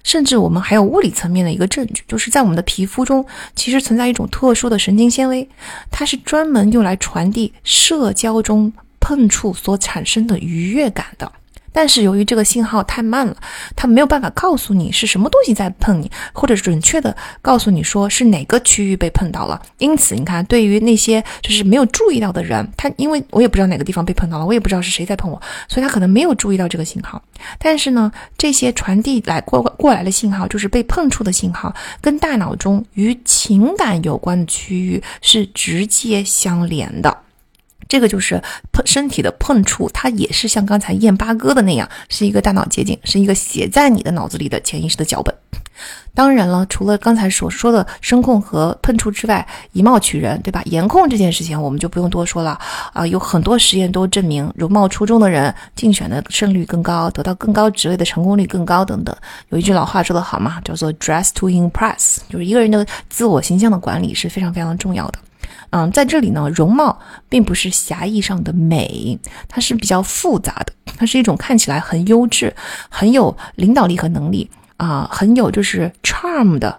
[0.05, 5.49] 甚至我们还有物理层面的一个证据，就是在我们的皮肤中，其实存在一种特殊的神经纤维，
[5.91, 11.33] 它是专门用来传递社交中碰触所产生的愉悦感的。
[11.73, 13.37] 但是由于这个信号太慢了，
[13.75, 19.61] 它没有办法告诉你是什么东西在碰你，或者准确的告诉你说是哪个区域被碰到了。
[19.79, 27.23] 因此，你看，对于那些就是没有注意到的人，他因为我也不知道哪个地方被碰到了，我也不知道是谁在碰我，所以他可能没有注意到这个信号。
[27.59, 37.17] 但是呢，这些传递来过过来的信号，就是被碰触的信号，跟大脑中与情感有关的区域是直接相连的。
[37.93, 38.43] 这个就是
[38.73, 45.35] 碰身体的碰触，它也是像刚才燕八哥的那样，是一个大脑捷径，是一个写在你的脑子里的潜意识的脚本。
[46.15, 50.63] 当然了，除了刚才所说的声控和碰触之外，以貌取人，对吧？
[50.65, 52.59] 颜控这件事情我们就不用多说了
[52.95, 59.15] 啊，有很多实验都证明，容貌出众的人竞选的胜率更高，得到更高职位的成功率更高等等。
[59.51, 65.19] 有一句老话说得好嘛，叫做 “dress to impress”，就是一个人的自我形象的管理是非常非常重要的。
[65.71, 66.99] 嗯，在这里呢，容貌
[67.29, 69.19] 并不是狭义上的美，
[69.49, 72.55] 它是比较复杂的，它是一种看起来很优质、
[72.89, 76.79] 很有领导力和能力啊，很有就是 charm 的，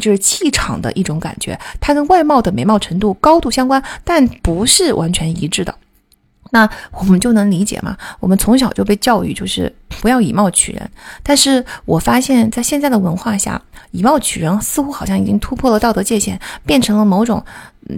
[0.00, 1.58] 就是气场的一种感觉。
[1.80, 5.74] 它跟外貌的美貌程度高度相关，但不是完全一致的。
[6.54, 7.96] 那我们就能理解嘛？
[8.20, 10.88] 我们从小就被教育就是不要以貌取人，
[11.20, 13.60] 但是我发现，在现在的文化下，
[13.90, 17.44] 以貌取人似乎好像已经突破了道德界限，变成了某种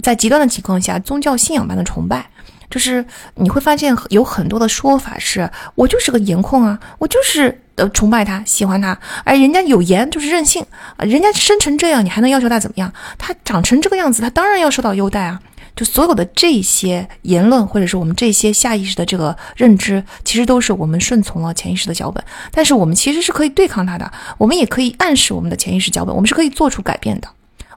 [0.02, 2.30] 在极端的情况下宗教信仰般的崇拜。
[2.70, 3.04] 就是
[3.34, 10.64] 你会发现有很多的说法是，我就是个颜控啊，我就是呃崇拜他，喜欢他，而人家有颜就是任性
[10.96, 12.90] 啊，人家生成这样，你还能要求他怎么样？
[13.18, 15.38] 他长成这个样子，他当然要受到优待啊。
[15.76, 22.24] 就所有的这些言论，或者是我们这些下意识的这个认知，其实都是我们顺从了潜意识的脚本。
[22.50, 27.28] 但是我们其实是可以对抗它的，我们也可以暗示我们的潜意识脚本，我们是可以做出改变的。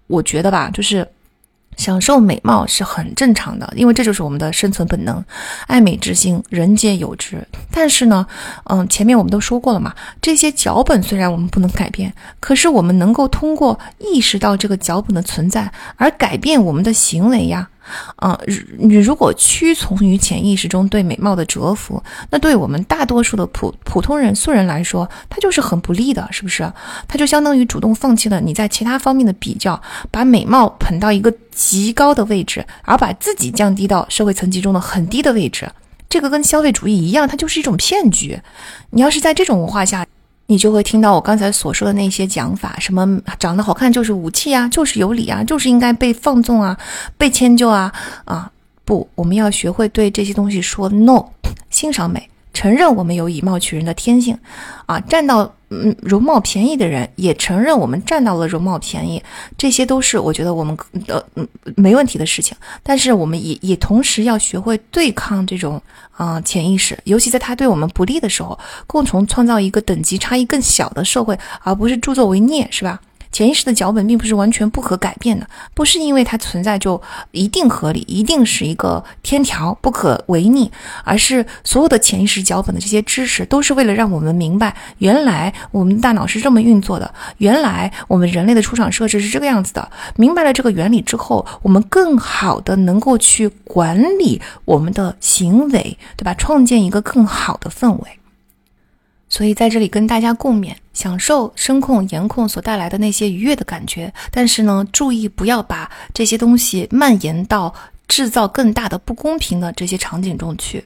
[0.08, 1.06] 我觉得吧，就是
[1.76, 5.24] 享受美貌是很正常的，因为这就是我们的生存本能，
[5.68, 7.46] 爱美之心，人皆有之。
[7.70, 8.26] 但是呢，
[8.64, 17.70] 嗯，前面我们都说过了嘛，这些脚本虽然我们不能改变，可是我们能够通过意识到这个脚本的存在而改变我们的行为呀。
[18.18, 18.40] 啊，
[18.78, 26.72] 你如果屈从于潜意识中对美貌的折服，那对我们大多数的普普通人素人来说，它就是很不利的，是不是？
[27.08, 35.70] 它就相当于主动放弃了你在其他方面的比较，把美貌捧到一个极高的位置，而把自己降低到社会层级中的很低的位置。
[36.08, 38.40] 这个跟消费主义一样，它就是一种骗局。
[38.90, 40.06] 你要是在这种文化下，
[40.52, 46.76] 你就会听到我刚才所说的那些讲法，什么长得好看就是武器啊，就是有理啊，就是应该被放纵啊，
[47.20, 47.94] 被迁就啊
[48.26, 48.52] 啊！
[48.84, 51.24] 不，我们要学会对这些东西说 no，
[51.70, 52.28] 欣赏美。
[52.60, 54.38] 承认我们有以貌取人的天性，
[54.86, 59.24] 啊，占到嗯容貌便宜的人也承认我们占到了容貌便宜，
[59.58, 60.78] 这些都是我觉得我们
[61.08, 62.58] 的嗯没问题的事情。
[62.84, 65.82] 但是我们也也同时要学会对抗这种
[66.12, 73.00] 啊潜意识，尤其在他对我们不利的时候，共同创造一个等级差异更小的社会，而不是助纣为虐，是吧？
[73.32, 77.02] 潜意识的脚本并不是完全不可改变的，不是因为它存在就
[77.32, 80.72] 一定合理，一定是一个天条不可违逆，
[81.04, 89.90] 而是所有的潜意识脚本的这些知识都是为了让我们明白，原来我们大脑是这么运作的，原来我们人类的出厂设置是这个样子的。
[90.16, 96.34] 明白了这个原理之后，我们更好的能够去管理我们的行为，对吧？
[96.34, 98.20] 创建一个更好的氛围。
[99.30, 107.74] 所以在这里跟大家共勉，享受声控、颜控所带来的那些愉悦的感觉，但是呢，注意不要把这些东西蔓延到
[108.08, 110.84] 制造更大的不公平的这些场景中去。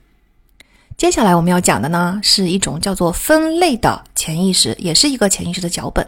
[0.95, 6.07] 接下来我们要讲的呢，是一种叫做分类的潜意识，也是一个潜意识的脚本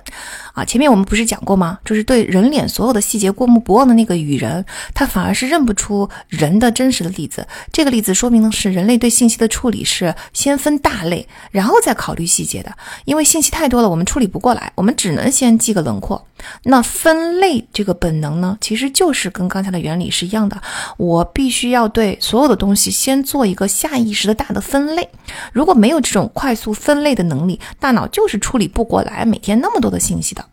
[0.54, 0.64] 啊。
[0.64, 1.80] 前面我们不是讲过吗？
[1.84, 4.64] 就是对人脸所有的细节过目不忘的那个雨人，
[4.94, 7.46] 他反而是认不出人的真实的例子。
[7.74, 12.72] 这个例子说明的是，人类对信息的处理是先分大类，然后再考虑细节的。
[13.04, 16.26] 因为信息太多了，我们处理不过来，我们只能先记个轮廓。
[16.64, 20.62] 那分类这个本能呢，其实就是跟刚才的原理是一样的。
[20.98, 24.86] 我必须要对所有的东西先做一个下意识的大的分。
[24.96, 25.10] 类，
[25.52, 30.46] 如果没有这种快速分类的能力，大脑就是处理不过来每天那么多的信息的。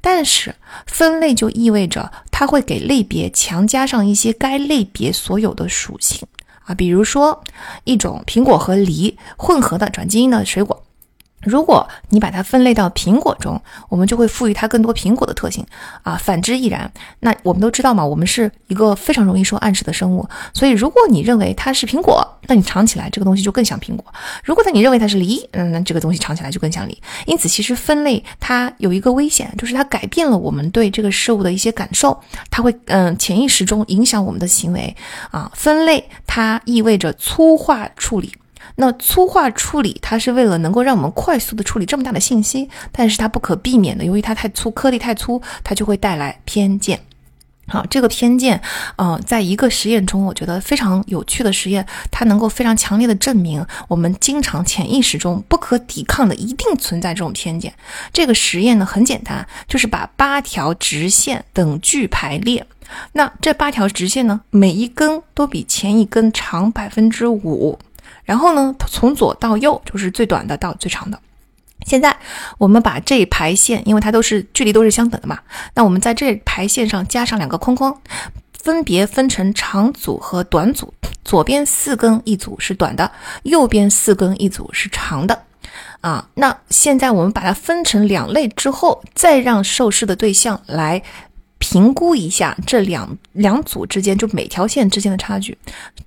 [0.00, 0.54] 但是
[0.86, 6.26] 分类就意味着它会给类别强加上一些该类别所有的属性
[6.64, 7.42] 啊，比如说
[7.84, 10.82] 一种苹果和梨混合的转基因的水果。
[11.42, 15.64] 如果你把它分类到苹果中，我们就会赋予它更多苹果的特性
[16.02, 16.90] 啊，反之亦然。
[17.20, 24.04] 那我们都知道嘛，我们是一个非常容易受暗示的生物，所以如果你认为它是苹果，那你尝起来这个东西就更像苹果；
[24.42, 27.00] 如果你认为它是梨，嗯，那这个东西尝起来就更像梨。
[27.26, 32.18] 因此，其实分类它有一个危险，就是它改变了我们对这个事物的一些感受，
[32.50, 34.96] 它会嗯潜意识中影响我们的行为
[35.30, 35.48] 啊。
[35.54, 38.32] 分类它意味着粗化处理。
[38.74, 47.00] 那粗化处理，它是为了能够让我们快速的处理这么大的信息，但是它不可避免的，由于它太粗，颗粒太粗，它就会带来偏见。
[47.68, 48.62] 好，这个偏见，
[48.94, 57.74] 呃，在一个实验中，我觉得非常有趣的实验，它能够非常强烈的证明我们经常潜意识中不可抵抗的一定存在这种偏见。
[58.12, 62.64] 这个实验呢很简单，就是把八条直线等距排列，
[63.14, 67.76] 那这八条直线呢，每一根都比前一根长百分之五。
[68.26, 71.18] 然后呢，从左到右就是最短的到最长的。
[71.86, 72.14] 现在
[72.58, 75.38] 我们把这排线，因为它都是距离都是相等的嘛，
[75.74, 77.98] 那我们在这排线上加上两个框框，
[78.52, 80.92] 分别分成长组和短组。
[81.24, 83.10] 左边四根一组是短的，
[83.44, 85.42] 右边四根一组是长的。
[86.00, 91.02] 啊，那现在我们把它分成两类之后，再让受试的对象来。
[91.58, 95.56] 评估一下这两两组之间，就每条线之间的差距。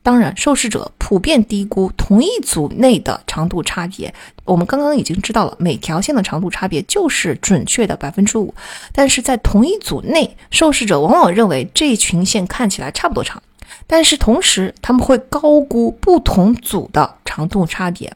[0.02, 4.14] 当然，受试者普遍低估同一组内的长度差别。
[4.46, 8.54] 我们刚刚已经知道了，每条线的长度差别就是准确的百分之五。
[8.94, 13.42] 但是在同一组内，受试者往往认为这群线看起来差不多长，
[13.86, 18.14] 但是同时他们会高估不同组的长度差别。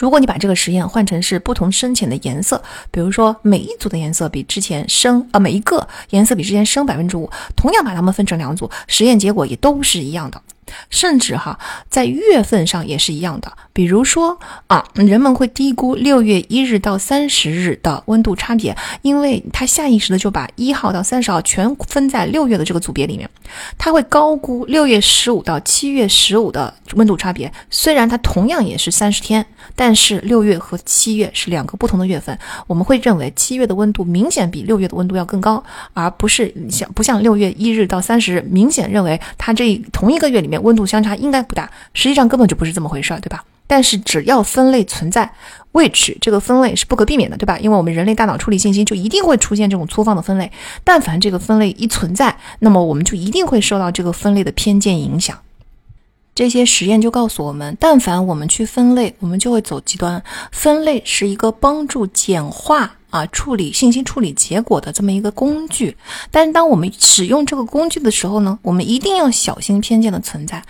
[0.00, 10.40] 如果你把这个实验换成是不同深浅的颜色，比如说每一组的颜色比之前深，啊，每一个颜色比之前深百分之五，同样把它们分成两组，实验结果也都是一样的。
[10.88, 13.52] 甚至哈，在月份上也是一样的。
[13.72, 23.28] 比如说啊，人们会低估六月一日到三十日的温度差别，因为他下意识的就把一号到三十号全分在六月的这个组别里面。
[23.78, 29.44] 他会高估六月十五到七月十五的温度差别，虽然它同样也是三十天，
[29.74, 32.38] 但是六月和七月是两个不同的月份。
[32.66, 35.62] 我们会认为七月的温度明显比六月的温度要更高，
[35.94, 40.59] 而不是像不像六月一日到三十日，明显认为它这同一个月里面。
[40.60, 43.44] 温度相差应该不大，实际上根本就不是这么回事儿，对吧？
[43.66, 45.30] 但是只要分类存在
[45.72, 47.56] ，which 这个分类是不可避免的，对吧？
[47.60, 50.50] 因为我们人类大脑处理信息就一定会出现这种粗放的分类。
[50.82, 55.38] 但凡这个分类一存在，那么我们就一定会受到这个分类的偏见影响。
[56.34, 60.22] 这些实验就告诉我们，但凡我们去分类，我们就会走极端。
[60.52, 65.96] 分类是一个帮助简化啊处理信息处理结果的这么一个工具，
[66.30, 70.62] 但是当我们使用这个工具的时候呢，我们一定要小心偏见的存在。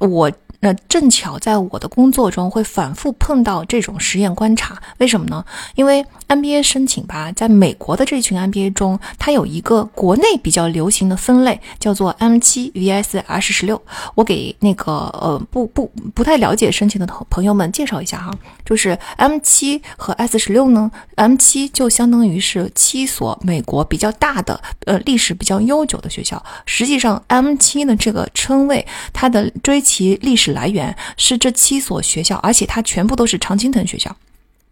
[0.00, 0.30] 我。
[0.60, 5.44] 那正巧在我的工作中会反复碰到这种实验观察，为什么呢？
[5.74, 13.80] 因为 MBA 申请吧，在美国的这群 MBA 中，它有一个国内比较流行的分类，叫做 M 七 vs S 十六。
[14.14, 18.32] 我给那个呃不不不太了解申请的朋朋友们介绍一下哈，
[18.64, 26.42] 就是 M 七和 S 十六呢，M 七就相当于是七所美国比较大的呃历史比较悠久的学校。
[26.64, 30.45] 实际上 M 七的这个称谓，它的追其历史。
[30.52, 34.14] 来源是这七所学校，而且它全部都是常青藤学校。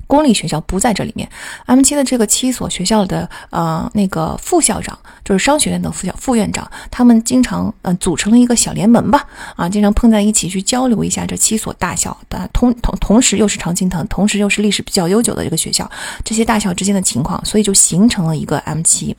[0.06, 1.26] 公立学校不在这里面
[1.66, 9.26] ，M7 的这个七所学校的呃那个副校长，就是商学院的副校副院长，他们经常呃组成了一个小联盟吧，
[9.56, 15.90] 啊，经常碰在一起去交流一下这七所大校的同同同时又是常青藤，同时又是历史比较悠久的这个学校，
[16.22, 19.14] 这些大校之间的情况，所以就形成了一个 M7。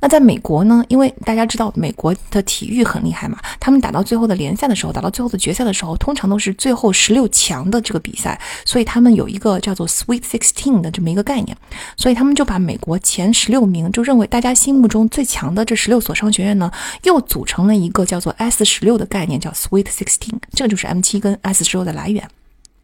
[0.00, 0.84] 那在美国呢？
[0.88, 11.56] 因为大家知道美国的体育很厉害嘛，他们打到最后的联赛的时候，打到最后的决赛的时候，通常都是最后十六强的这个比赛，所以他们有一个叫做 Sweet Sixteen 的这么一个概念，
[11.96, 16.70] 所以他们就把美国前十六名，就认为大家心目中最强的这十六所商学院呢，
[17.04, 22.28] 又组成了一个叫做 S 十六的概念，叫 Sweet Sixteen，这就是 M 七跟 S 十六的来源。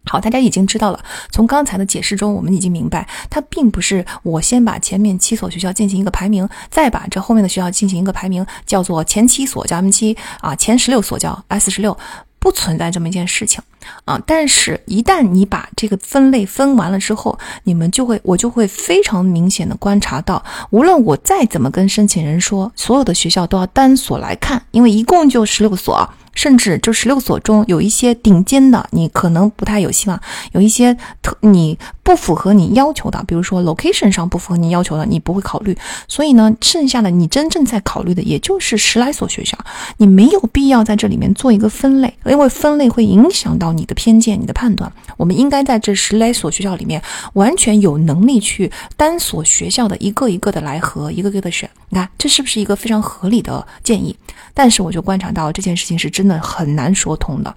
[0.09, 0.99] 好，大家已经知道了。
[1.31, 11.97] 从刚才的解释中，我们已经明白，它并不是我先把前面七所学校进行一个排名，再把这后面的学校进行一个排名，叫做前七所叫 M 七啊，前十六所叫 S 十六，
[12.39, 13.63] 不存在这么一件事情
[14.05, 14.21] 啊。
[14.27, 26.09] 但是，一旦你把这个分类分完了之后，你们就会，我就会非常明显的观察到，无论我再怎么跟申请人说，所有的学校都要单所来看，因为一共就十六所。
[26.39, 30.17] 甚至就十六所中有一些顶尖的，你可能不太有希望；
[30.53, 31.77] 有一些特你
[32.09, 35.77] 不符合你要求的，比如说 location 上不符合你要求的，你不会考虑。
[36.09, 39.59] 所以呢，剩下的你真正在考虑的，也就是十来所学校。
[39.99, 44.91] 你没有必要在这里面做一个分类，因为分类会影响到你的偏见、你的判断。
[45.19, 47.03] 我们应该在这十来所学校里面，
[47.35, 51.69] 完全有能力去单所学校的一个一个的来和，一个个的选。
[51.91, 54.17] 你看，这是不是一个非常合理的建议？
[54.55, 57.55] 但是我就观察到这件事情是真的很难说通的。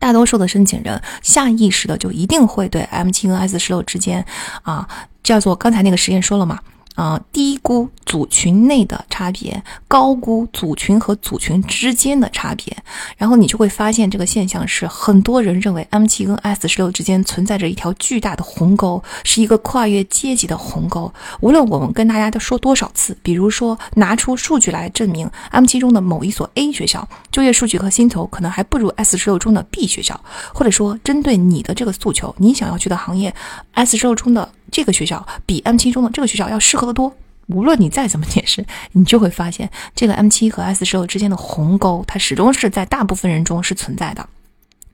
[0.00, 4.24] 大多数的申请人下意识的就一定会对 M 七跟 S 十六之间
[4.62, 4.88] 啊，
[5.22, 6.58] 叫做刚才那个实验说了嘛。
[7.00, 12.76] 啊，低估组群内的差别，高估组群和组群之间的差别，
[13.16, 21.10] 然后你就会发现这个现象是很多人认为 M 七跟 S 十六之间存在着一条巨大的鸿沟，是一个跨越阶级的鸿沟。
[21.40, 30.20] 无论我们跟大家都说多少次，比如说拿出数据来证明 M 七中的某一所 A 学校就业数据和薪酬可能还不如 S 十六中的 B 学校，
[30.52, 33.34] 或者说针对你的这个诉求，你想要去的行业
[33.72, 34.46] ，S 十六中的。
[34.70, 37.14] 这个学校比 M 七中的这个学校要适合的多。
[37.48, 44.28] 无论你再怎么解释，你就会发现这个 M 七和 S 十六之间的鸿沟，它始终是在大部分人中是存在的。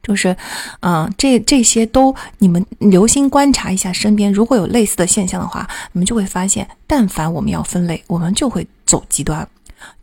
[0.03, 0.35] 就是，
[0.81, 9.47] 嗯，这这些都你们留心观察一下身边，如果有类似的现象的话，你们就会发现，但凡我们要分类，我们就会走极端。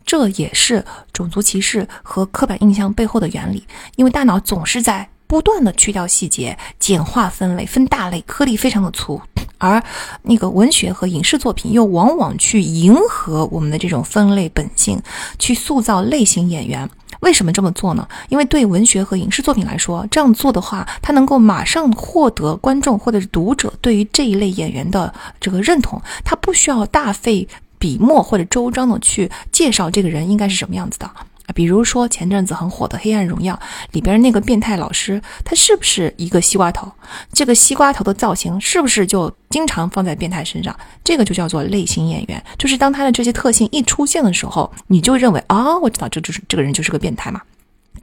[0.06, 5.08] 这也是种族歧视和刻板印象背后的原理，因为大脑总是在。
[5.26, 9.20] 不断的去掉细节，简化分类，分大类，颗粒非常的粗，
[9.58, 9.82] 而
[10.22, 15.00] 那个文学和影视作品又往往去迎合我们的这种分类本性，
[15.38, 16.88] 去塑造类型演员。
[17.20, 18.06] 为什么这么做呢？
[18.28, 27.48] 因为对文学和影视作品来说，这样做的话，它能够马上获得观众或者是读者对于这一类演员的这个认同，他不需要大费
[27.78, 31.10] 笔墨或者周章的去介绍这个人应该是什么样子的。
[31.46, 33.54] 啊，比如说前阵子很火的《黑暗荣耀》
[33.92, 36.90] 里边那个变态老师，他是不是一个西瓜头？
[37.32, 40.74] 这个西瓜头的造型是不是就经常放在变态身上？
[41.02, 47.40] 这个就叫做类型演员，就是当他的这些特性一出现的时候，你就认为啊，我知道这就是这个人就是个变态嘛。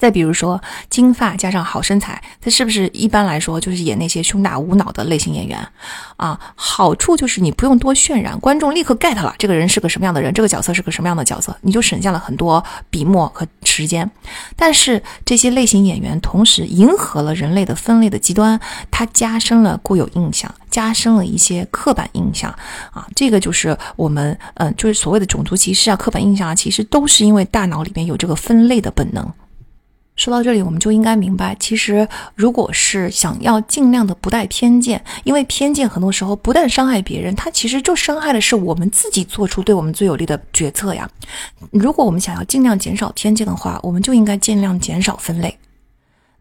[0.02, 0.60] 再比如说，
[0.90, 5.60] 金发加上好身材，他是不是一般来说就是演那些胸大无脑的类型演员
[6.18, 6.40] 啊？
[6.56, 14.10] 好处就是你不用多渲染，观众立刻 get 了这个人是个什么样的人，这个角色是个什么样的角色，你就省下了很多笔墨和时间。
[14.56, 18.60] 但是这些类型演员同时迎合了人类的分类的极端，
[18.90, 22.50] 它加深了固有印象，加深了一些刻板印象
[22.92, 23.06] 啊。
[23.16, 29.32] 这个就是我们嗯，就是所谓的种族歧视啊、刻板印象啊，其实都是因为大脑里面有这个分类的本能。
[30.22, 41.10] 说到这里，我们就应该明白，其实如果是想要尽量的不带偏见，因为偏见很多时候不但伤害别人，它其实就伤害的是我们自己做出对我们最有利的决策呀。
[41.72, 45.58] 如果我们想要尽量减少偏见的话，我们就应该尽量减少分类。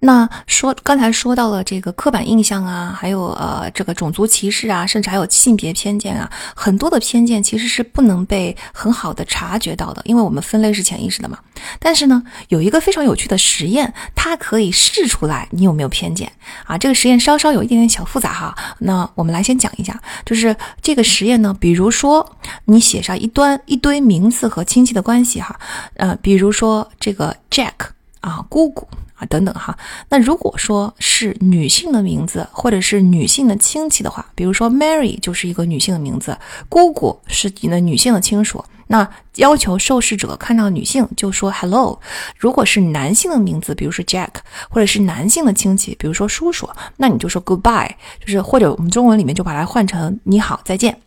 [0.03, 11.39] 那说刚才说到了这个刻板印象啊，还有呃这个种族歧视啊，甚至还有性别偏见啊，很多的偏见其实是不能被很好的察觉到的，因为我们分类是潜意识的嘛。
[11.79, 16.33] 但是呢，有一个非常有趣的实验，它可以试出来你有没有偏见
[16.65, 16.79] 啊。
[16.79, 25.61] 这个实验稍稍有一点点小复杂哈，那我们来先讲一下，就是这个实验呢，比如说你写上一端一堆名字和亲戚的关系哈，
[25.97, 27.75] 呃，比如说这个 Jack
[28.21, 28.89] 啊，姑姑。
[29.21, 29.77] 啊，等等哈，
[30.09, 36.37] 那如果说是女性的名字，或者是女性的亲戚的话，比如说 Mary 就是一个女性的名字，
[36.71, 39.07] 姑姑是你的女性的亲属，那
[39.37, 42.01] 要求受试者看到女性就说 hello。
[42.39, 44.31] 如果是男性的名字，比如说 Jack，
[44.71, 46.67] 或者是男性的亲戚，比如说叔叔，
[46.97, 47.91] 那你就说 goodbye，
[48.21, 50.99] 就是或者我们中文里面就把它换成你好，再见。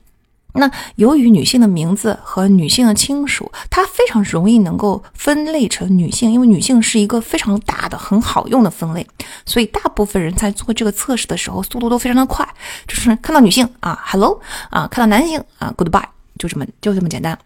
[0.54, 9.06] 那由于女性的名字和女性的亲属，它非常容易能够分类成女性，因为女性是一个非常大的、很好用的分类，
[9.46, 12.48] 所以大部分人在做这个测试的时候速度都非常的快，
[12.88, 14.40] 就是看到女性啊，hello
[14.70, 16.06] 啊，看到男性啊，goodbye，
[16.38, 17.38] 就这么就这么简单。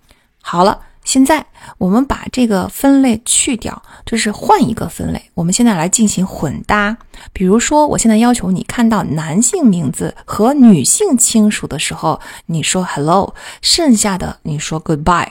[0.41, 0.79] 好了。
[1.07, 1.45] 现在
[1.77, 5.31] 我们把这个分类去掉，就是换一个分类。
[5.35, 6.97] 我们现在来进行混搭。
[7.31, 15.29] 比如说，我现在要求你看到男性名字和女性亲属的时候，你说 hello，剩下的你说 goodbye。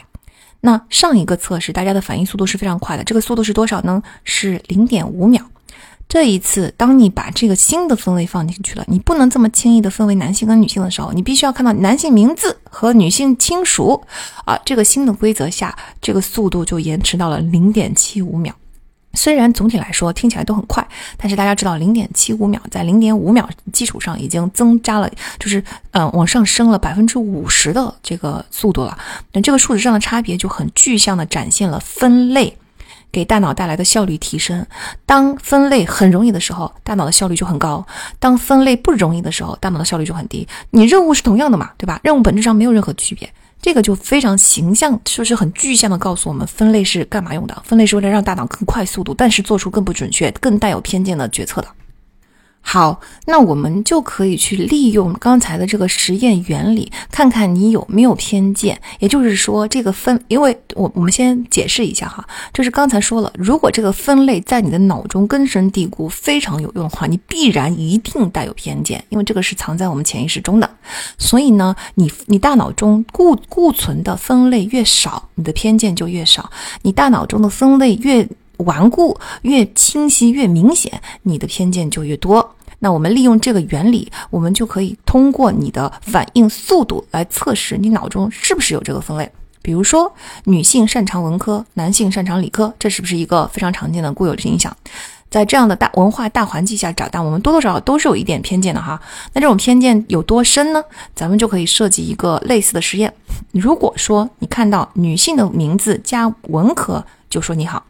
[0.62, 4.02] 那上一个测试，大家的反应速度是非常快的，这个速度是多少呢？
[4.24, 5.44] 是零点五秒。
[6.08, 14.00] 这一次，当你把这个新的分类放进去了，你不能这么轻易的分为男性跟女性的时候，你必须要看到男性名字和女性亲属
[14.44, 14.56] 啊。
[14.64, 18.54] 这个新的规则下，这个速度就延迟到了零点七五秒。
[19.14, 25.10] 虽然总体来说听起来都很快，但是大家知道，零点七五秒在零点五秒基础上已经增加了，
[25.40, 28.96] 就是嗯往上升了百分之五十的这个速度了。
[29.32, 32.56] 那这个数值上的差别就很具象的展现了分类。
[33.16, 34.66] 给大脑带来的效率提升。
[35.06, 37.82] 当分类很容易的时候，大脑的效率就很高；
[38.18, 40.46] 当分类不容易的时候，大脑的效率就很低。
[40.72, 41.98] 你任务是同样的嘛，对吧？
[42.04, 43.26] 任务本质上没有任何区别。
[43.62, 47.62] 这个就非常形象，就是很具象的告诉我们，分类是干嘛用的？
[47.64, 51.68] 分类是为了让大脑更快速度，但是做出更不准确、更带有偏见的决策的。
[52.68, 58.76] 好，那我们就可以去利用刚才的这个实验原理，看看你有没有偏见。
[58.98, 70.68] 也就是说，这个分，因为我我们先解释一下哈，就是刚才说了，如果这个分类在你的脑中根深蒂固、非常有用的话，你必然一定带有偏见，因为这个是藏在我们潜意识中的。
[71.16, 76.42] 所以呢，你你大脑中固固存的分类越少，你的偏见就越少；
[76.82, 82.54] 你大脑中的分类越顽固、越清晰、越明显，你的偏见就越多。
[82.78, 89.30] 那我们利用这个原理，我们就可以通过你的反应速度来测试你脑中是不是有这个分类。
[89.62, 90.12] 比如说，
[90.44, 94.76] 女性擅长文科，男性擅长理科，这是不是一个非常常见的固有影响？
[95.28, 99.00] 在这样的大文化大环境下长大，我们多多少少都是有一点偏见的哈。
[99.32, 100.84] 那这种偏见有多深呢？
[101.16, 103.12] 咱们就可以设计一个类似的实验。
[103.50, 107.82] 如果说你看到女性的名字加文科，就说你好。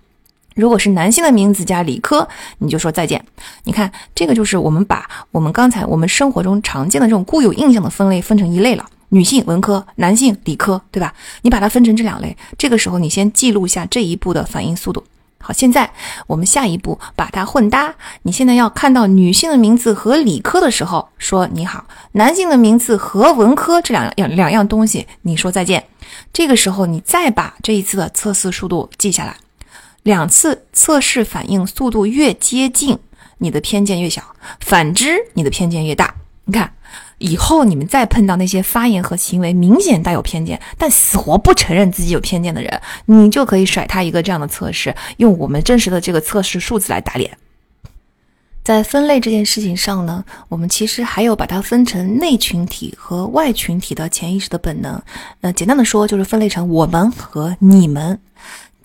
[0.56, 2.26] 如果是男性的名字加理科，
[2.58, 3.22] 你就说再见。
[3.64, 11.12] 你看，这个就是我们把我们刚才我们生活中常见的这种固有印象的分类分成一类了：女性文科，男性理科，对吧？
[11.42, 12.34] 你把它分成这两类。
[12.56, 15.04] 这个时候，你先记录下这一步的反应速度。
[15.38, 15.88] 好，现在
[16.26, 17.94] 我们下一步把它混搭。
[18.22, 25.84] 你现在要看到女性的名字和理科的时候，说你好；男性的名字和文科这两样两样东西，你说再见。
[26.32, 29.36] 这个时候，你再把这一次的测试速度记下来。
[30.06, 32.96] 两次测试反应速度越接近，
[33.38, 34.22] 你的偏见越小；
[34.60, 36.14] 反之，你的偏见越大。
[36.44, 36.72] 你看，
[37.18, 47.36] 以后你们再碰到那些发言和行为明显带有偏见，但死活不承认自己有偏见的人，你就可以甩他一个这样的测试，用我们真实的这个测试数字来打脸。
[48.62, 55.02] 在分类这件事情上呢，我们其实还有把它分成内群体和外群体的潜意识的本能。
[55.40, 58.20] 那简单的说，就是分类成我们和你们。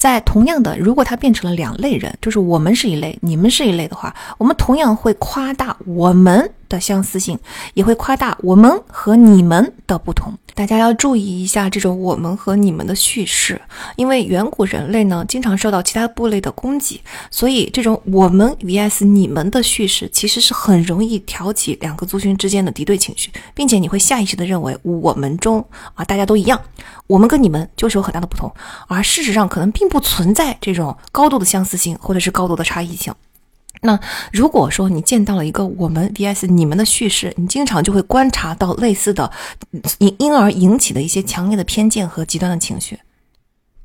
[0.02, 7.38] 在同样的，如果他变成了两类人，就是我们是一类，你们是一类的话，我们同样会夸大我们的相似性，
[7.76, 10.34] 也会夸大我们和你们的不同。
[10.53, 13.60] 大家要注意一下这种我们和你们的叙事，
[13.95, 26.60] 因为远古人类呢经常受到其他部类的攻击，所以这种我们 vs 你们的叙事其实是很容易挑起两个族群之间的敌对情绪，并且你会下意识的认为我们中啊大家都一样，
[27.07, 28.52] 我们跟你们就是有很大的不同，
[28.88, 33.14] 而事实上可能并不存在这种高度的相似性或者是高度的差异性。
[33.81, 33.99] 那
[34.31, 39.31] 如果说你见到了一个我们 vs 你们的叙事，你经常就会观察到类似的，
[39.97, 42.99] 因因而引起的一些强烈的偏见和极端的情绪。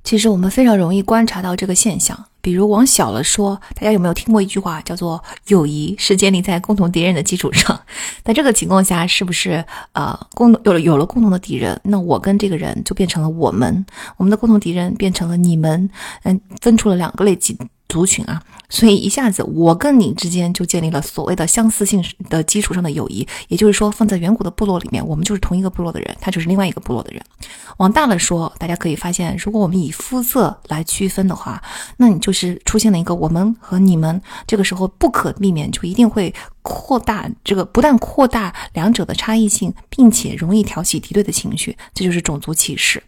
[0.04, 7.76] 其实我们非常容易观察到这个现象，比如往小了说，大家有没有听过一句话叫做“友谊是建立在共同敌人的基础上”？
[8.22, 9.64] 在这个情况下，是不是
[9.94, 13.84] 呃共有了有了共同的敌人，那我跟这个人就变成了我们，
[14.16, 15.90] 我们的共同敌人变成了你们，
[16.22, 17.58] 嗯，分出了两个类级。
[17.88, 27.22] 族群啊，所以一下子我跟你之间就建立了所谓的相似性的基础上的友谊，也就是说，放在远古的部落里面，我们就是同一个部落的人，他就是另外一个部落的人。
[27.76, 31.62] 往大了说，大家可以发现，如果我们以肤色来区分的话，
[31.96, 43.02] 那你就是出现了一个我们和你们，这个时候不可避免就一定会扩大这个，不但扩大两者的差异性，并且容易挑起敌对的情绪，这就是种族歧视。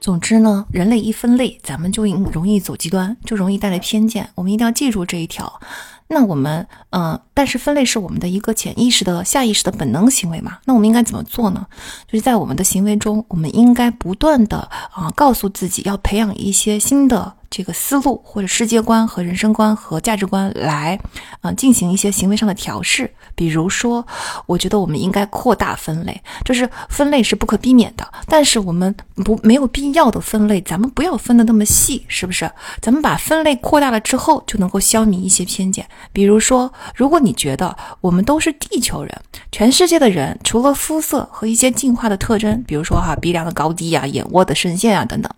[0.00, 4.28] 总之呢，人类一分类，咱们就容易走极端，就容易带来偏见。
[4.34, 5.60] 我们一定要记住这一条。
[6.08, 10.58] 那我们，呃，但是分类是我们的一个潜意识的、下意识的本能行为嘛？
[10.66, 11.66] 那我们应该怎么做呢？
[12.06, 14.58] 就是在我们的行为中，我们应该不断的
[14.92, 17.34] 啊，告诉自己要培养一些新的。
[17.56, 20.98] 这个思路或者世界观和人生观和价值观来，
[21.40, 23.08] 啊，进行一些行为上的调试。
[23.36, 24.04] 比如说，
[24.46, 28.92] 我觉得我们应该扩大分类，就是分类是不可避免的，但是我们
[29.24, 32.50] 不没有必要的分类，咱们不要分的那么细，是不是？
[32.80, 35.86] 咱们把分类扩大了之后，就能够消弭一些偏见。
[36.12, 39.16] 比如说，如果你觉得我们都是地球人，
[39.52, 45.30] 全世界的人除了肤色和一些进化的特征，比如说哈鼻梁的高低啊、眼窝的深陷啊等等，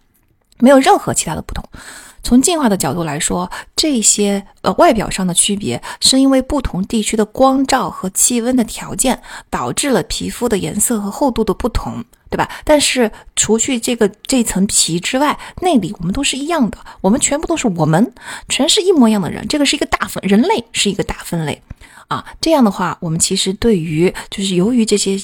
[0.59, 1.65] 没有任何其他的不同。
[2.23, 12.05] 从进化的角度来说，这些呃外表上的区别是因为不同地区的光照和气温的条件导致了皮肤的颜色和厚度的不同，
[12.37, 12.51] 对吧？
[12.65, 18.13] 但是除去这个这层皮之外，内里我们都是一样的，我们全部都是我们，
[18.47, 19.49] 全是一模一样的人。
[19.49, 21.63] 这个是一个大分，人类是一个大分类。
[22.09, 25.19] 啊，这样的话，我们其实对于就是由于这些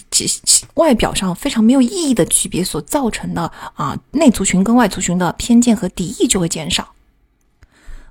[0.74, 3.42] 外表上非常没有意义的区别所造成的
[3.74, 6.91] 啊内族群跟外族群的偏见和敌意就会减少。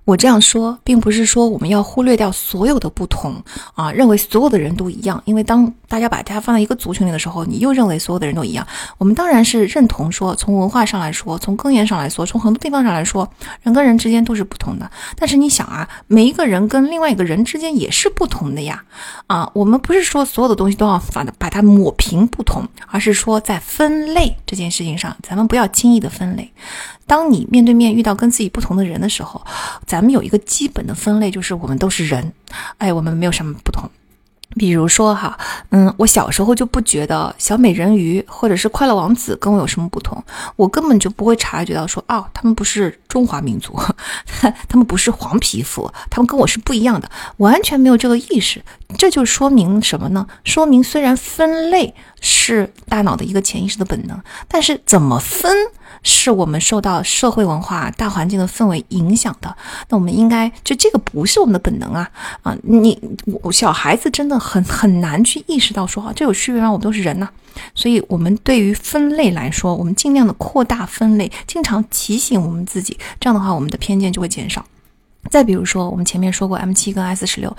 [0.03, 3.41] 我这样说，并不是说我们要忽略掉所有的不同
[3.75, 5.21] 啊，认为所有的人都一样。
[5.25, 8.65] 因为当大家把大家放在一个族群里的时候，你又认为所有的人都一样。
[8.97, 13.29] 我们当然是认同说，从文化上来说，从根源上来说，从很多地方上来说，
[13.61, 14.89] 人跟人之间都是不同的。
[15.15, 18.83] 但是你想啊，每一个人跟另外一个人之间也是不同的呀。
[19.27, 26.51] 啊，我们不是说所有的东西都要把把它抹平不同，而是说在分类这件事情上，咱们不要轻易的分类。
[27.07, 29.41] 当你面对面遇到跟自己不同的人的时候，
[29.91, 32.31] 咱们有一个基本的分类，就是我们都是人，
[32.77, 33.83] 哎，我们没有什么不同。
[34.55, 35.37] 比如说哈，
[35.71, 40.23] 嗯，我小时候就不觉得小美人鱼或者是快乐王子跟我有什么不同，
[40.55, 43.77] 我根本就不会察觉到说，哦，他们不是中华民族，
[44.69, 48.61] 他们不是黄皮肤，他们跟我是不一样的，完全没有这个意识。
[48.97, 50.25] 这就说明什么呢？
[50.45, 55.51] 说明虽然分类是大脑的一个潜意识的本能，但是怎么分？
[56.03, 59.55] 是我们受到社会文化大环境的氛围影响的，
[59.89, 62.09] 那我们应该就这个不是我们的本能啊
[62.41, 62.57] 啊！
[62.63, 62.99] 你
[63.43, 66.71] 我小孩子真的很很难去意识到说啊，这有区别吗？
[66.71, 67.27] 我们都是人呐，
[67.75, 74.65] 所以我们对于分类来说，我们尽量的扩大分类，经常提醒我们自己，这样的话，我们的偏见就会减少。
[75.29, 77.55] 再比如说，我们前面说过 M 七跟 S 十六，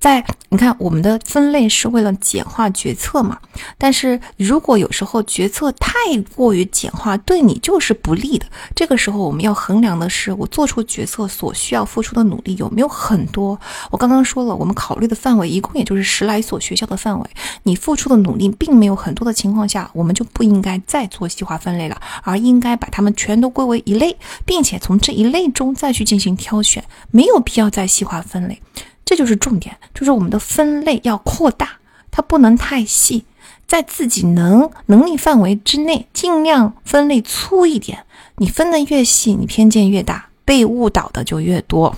[0.00, 3.38] 在你看我们的分类是为了简化决策嘛？
[3.78, 5.92] 但是如果有时候决策太
[6.34, 8.46] 过于简化，对你就是不利的。
[8.74, 13.58] 这个时候我们要衡量的是，我做出决策所需要付出的努力有没有很多？
[13.90, 17.30] 我刚刚说了，我们考虑的范围一共也就是十来所学校的范围，
[17.62, 26.82] 你付出的努力并没有很多的情况下，我们就不应该再做细化分类了，而应该把它们全都归为一类，并且从这一类中再去进行挑选。
[27.12, 28.60] 没有必要再细化分类，
[29.04, 31.78] 这就是重点，就是我们的分类要扩大，
[32.10, 33.24] 它不能太细，
[33.68, 38.04] 在自己能能力范围之内，尽量分类粗一点。
[38.38, 41.94] 你分的越细，你偏见越大，被误导的就越多。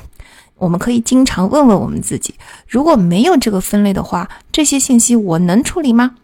[0.57, 2.35] 我们可以经常问问我们自己：
[2.69, 6.16] 如果没有这个分类的话，这些信息我能处理吗？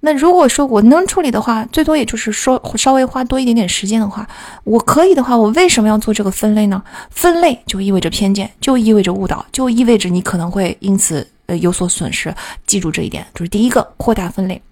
[0.00, 4.28] 那如果说我能处理的话，最多也就是说稍微花多一点点时间的话，
[4.62, 6.80] 我可以的话，我为什么要做这个分类呢？
[7.10, 12.32] 分类就意味着偏见，就意味着误导，就意味着你可能会因此呃有所损失。
[12.64, 14.62] 记住这一点，就是第一个扩大分类。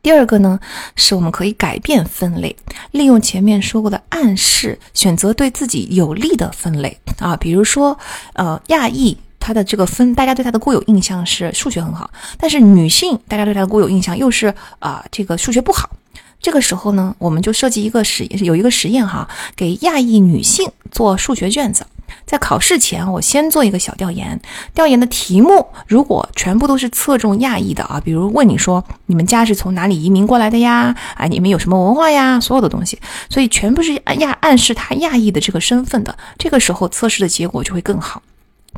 [0.00, 0.58] 第二个呢，
[0.96, 2.56] 是我们可以改变分类，
[2.92, 7.98] 利用前面说过的暗示，选择对自己有利的分类啊，比如说
[8.32, 9.18] 呃亚裔。
[9.42, 12.08] 他的这个分，大家对他的固有印象是数学很好，
[12.38, 15.90] 但是女性大家对她的固有印象又是啊，这个数学不好。
[16.40, 21.86] 这个时候呢，我们就设计一个实验有一个实验哈，给亚裔女性做数学卷子，
[22.26, 24.40] 在考试前我先做一个小调研，
[24.74, 30.94] 调研的题目如果全部都是侧重亚裔的啊，比如问你说你们家是从哪里移民过来的呀？
[31.14, 32.40] 啊，你们有什么文化呀？
[32.40, 32.98] 所有的东西，
[33.30, 38.20] 所以全部是亚暗示他亚裔的这个身份的，这个时候测试的结果就会更好。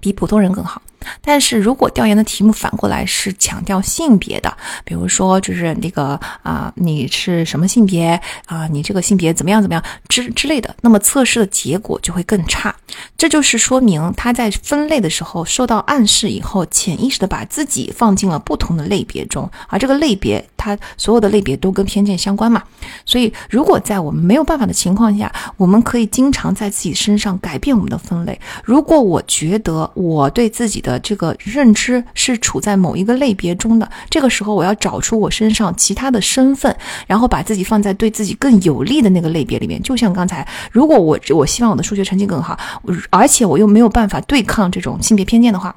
[0.04, 0.82] 比普通人更好，
[1.22, 8.66] 但是如果调研的题目反过来是强调性别的，比如说就是那个啊，你是什么性别啊？
[8.68, 12.74] 你这个性别怎么样怎么样之之类的，那么测试的结果就会更差。
[13.16, 22.62] 这就是说明他在分类的时候受到暗示以后，潜意识的把自己放进了不同的类别中，而这个类别它所有的类别都跟偏见相关嘛。
[23.04, 28.38] 所以如果在我们没有办法的情况下，我们可以经常在自己身上改变我们的分类。
[28.62, 36.74] 如果我觉得我对自己的这个认知是处在某一个类别中的，这个时候我要找出我身上其他的身份，
[37.06, 39.82] 然后把自己放在对自己更有利的那个类别里面。
[39.82, 42.58] 就像刚才，如果我我希望我的数学成绩更好，
[43.10, 45.74] 而且我又没有办法对抗这种性别偏见的话，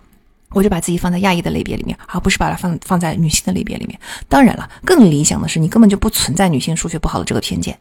[0.51, 3.99] 我就把自己放在亚裔的类别里面，而不是把它放放在女性的类别里面。
[4.29, 7.77] 当然了，更理想的是你根本就不存在女性数学不好的这个偏见。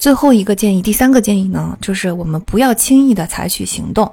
[0.00, 4.10] 最后一个建议，第三个建议呢，就是我们不要轻易的采取行动，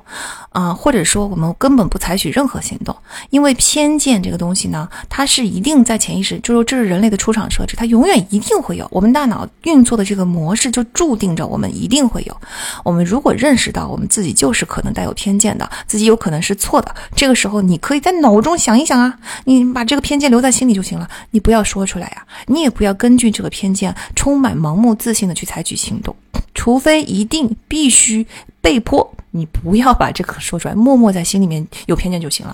[0.49, 2.93] 啊，或者说我们根本不采取任何行动，
[3.29, 8.85] 因为偏见这个东西呢，它是一定在潜意识，就是这是人类的出厂设置，它永远一定会有。
[8.91, 12.35] 我们大脑运作的这个模式就注定着我们一定会有。
[12.83, 25.76] 我们如果认识到我们自己就是可能带有偏见的，自己有可能是错的，这个时候你可以在脑中想一想啊，你把这个偏见留在心里就行了，你不要说出来呀，你也不要根据这个偏见充满盲目自信的去采取。
[25.77, 26.15] 行动，
[26.53, 28.25] 除非一定必须
[28.67, 32.53] 被迫，你不要把这个说出来，默默在心里面有偏见就行了。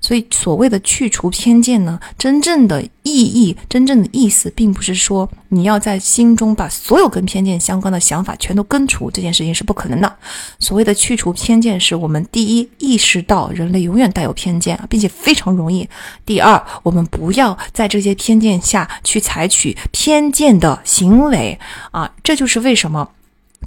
[0.00, 10.16] 所以，所谓的去除偏见呢，真正的意义、真正的意思，并不是说你要在心中把所有跟偏见相关的想法全都根除，这件事情是不可能的。
[10.60, 15.84] 所谓的去除偏见，是我们第一意识到人类永远带有偏见，并且非常容易；
[16.24, 21.58] 第二，我们不要在这些偏见下去采取偏见的行为
[21.90, 23.08] 啊，这就是为什么。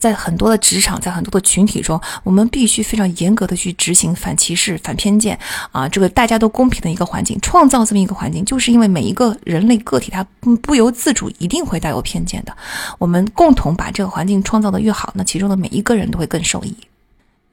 [0.01, 5.37] 在很多的职场，在很多的群体中，我们必须非常严格的去执行反歧视、反偏见
[5.71, 10.25] 啊，这个大家都公平的一个环境，创造这么一个环境，就是因为每一个人类个体，他
[10.63, 12.57] 不由自主一定会带有偏见的。
[12.97, 16.75] 我们共同把这个环境创造的越好，那其中的每一个人都会更受益。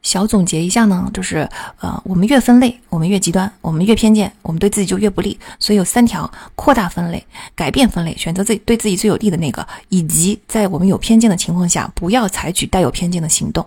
[0.02, 1.48] 小总结一下呢，就是
[1.80, 5.38] 呃，我们越分类，我们越极端，我们越偏见，我们对自己就越不利。
[5.58, 7.22] 所以有三条：扩大分类、
[7.54, 13.66] 改变分类、选择自己对自己最有利的那个，以及在我们有偏见的情况下，不要采取带有偏见的行动。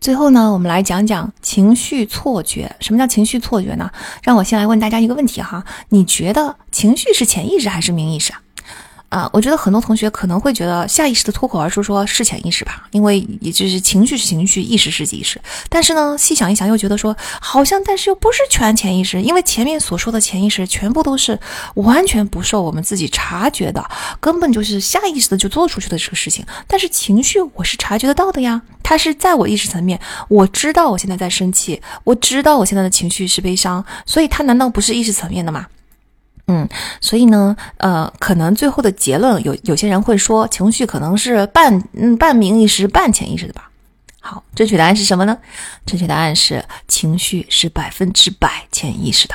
[0.00, 2.74] 最后呢，我们来讲讲情绪错觉。
[2.80, 3.88] 什么叫情绪错觉呢？
[4.24, 8.42] 让我先来问大家一个问题哈：你觉得情绪是潜意识还是明意识啊？
[9.12, 15.38] 啊，我觉得很多同学可能会觉得下意识的脱口而出说是潜意识吧，因为也就是情绪是情绪，意识是意识。
[15.68, 21.38] 但是呢，细想一想又觉得说好像，但是又不是全潜意识，因为前面所说的潜意识全部都是
[21.74, 23.86] 完全不受我们自己察觉的，
[24.18, 26.42] 根本就是下意识的就做出去的这个事情。
[26.66, 35.66] 但是情绪我是察觉得到的呀，它是在我意识层面，我知道我现在在生气，我知道我现在的情绪是悲伤，所以它难道不是意识层面的吗？
[36.46, 36.68] 嗯，
[37.00, 43.70] 所以呢，呃，可能最后的结论有有些人会说，情绪可能是半嗯半明意识半潜意识的吧。
[44.20, 45.36] 好，正确答案是什么呢？
[45.86, 49.34] 正确答案是情绪是百分之百潜意识的。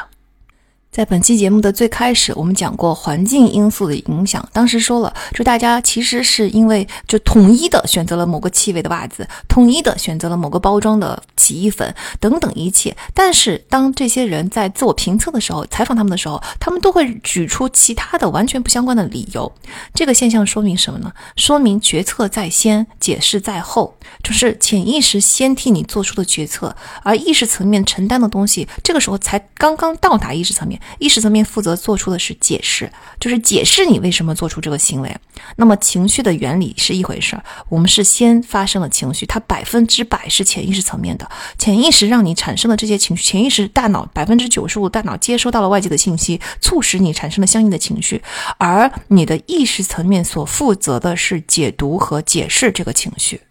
[0.92, 4.44] 在本期节目的最开始，我们讲过环境因素的影响。
[4.52, 12.98] 当时说了，就大家其实是因为就统一的选择了某个气味的袜子，统一的选择了某个包装的洗衣粉等等一切。
[13.14, 19.52] 但是当这些人在自我评测的时候，采访他们的时候，他们都会举出其他的完全不相关的理由。
[19.94, 21.14] 这个现象说明什么呢？
[21.36, 30.77] 说明决策在先，解释在后，就是潜意识先替你做出的决策，而意识层面承担的东西，这个时候才刚刚到达意识层面。
[31.00, 35.16] 意识层面负责做出的是解释，就是解释你为什么做出这个行为。
[35.56, 48.22] 那么情绪的原理是一回事儿，我们是先发生了情绪，它百分之百是潜意识层面的，潜意识让你产生了这些情绪，潜意识大脑百分之九十五大脑接收到了外界的信息，促使你产生了相应的情绪，
[48.58, 53.42] 而你的意识层面所负责的是解读和解释这个情绪。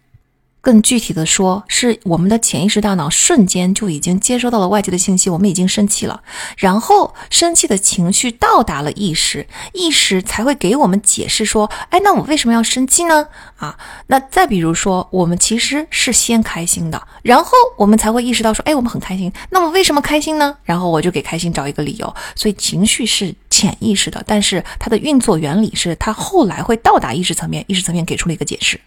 [0.67, 6.21] 更具体的说，是我们的潜意识大脑瞬间就已经接收到了外界的信息，我们已经生气了，
[6.57, 13.27] 然后生气的情绪到达了意识，意识才会给我们解释说，哎，那我为什么要生气呢？
[13.55, 13.77] 啊，
[14.07, 20.57] 那再比如说，我们其实是先开心的，然后我们才会意识到说，哎，我们很开心，那么为什么开心呢？
[20.65, 28.77] 然后我就给开心找一个理由，所以情绪是潜意识的，但是它的运作原理是它后来会到达意识层面，意识层面给出了一个解释。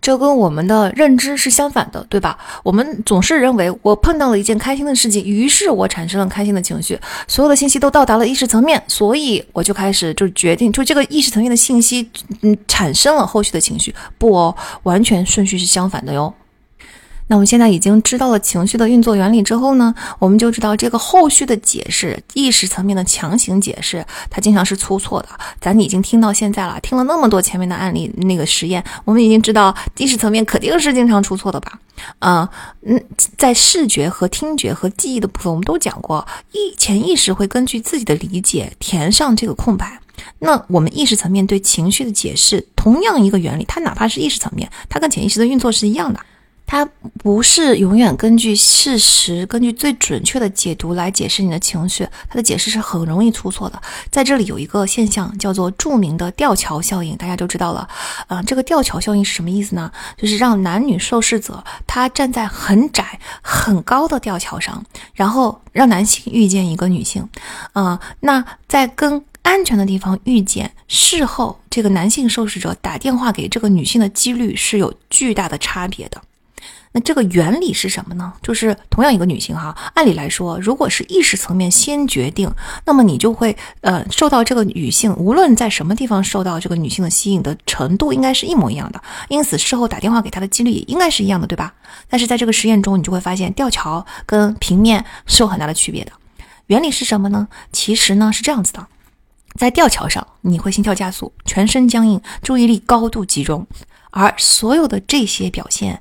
[0.00, 2.38] 这跟我们的认知是相反的，对吧？
[2.62, 6.98] 我们总是认为我碰到了一件开心的事情，于是我产生了开心的情绪，
[7.28, 12.08] 所有的信息都到达了意识层面，所以我就开始就决定，就这个意识层面的信息，
[12.42, 13.94] 嗯，产生了后续的情绪。
[14.18, 14.54] 不，
[14.84, 16.32] 完全顺序是相反的哟。
[17.30, 25.28] 那我们现在已经知道了情绪的运作原理之后呢，我们就知道这个后续的解释，意识层面的强行解释，它经常是出错的。
[25.60, 31.78] 咱已经听到现在了，听了那么多前面的案例那个实验，我们已经知道意识层面肯定是经常出错的吧？
[32.18, 32.50] 啊，
[32.84, 33.00] 嗯，
[33.38, 40.00] 在视觉和听觉和记忆的部分，我们都讲过，意潜意识会根据自己的理解填上这个空白。
[40.40, 46.18] 那我们意识层面对情绪的解释，同样一个原理，它哪怕是意识层面，它跟潜意识的运作是一样的。
[46.70, 46.88] 它
[47.18, 53.82] 不是永远根据事实、根据最准确的解读来解释你的情绪，它的解释是很容易出错的。
[54.08, 57.88] 在这里有一个现象叫做著名的吊桥效应，大家都知道了。
[58.28, 59.90] 啊，这个吊桥效应是什么意思呢？
[60.16, 67.28] 就是让男女受试者他站在很窄、很高的吊桥上，然后让男性遇见一个女性。
[67.72, 76.22] 啊，那在跟安全的地方遇见，事后这个男性受试者打电话给这个女性的几率是有巨大的差别的。
[76.92, 78.32] 那这个原理是什么呢？
[78.42, 82.52] 就是同样一个女性哈，按理来说，如果是意识层面先决定，
[82.84, 91.72] 那么你就会呃受到这个女性无论在什么地方受到这个女性的吸引的程度应该是一模一样的，因此事后打电话给她的几率也应该是一样的，对吧？
[92.08, 96.10] 但是在这个实验中，你就会发现吊桥跟平面是有很大的区别的。
[96.66, 97.46] 原理是什么呢？
[97.72, 98.84] 其实呢是这样子的，
[99.54, 103.64] 在吊桥上你会心跳加速，全身僵硬，注意力高度集中。
[104.10, 106.00] 而所有的这些表现，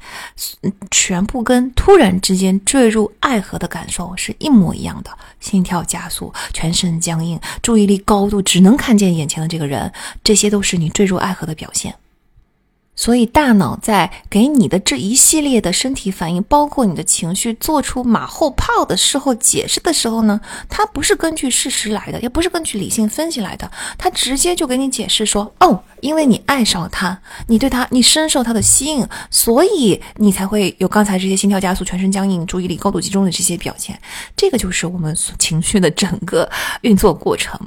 [0.92, 9.92] 全部跟突然之间坠入爱河的感受是一模一样的：心跳加速，全身僵硬，注意力高度只能看见眼前的这个人，
[10.24, 11.96] 这些都是你坠入爱河的表现。
[13.00, 27.18] 所以，大脑在给你的这一系列的身体反应，包括你的情绪，做出马后炮的事后解释的时候呢，它不是根据事实来的，也不是根据理性分析来的，它直接就给你解释说：哦，因为你爱上了他，
[27.48, 33.98] 你对他，你深受他的吸引，所以你才会有刚才这些心跳加速、全身僵硬、注意力高度集中的这些表现。
[34.36, 36.50] 这个就是我们情绪的整个
[36.82, 37.58] 运作过程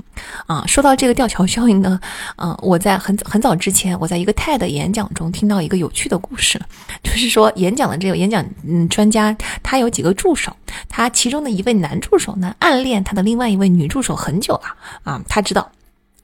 [0.47, 0.63] 啊。
[0.67, 1.99] 说到这个吊桥效应呢，
[2.37, 5.22] 嗯，我在很很早之前，我在一个 TED 演讲中。
[5.23, 6.61] 能听到一个有趣的故事，
[7.03, 10.55] 就是说演讲的这个演讲嗯专家，他有几个助手，
[10.89, 14.63] 他其中的一位男助手呢，暗恋他的另外一位女助手很久了
[15.05, 15.71] 啊，他知道。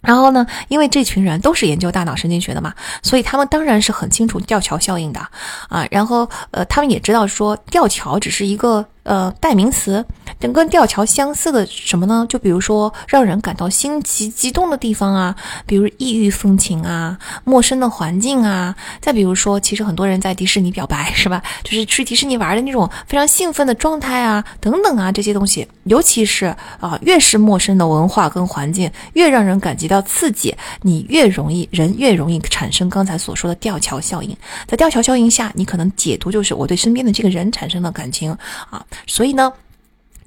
[0.00, 5.20] 然后呢，因为这群人都是研究大脑神经学的嘛，所以他们当然是很清楚吊桥效应的
[5.68, 5.86] 啊。
[5.90, 8.84] 然后呃，他们也知道说吊桥只是一个。
[9.04, 10.04] 呃，代名词，
[10.38, 12.26] 跟吊桥相似的什么呢？
[12.28, 15.34] 就比如说让人感到心急激动的地方啊，
[15.64, 21.42] 比如异域风情啊，陌生的环境啊，再比如说，其实很多人在迪士尼表白 是吧？
[21.64, 34.36] 就是去迪士尼玩的那种非常兴奋的状态啊，等等啊，这些东西，尤其是啊，越是陌生的文化跟环境，越让人感觉到刺激，你越容易人越容易产生刚才所说的吊桥效应。
[34.66, 38.30] 在吊桥效应下，你可能解读就是我对身边的这个人产生了感情
[38.68, 38.84] 啊。
[39.06, 39.52] 所以呢，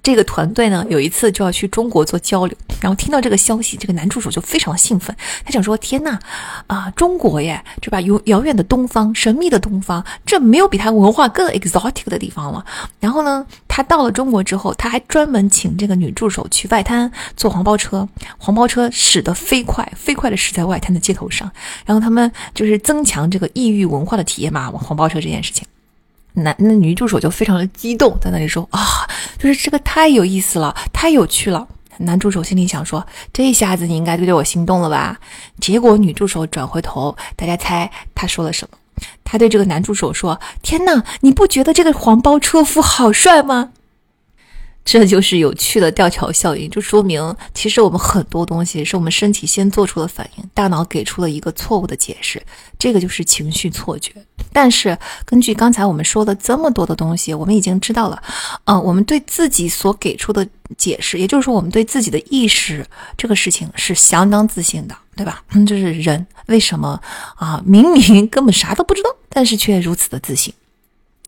[0.04, 5.16] 这个团队呢有一次就要去中国做交流，然后听到这个消息，这个男助手就非常的兴奋，
[5.46, 6.18] 他想说：“天呐，
[6.66, 8.02] 啊，中国耶，对吧？
[8.02, 12.66] 遥遥远的东方，神秘的东方，这没有比他文化更 exotic 的地方了。”
[13.00, 18.08] 然后呢，他到了中国之后，他还专门请这个女助手去外滩坐黄包车，
[18.40, 21.52] 黄包车驶得飞快，飞快的驶在外滩的街头上，
[21.86, 25.64] 然后他们就是增强这个异域文化的体验嘛，黄包车这件事情。
[26.44, 29.08] 男那女助手就非常的激动，在那里说啊，
[29.38, 31.68] 就是这个太有意思了，太有趣了。
[31.98, 35.20] 男助手心里想说，这下子你应该对我心动了吧？
[35.60, 38.78] 结果女助手转回头，大家猜她说了什么？
[39.24, 43.70] 她对这个男助手说：“天呐，你不觉得这个黄包车夫好帅吗？”
[44.84, 52.42] 这就是有趣的吊桥效应，就说明其实我们很多东西是我们身体先做出了反应，大脑给出了一个错误的解释，
[52.80, 54.12] 这个就是情绪错觉。
[54.52, 58.22] 但是根据刚才我们说的这么多的东西，我们已经知道了，
[58.66, 60.46] 呃，我们对自己所给出的
[60.78, 62.86] 解释，也就是说我们对自己的意识
[63.16, 65.44] 这个事情是相当自信的，对吧？
[65.52, 67.00] 嗯，就是人为什么
[67.36, 67.62] 啊？
[67.66, 70.52] 明明根本啥都不知道，但是却如此的自信。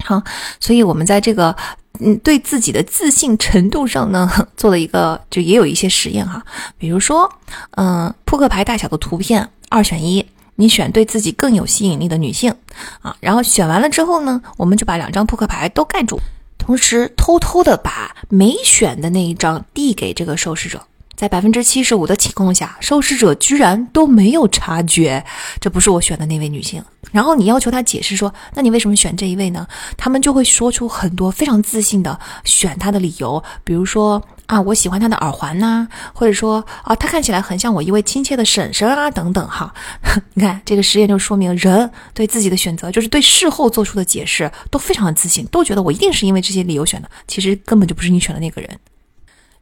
[0.04, 0.22] 好，
[0.60, 1.56] 所以我们在这个。
[2.00, 6.44] 嗯，对自己的自信程度上呢， 做了一个，就也有一些实验哈。
[6.78, 7.32] 比如说，
[7.78, 10.26] 嗯，扑克牌大小的图片二选一，
[10.56, 12.54] 你选对自己更有吸引力的女性
[13.02, 13.16] 啊。
[13.20, 16.20] 然后选完了之后呢，我们就把两张扑克牌都盖住，
[16.58, 20.82] 同时偷偷的把没选的那一张递给这个受试者。
[21.16, 25.24] 在百分之七十五的情况下，受试者居然都没有察觉
[25.60, 26.84] 这不是我选的那位女性。
[27.12, 29.68] 然后你要求她解释说，那你为什么选这一位呢？
[29.96, 39.72] 他们就会说出很多非常自信的选他的理由，比如说啊，我喜欢他的耳环呐，或者说啊，他看起来很像我一位亲切的婶婶啊，等等哈。
[40.34, 48.70] 你看这个实验就说明，人对自己的选择，就是对事后做出的解释都非常的自信，都觉得我一定是因为这些理由选的，其实根本就不是你选的那个人。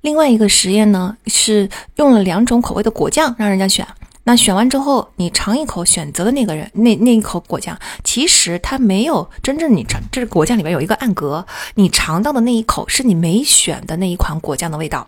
[0.02, 3.88] 另外一个实验呢，是用了两种口味的果酱让人家选。
[4.24, 15.08] 那选完之后，你尝一口选择的那个人那那一口果酱，其实它没有真正你尝，这是果酱里面有一个暗格，你尝到的那一口是你没选的那一款果酱的味道。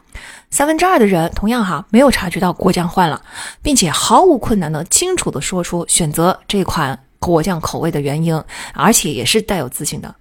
[0.50, 3.22] 三分之二的人同样哈没有察觉到果酱换了，
[3.62, 7.00] 并且毫无困难的清楚的说出选择这款。
[7.20, 8.38] 果酱口味的原因，
[8.74, 10.14] 而且也是带有自信的。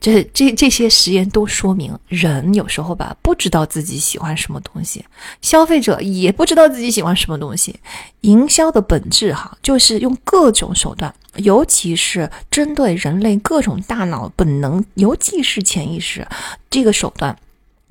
[0.00, 5.04] 这这这些实验都说明，人有时候吧不知道自己喜欢什么东西，
[5.42, 7.78] 消费者也不知道自己喜欢什么东西。
[8.20, 16.26] 营销的本质哈，就是用各种手段，尤其是针对人类各种大脑本能，尤其是潜意识
[16.70, 17.36] 这个手段。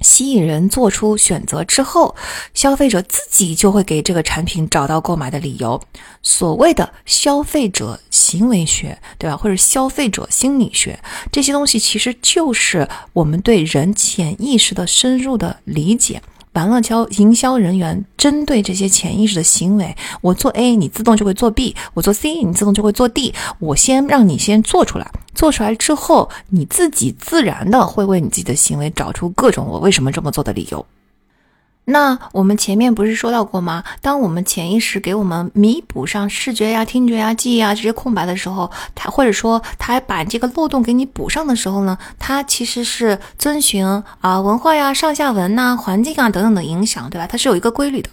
[0.02, 2.16] 吸引人做出选择之后，
[2.54, 5.82] 消费者自己就会给这个产品找到购买的理由。
[6.22, 9.36] 所谓的消费者行为学，对吧？
[9.36, 11.00] 或者消费者心理学，
[11.32, 16.22] 这些东西其实就是我们对人潜意识的深入的理解。
[16.58, 23.32] 完了，教营销人员针对这些潜意识的行为，我做 A，你自动就会做 B；我做 C，你自动就会做 D。
[23.60, 30.84] 我先让你先做出来，做出来之后，你自己自然的会为你自己的行为找出各种我为什么这么做的理由。
[31.90, 33.82] 那我们前面不是说到过吗？
[34.02, 43.86] 当我们潜意识给我们弥补上视觉呀、听觉呀、记忆啊这些空白的时候，它或者说它把这个漏洞给你补上的时候呢，它其实是遵循
[44.20, 47.26] 啊文化呀、上下文呐、环境啊等等的影响，对吧？
[47.26, 48.10] 它是有一个规律的。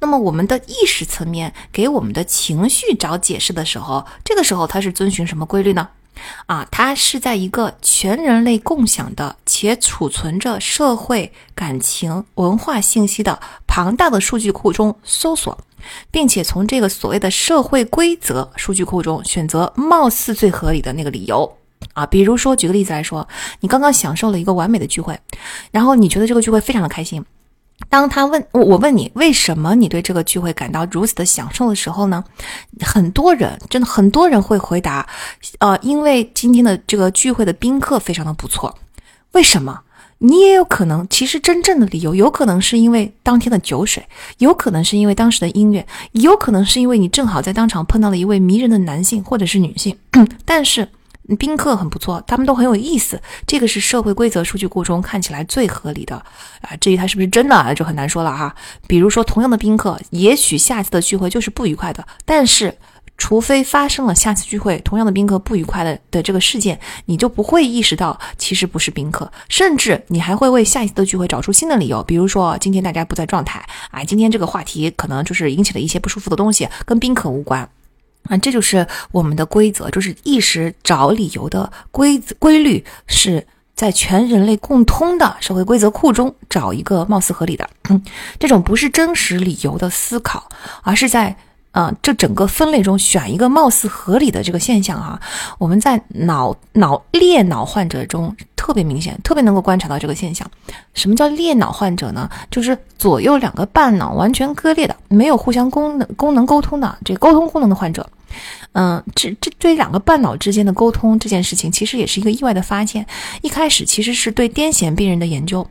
[0.00, 5.86] 那么我们的意识层面给我们的情绪找解释的时候，这个时候它是遵循什么规律呢？
[6.46, 15.56] 啊，它是在一个全人类共享的且储存着社会、感情、文化信息的庞大的数据库中搜索，
[16.10, 21.56] 并且从这个所谓的社会规则数据库中选择貌似最合理的那个理由。
[21.94, 23.26] 啊，比如说，举个例子来说，
[23.60, 25.18] 你刚刚享受了一个完美的聚会，
[25.72, 27.24] 然后你觉得这个聚会非常的开心。
[27.88, 32.24] 当他问我我问你为什么你对这个聚会感到如此的享受的时候呢？
[32.80, 35.06] 很多人真的很多人会回答，
[35.58, 38.78] 呃，因为今天的这个聚会的宾客非常的不错。
[39.32, 39.80] 为什么？
[40.18, 44.06] 你也有可能，其实真正的理由有可能是因为当天的酒水，
[44.38, 49.96] 有可能是因为当时的音乐，有可能是因为你正好在当场碰到了一位迷人的男性或者是女性，
[50.44, 50.88] 但是。
[51.36, 53.20] 宾客很不错，他们都很有意思。
[53.46, 56.16] 这个是社会规则数据库中看起来最合理的
[56.60, 56.76] 啊。
[56.80, 58.54] 至于他是不是真的，就很难说了哈。
[58.86, 62.06] 比如说，同样的宾客，也许下次的聚会就是不愉快的。
[62.24, 62.76] 但是，
[63.18, 72.02] 除非发生了下次聚会同样的宾客不愉快的的这个事件，你就不会意识到其实不是宾客，甚至你还会为下一次的聚会找出新的理由。
[72.02, 77.68] 比如说，今天大家不在状态啊，今天这个话题可能就是引起了一些不舒服的东西，跟宾客无关。
[78.24, 88.02] 啊，这就是我们的规则，就是意识找理由的规规律，是在全人类共通的社会规则库中找一个貌似合理的，嗯
[88.38, 90.48] 这种不是真实理由的思考，
[90.82, 91.36] 而是在
[91.72, 95.20] 啊这整个分类中选一个貌似合理的这个现象啊，
[95.58, 100.48] 我们在脑脑裂脑患者中特别明显，特别能够观察到这个现象。
[100.94, 102.30] 什么叫裂脑患者呢？
[102.50, 108.08] 就是左右两个半脑完全割裂的，没有互相功能功能沟通的这沟通功能的患者。
[108.72, 113.06] 嗯，这这对两个半脑之间的沟通这件事情，其实也是一个意外的发现。
[113.42, 115.66] 一开始其实是对癫痫病人的研究，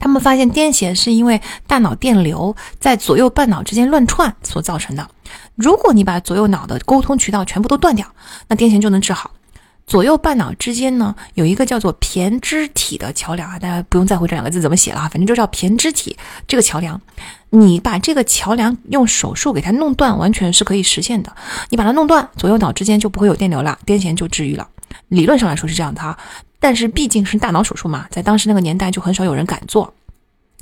[0.00, 5.08] 他们发现癫痫是因为大脑电流在左右半脑之间乱窜所造成的。
[5.54, 8.06] 如果你把左右脑的沟通渠道全部都断掉，
[8.48, 9.30] 那癫痫就能治好。
[9.86, 16.16] 左右半脑之间呢，有一个叫做胼胝体的桥梁啊，大家不用在乎这两个字怎么写了哈，反正就叫胼胝体
[16.48, 16.98] 这个桥梁。
[17.50, 21.30] 你把这个桥梁用手术给它弄断，完全是可以实现的。
[21.68, 24.66] 你把它弄断，左右脑之间就不会有电流了，癫痫就治愈了。
[25.08, 26.16] 理论上来说是这样的哈，
[26.64, 29.92] 但是毕竟是大脑手术嘛，在当时那个年代就很少有人敢做。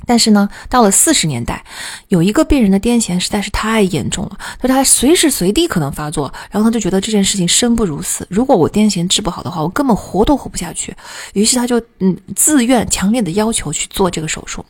[0.05, 1.63] 但是呢，到了四十年代，
[2.09, 8.27] 有一个病人的癫痫实在是太严重了，就他随时随地可能发作，然后他就觉得这件事情生不如死。
[8.29, 10.93] 如果我癫痫治不好的话，我根本活都活不下去。
[11.31, 14.65] 于是他就嗯自愿强烈的要求去做这个手术。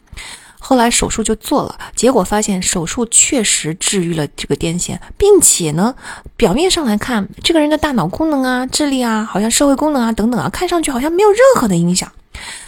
[0.66, 5.94] 后来手术就做了，结果发现手术确实治愈了这个癫痫，并且呢，
[6.38, 12.10] 表面上来看，这个人的大脑功能啊、智力啊、好像社会功能啊等等啊，看上去好像没有任何的影响。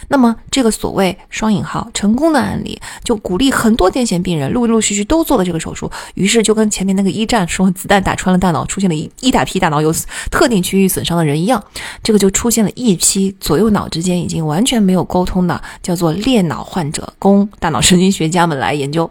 [0.08, 5.90] 那么，这个所谓双引号成功的案例，就鼓励很多癫痫病人陆陆续续都做了这个手术。
[6.14, 9.92] 于是，就跟前面那个一战说子弹打穿了大脑，出现了一一大批大脑有
[10.30, 11.62] 特定区域损伤的人一样，
[12.02, 19.10] 这个就出现了一批左右脑之间已经完全没有沟通的，叫做裂脑患者，供大脑神经学家们来研究。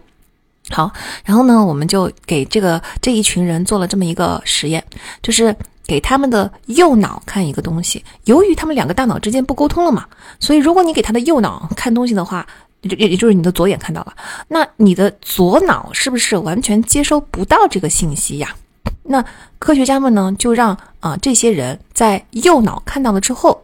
[0.70, 0.90] 好，
[1.24, 4.84] 然后呢，我们就给这个这一群人做了这么一个实验，
[5.22, 5.54] 就是。
[5.88, 10.04] 给他们的右脑看一个东西，由于他们两个大脑之间不沟通了嘛，
[10.40, 12.44] 所以如果你给他的右脑看东西的话，
[12.80, 14.12] 也也就是你的左眼看到了，
[14.48, 18.52] 那你的左脑是不是完全接收不到这个信息呀？
[19.04, 19.24] 那
[19.60, 23.62] 科学家们呢，就让啊这些人在右脑看到了之后，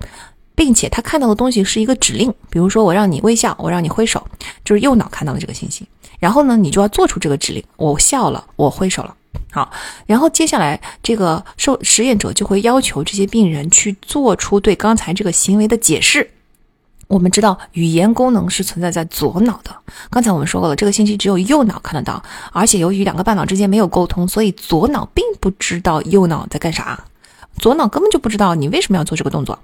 [0.54, 4.24] 并且他看到的东西是一个指令，比如说我让你微笑，我让你挥手，
[4.64, 5.84] 就是右脑看到了这个信息，
[6.22, 9.12] 然后呢，你就要做出这个指令，我笑了，我挥手了。
[9.50, 9.72] 好，
[10.06, 16.30] 然后接下来这个受实验者就会要求这些病人去做出对刚才这个行为的解释。
[17.08, 19.74] 我们知道语言功能是存在在左脑的，
[20.10, 22.22] 刚才我们说过了，这个信息只有右脑看得到，
[22.52, 27.02] 而且由于两个半脑之间没有沟通，所以左脑并不知道右脑在干啥，
[27.58, 29.58] 左脑根本就不知道你为什么要做这个动作。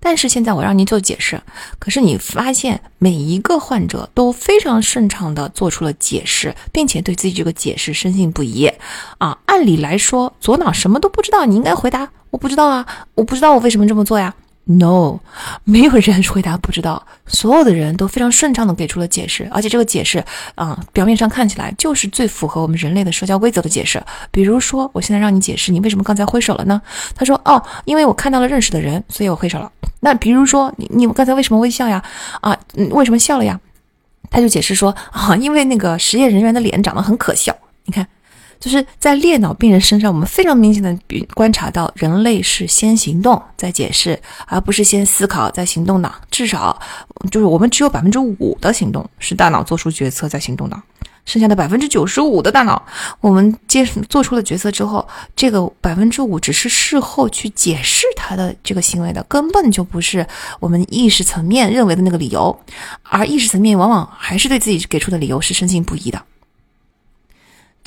[0.00, 1.40] 但是现在我让您做解释，
[1.78, 8.70] 可是你发现每一个患者都非常顺畅地做出了解释，并且对自己这个解释深信不疑。
[9.18, 14.34] 啊，按理来说，左脑什么都不知道，你应该回答我不知道啊，我不知道我为什么这么做呀。
[14.70, 15.20] No，
[15.64, 20.22] 没有人回答不知道，所有的人都非常顺畅的给出了解释，而且这个解释
[20.56, 24.02] 啊，表面上看起来就是最符合我们人类的社交规则的解释。
[24.30, 26.82] 比如说，我现在让你解释你为什么刚才挥手了呢？
[27.14, 32.04] 他说：“哦，因为我看到了认识的人，所以我挥手了。”那比如说，你你刚才为什么微笑呀？
[32.42, 32.54] 啊，
[32.90, 33.58] 为什么笑了呀？
[34.30, 38.06] 他就解释说：“啊，因为那个实验人员的脸长得很可笑。”你看。
[38.60, 40.96] 就是在裂脑病人身上，我们非常明显的
[41.34, 46.12] 观察到，人类是先行动再解释，而不是先思考再行动的。
[46.30, 46.78] 至少，
[47.30, 50.82] 就是我们只有百分之五的行动是大脑做出决策再行动的，
[51.24, 52.84] 剩下的百分之九十五的大脑，
[53.20, 55.06] 我们接做出了决策之后，
[55.36, 60.26] 这个百分之五只是事后去解释他的这个行为的，根本就不是
[60.58, 62.58] 我们意识层面认为的那个理由，
[63.04, 66.20] 而意识层面往往还是对自己给出的理由是深信不疑的。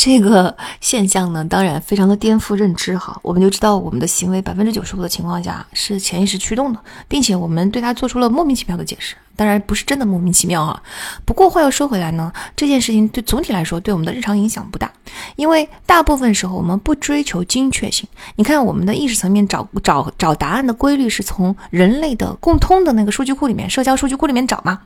[0.04, 3.16] 这个现象呢，当然非常的颠覆认知哈。
[3.22, 9.16] 我们就知道，我们的行为百分之九十五的情况下是潜意识驱动的，并且我们对它做出了莫名其妙的解释。
[9.36, 10.82] 当然不是真的莫名其妙哈。
[11.26, 14.92] 不过话又说回来呢，这件事情对总体来说对我们的日常影响不大，
[15.36, 18.08] 因为大部分时候我们不追求精确性。
[18.36, 24.80] 你看，我们的意识层面找找找答案的规律是从人类的共通的那个数据库里面，社交数据库里面找嘛。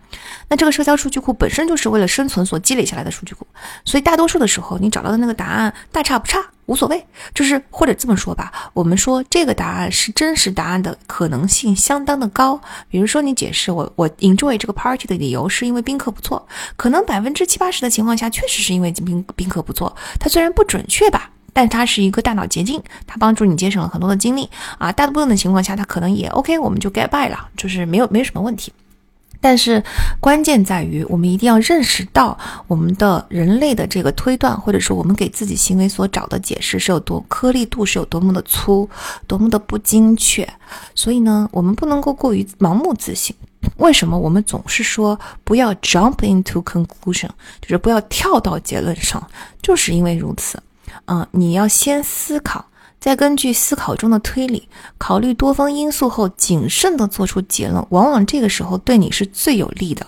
[0.50, 3.46] 那这个社交数据库本身就是为了生存所积累下来的数据库，
[3.84, 6.40] 所以大多数的时候你找到的那个答案大差不差。
[6.68, 12.60] 无所谓，就是或者这么说吧，我们说这个答案是真实答案的可能性相当的高。
[12.90, 19.96] 比如说，你解释我我 enjoy 这个 party 的理由是因为宾客不错，可能百分之七八十的情况下确实是因为宾宾客不错。
[20.20, 24.92] 它虽然不准确吧，但它是一个大脑捷径，它帮助你节省了很多的精力啊。
[24.92, 28.74] 大部分的情况下，它可能也 OK，我们就 get by 了，就是没有没有什么问题。
[29.46, 29.84] 但是
[30.20, 32.36] 关键在于，我们一定要认识到
[32.66, 38.90] 我们的人类的这个推断，或者说我们给自己行为所找的解释是有多颗粒度是有多么的粗，
[39.28, 40.52] 多么的不精确。
[40.96, 43.36] 所以呢，我们不能够过于盲目自信。
[43.78, 47.30] 为什么我们总是说不要 jump into conclusion，
[47.62, 49.22] 就是不要跳到结论上？
[49.62, 50.60] 就是因为如此。
[51.06, 52.66] 嗯，你要先思考。
[53.06, 54.68] 在根据思考中的推理，
[54.98, 60.04] 考虑多方因素后，谨慎地做出结论，往往这个时候对你是最有利的。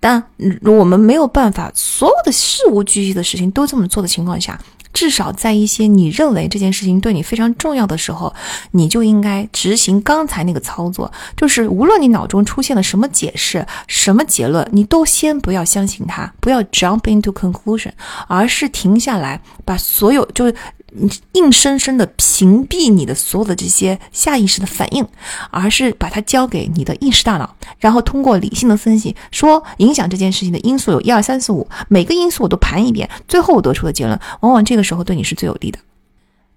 [0.00, 0.24] 但
[0.62, 4.58] 我们没有办法所有的事无巨细的事情都这么做的情况下，
[4.94, 8.34] 至少在一些你认为这件事情对你非常重要的时候，
[8.70, 17.92] 你就应该执行刚才那个操作，就是无论你脑中出现了什么解释、什么结论，你都先不要相信它，不要 jump into conclusion，
[18.26, 20.54] 而是停下来，把所有就是。
[20.94, 25.06] 你硬生生的屏蔽你的所有的这些下意识的反应，
[25.50, 35.78] 而是把它交给你的意识大脑，然后通过理性的分析，说影响这件事情的因素有一二三四五，每个因素我都盘一遍，最后我得出的结论，往往这个时候对你是最有利的。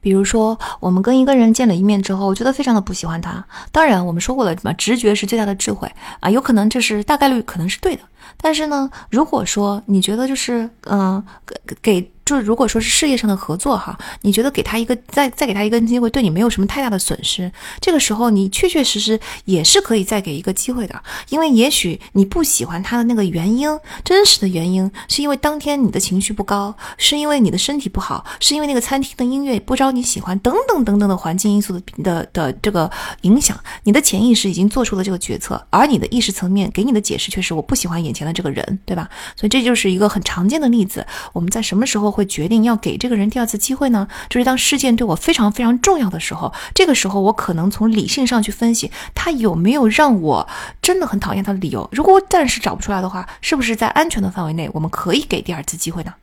[0.01, 3.43] 比如说，我们跟一个人见了一面之后，我觉得非常的不喜欢他。
[3.71, 5.89] 当然，我们说过了，什么直觉是最大的智慧
[6.19, 8.01] 啊，有可能这是大概率可能是对的。
[8.37, 12.11] 但是呢，如果说你觉得就是嗯给给。
[12.25, 17.51] 就是如果说是事业上的合作哈，你觉得给他一个再再给他一个机会，对你没有什么太大的损失。
[17.79, 20.99] 这个时候你确确实实也是可以再给一个机会的，
[21.29, 23.69] 因为也许你不喜欢他的那个原因，
[24.03, 32.89] 真实的原因是因为当天你的情绪不高，是因为你的身体不好，是因为那个餐厅的音乐不招你喜欢，等等等等的环境因素的的的这个
[33.21, 39.07] 影响，你的潜意识已经做出了这个决策，而你的意识层面给你的解释却是我不喜欢眼前的这个人，对吧？
[39.35, 41.05] 所以这就是一个很常见的例子。
[41.31, 42.14] 我们在什么时候？
[42.15, 44.07] 会决定要给这个人第二次机会呢？
[44.29, 50.47] 就是当事件对我非常非常重要的时候，这个时候我可能从理性上去分析他有没有让我
[50.81, 51.87] 真的很讨厌他的理由。
[51.91, 56.13] 如果我暂时找不出来的话，是不是在安全的范围内，我们可以给第二次机会呢？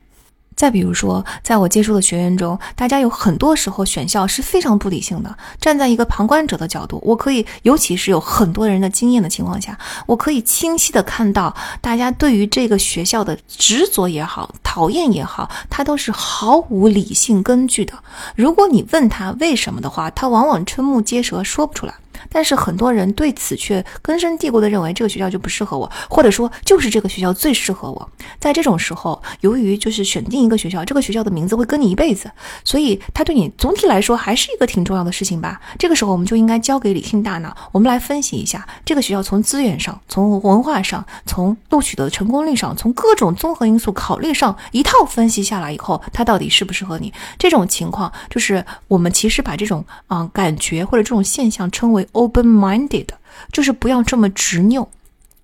[0.55, 5.35] 再比如说，在我接触的学员中，大家有很多时候选校是非常不理性的。
[5.59, 17.93] 站在一个旁观者的角度，我可以，尤其是有很多人的经验的情况下，我可以清晰的看到大家对于这个学校的执着也好，讨厌也好，他都是毫无理性根据的。
[18.35, 21.93] 如果你问他为什么的话，他往往瞠目结舌，说不出来。
[22.33, 28.09] 但是很多人对此却根深蒂固的认为这个学校就不适合我，或者说就是这个学校最适合我。
[28.39, 32.29] 在这种时候，由于就是选定一个学校，这个学校的名字会跟你一辈子，
[32.63, 35.61] 所以它对你总体来说还是一个挺重要的事情吧。
[35.77, 47.13] 这个时候，我们就应该交给理性大脑，我们来分析一下这个学校从资源上、从文化上、从录取的成功率上、从各种综合因素考虑上一套分析下来以后，它到底适不适合你？
[47.37, 53.07] 这种情况就是我们其实把这种啊感觉或者这种现象称为 open-minded，
[53.51, 54.89] 就是不要这么执拗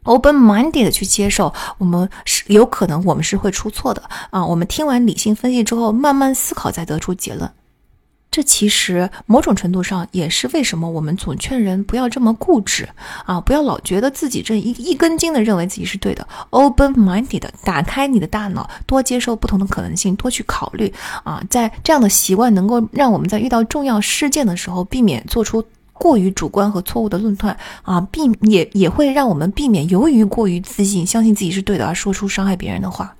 [0.03, 4.45] ，open-minded 去接受我们是有可能我们是会出错的啊。
[4.45, 7.51] 我们听完理性分析之后，慢慢思考再得出结论。
[8.31, 12.87] 这其实某种程度上也是为什么我们总劝人不要这么固执
[13.25, 16.27] 啊，不要老觉得自己这一一根筋的认为自己是对的。
[16.51, 20.93] Open-minded，打开你的大脑，多接受不同的可能性，多去考虑
[21.23, 21.41] 啊。
[21.49, 25.65] 在这样的习惯能够让我们在遇到重要事件的时候，避免做出
[25.99, 33.15] 过于主观和错误的论断啊，避也也会让我们避免由于过于自信，相信自己是对的而说出伤害别人的话。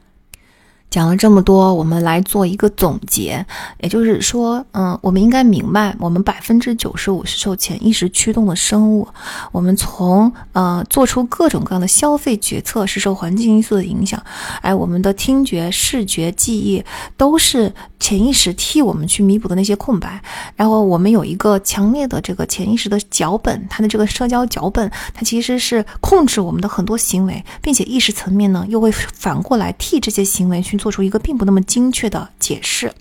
[0.90, 3.45] 讲了这么多，我们来做一个总结。
[3.80, 9.07] 也就是说，嗯，我们应该明白，我们百分之九十五是受潜意识驱动的生物。
[9.52, 14.22] 我们从呃做出各种各样的消费决策是受环境因素的影响。
[14.61, 16.84] 哎，我们的听觉、视觉、记忆
[17.16, 20.20] 都是潜意识替我们去弥补的那些空白。
[20.56, 30.78] 然后我们有一个强烈的这个潜意识的脚本，它的这个社交脚本，它其实是控制我们的很多行为，并且意识层面呢又会反过来替这些行为去。
[30.80, 32.91] 做出一个并不那么精确的解释，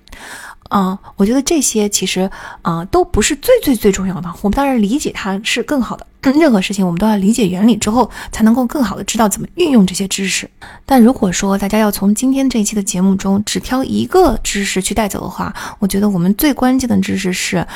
[0.69, 2.31] 啊，我觉得这些其实
[2.61, 4.29] 啊都不是最最最重要的。
[4.43, 10.51] 我们当然理解它是更好的，任何事情我们都要理解原理之后，才能够更好的知道怎么运用这些知识。
[10.85, 17.67] 但如果说大家要从今天这一期的节目中只挑一个知识去带走的话，我觉得我们最关键的知识是。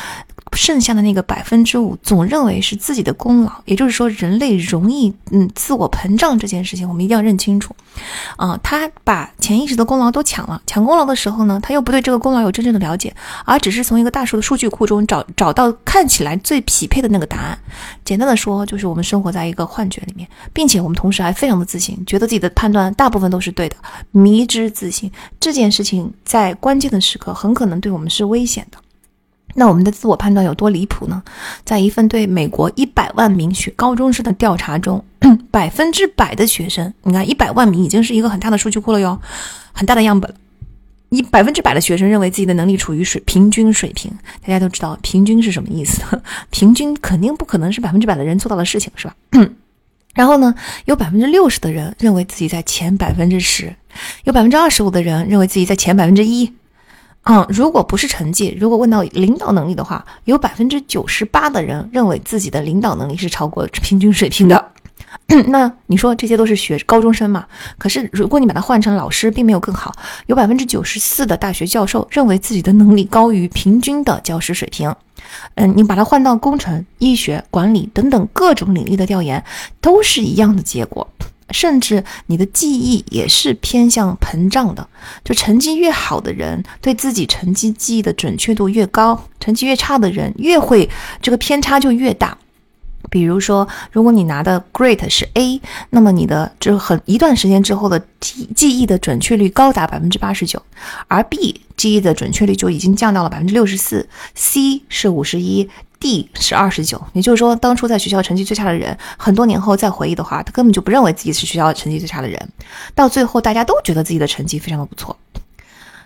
[0.56, 7.74] 剩下的那个百分之五，总认为是自己的功劳，也就是说，人类容易嗯自我膨胀这件事情，我们一定要认清楚。
[8.36, 13.14] 啊，他把潜意识的功劳都抢了，抢功劳的时候呢，他又不对这个功劳有真正的了解，
[13.44, 17.58] 而只是从一个大数的数据库中找找到看起来最匹配的那个答案。
[18.04, 23.76] 简单的说，就是我们生活在一个幻觉里面，并且我们同时还非常的自信，觉得自己的判断大部分都是对的，
[24.10, 25.10] 迷之自信。
[25.38, 28.78] 这件事情在关键的时刻很可能对我们是危险的。
[29.54, 31.22] 那我们的自我判断有多离谱呢？
[31.64, 35.04] 在一份对美国一百万名学高中生的调查中，
[35.50, 39.20] 百分之百的学生，你看一百万名已经是一个很大的数据库了哟，
[39.72, 40.32] 很大的样本。
[41.10, 44.10] 一百分之百的学生认为自己的能力处于水平均水平。
[44.40, 46.00] 大家都知道平均是什么意思？
[46.50, 49.14] 平均肯定不可能是百分之百的人做到的事情，是吧？
[50.14, 50.54] 然后呢，
[50.86, 53.74] 有百分之六十的人认为自己在前百分之十，
[54.24, 56.50] 有百分之二十五的人认为自己在前百分之一。
[57.24, 64.72] 嗯，如果不是成绩，如果问到领导能力的话，有百分之九十八的人认为自己的领导能力是超过平均水平的。
[65.48, 67.46] 那你说这些都是学高中生嘛？
[67.78, 69.94] 可是如果你把它换成老师，并没有更好。
[70.26, 74.92] 有百分之九十四的大学教授认为自己的能力高于平均的教师水平。
[75.54, 79.42] 嗯，你把它换到工程、医学、管理等等各种领域的调研，
[79.80, 81.06] 都是一样的结果。
[81.52, 84.88] 甚至你的记忆也是偏向膨胀的，
[85.22, 90.88] 就成绩越好的人，对自己成绩记忆的准确度越高；成绩越差的人，越会
[91.20, 92.36] 这个偏差就越大。
[93.10, 95.60] 比如说，如果你拿的 Great 是 A，
[95.90, 100.62] 那么你的这很一段时间之后的记记忆的准确率高达百分之八十九，
[101.08, 105.68] 而 B 记忆的准确率就已经降到了百分之六十四，C 是五十一。
[106.02, 112.48] D 是二十九，也就是说，当初在学校成绩最差的人，很多年后再回忆的话，他根本就不认为自己是学校成绩最差的人。
[112.92, 115.16] 到最后，大家都觉得自己的成绩非常的不错。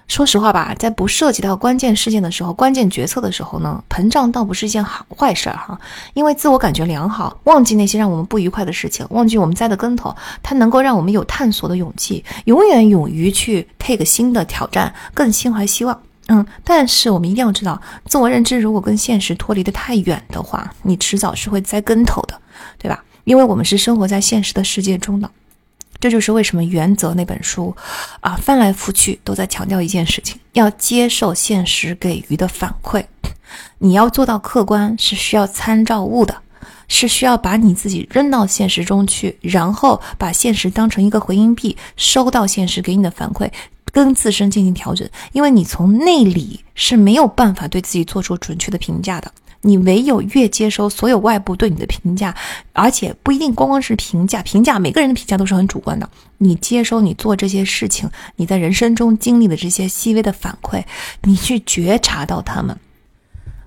[0.07, 5.81] 说实话吧，在不涉及到关键事件的时候、关键决策的时候呢，膨胀倒不是一件好坏事儿哈。
[6.15, 16.01] 因为自我感觉良好，忘记那些让我们不愉快的事情，忘记我们栽的跟头，它能够让我们有探索的勇气，永远勇于去 take 新的挑战，更心怀希望。
[16.29, 22.41] 嗯，但是我们一定要知道，自我认知如果跟现实脱离的太远的话，你迟早是会栽跟头的，
[22.79, 23.05] 对吧？
[23.25, 25.31] 因为我们是生活在现实的世界中的，
[26.01, 27.75] 这就是为什么《原则》那本书，
[28.21, 33.05] 啊，翻来覆去都在强调一件事情：要接受现实给予的反馈。
[33.79, 36.37] 你要做到客观，是需要参照物的，
[36.89, 43.49] 是需要把你自己扔到现实中去，然后把现实当成一个回音壁，收到现实给你的反馈。
[43.97, 49.33] 跟自身进行调整，因为你从内里是没有办法对自己做出准确的评价的。
[49.63, 52.37] 你唯有越接收所有外部对你的评价，
[52.75, 56.07] 而且不一定光光是评价，评价每个人的评价都是很主观的。
[56.37, 58.07] 你接收你做这些事情，
[58.37, 60.85] 你在人生中经历的这些细微的反馈，
[61.23, 62.79] 你去觉察到他们。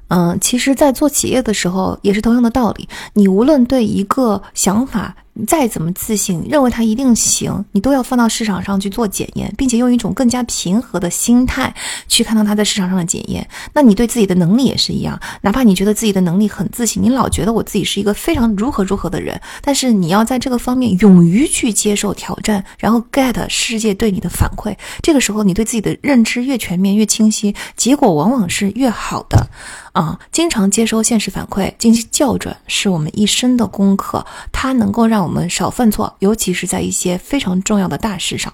[0.09, 2.87] 嗯，其实，在做企业的时候也是同样的道理。
[3.13, 5.15] 你无论对一个想法，
[5.45, 11.73] 再怎么自信，认为它一定行，你都要放到市场上去做检验，并且用一种更加平和的心态
[12.07, 13.47] 去看到它在市场上的检验。
[13.73, 24.75] 那你对自己的能力也是一样，哪怕你觉得自己的能力很自信，你老觉得我自己是一个非常如何如何的人，但是你要在这个方面勇于去接受挑战，然后 get 世界对你的反馈。
[25.01, 29.47] 这个时候，你对自己的认知越全面、越清晰，结果往往是越好的。
[29.99, 34.25] 啊，经常接收现实反馈进行校准，是我们一生的功课。
[34.49, 38.53] 它能够让我们少犯错，尤其是在一些非常重要的大事上。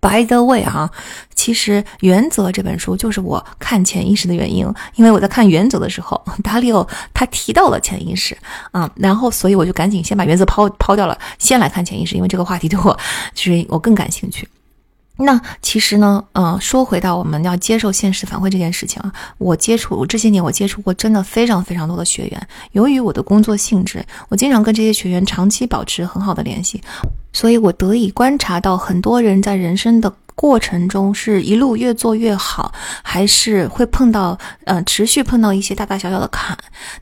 [0.00, 0.90] By the way，啊，
[1.36, 8.36] 其实《原则》这本书就是我看潜意识的原因，因为我在看《原则》的时候， 达里欧他提到了潜意识
[8.72, 12.98] 啊，然后所以我就赶紧先把原则抛抛掉了，先来看潜意识，因为这个话题对我
[13.36, 14.48] 其实我更感兴趣。
[15.18, 22.48] 那其实呢，呃，说回到我们要接受现实反馈这件事情啊，我接触这些年，我接触过真的非常非常多的学员。
[22.72, 26.82] 由于我的工作性质，我经常跟这些学员长期保持很好的联系，
[27.36, 30.10] 所以我得以观察到很多人在人生的。
[30.38, 32.70] 过程中是一路越做越好，
[33.02, 36.54] 还是会碰到呃持续碰到一些大大小小的坎？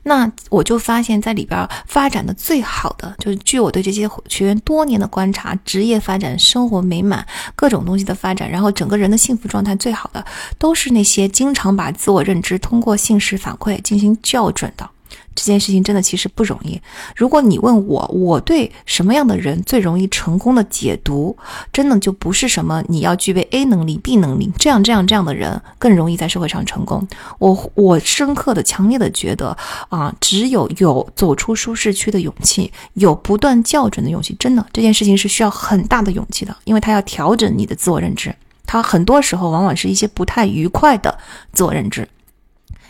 [0.03, 10.23] 那我就发现，在里边发展的最好的，就是据我对这些学员多年的观察，职业发展、生活美满、各种东西的发展，然后整个人的幸福状态最好的，
[10.57, 14.89] 都是那些经常把自我认知通过信实反馈进行校准的。
[15.35, 16.81] 这件事情真的其实不容易。
[17.15, 21.37] 如果你问我，我对什么样的人最容易成功的解读，
[21.73, 27.05] 真的就不是什么你要具备 A 能力、B 能力这样这样这样的人更容易在社会上成功。
[27.37, 29.55] 我我深刻的、强烈的觉得
[29.89, 38.33] 啊，只有有走出舒适区的勇气，有不断校准的勇气，真的这件事情是需要很大的勇气的，因为他要调整你的自我认知，
[38.65, 41.17] 他很多时候往往是一些不太愉快的
[41.51, 42.07] 自我认知。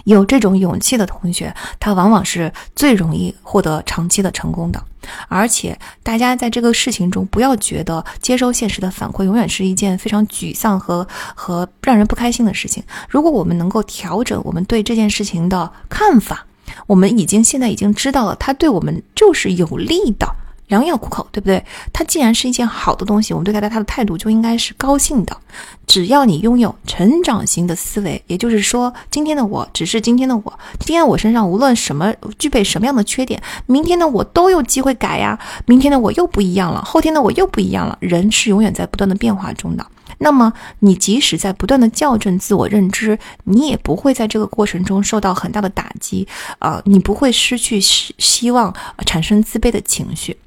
[0.05, 4.83] 有这种勇气的同学，他往往是最容易获得长期的成功的。
[5.27, 12.83] 而且，大家在这个事情中，不要觉得接收现实的反馈永远是一件非常沮丧和和让人不开心的事情。
[13.07, 16.45] 如果我们能够调整我们对这件事情的看法，
[16.87, 20.27] 我们已经现在已经知道了，它对我们就是有利的。
[20.67, 21.63] 良药苦口，对不对？
[21.93, 25.37] 它既然是一件好的东西，我们对待它的态度就应该是高兴的。
[25.85, 35.39] 只要你拥有成长型的思维，也就是说，今天的我只是今天的我，今天我身上无论什么具备什么样的缺点，明天的我都有机会改呀。
[35.65, 37.97] 明天的我又不一样了，后天的我又不一样了。
[38.01, 39.85] 人是永远在不断的变化中的。
[40.17, 46.27] 那么，你即使在不断的校正自我认知，你也不会在这个过程中受到很大的打击
[46.59, 48.73] 啊，你不会失去希希望，
[49.05, 50.37] 产生自卑的情绪。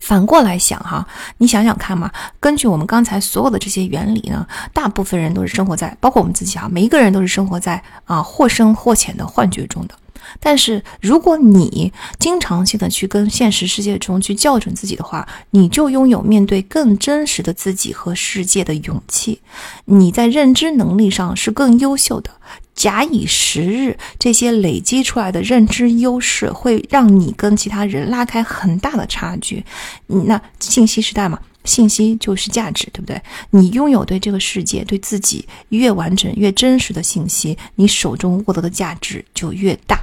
[0.00, 1.06] 反过来想哈，
[1.38, 9.94] 你想想看嘛，根据我们刚才所有的这些原理呢，大部分人都是生活在，包括我们自己啊，每一个人都是生活在啊或深或浅的幻觉中的。
[10.40, 19.40] 但是如果你经常性的去跟现实世界中去校准自己的话，你就拥有面对更真实的自己和世界的勇气，
[19.84, 22.30] 你在认知能力上是更优秀的。
[22.74, 29.64] 假以时日，这些累积出来的认知优势会让你跟其他人拉开很大的差距。
[30.06, 33.20] 那信息时代嘛，信息就是价值，对不对？
[33.50, 40.00] 你拥有对这个世界、对自己越完整、越真实的信息，你手中获得的价值就越大。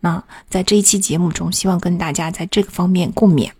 [0.00, 3.50] 那在这一期节目中，希望跟大家在这个方面共勉。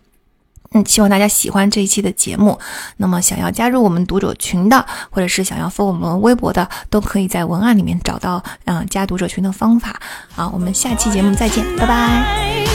[0.73, 2.57] 嗯，希望大家喜欢这一期的节目。
[2.97, 10.01] 那么，想要加入我们读者群的，或者是想要搜我们微博的，都可以在文案里面找到嗯加读者群的方法。
[10.31, 12.70] 好，我们下期节目再见，拜拜。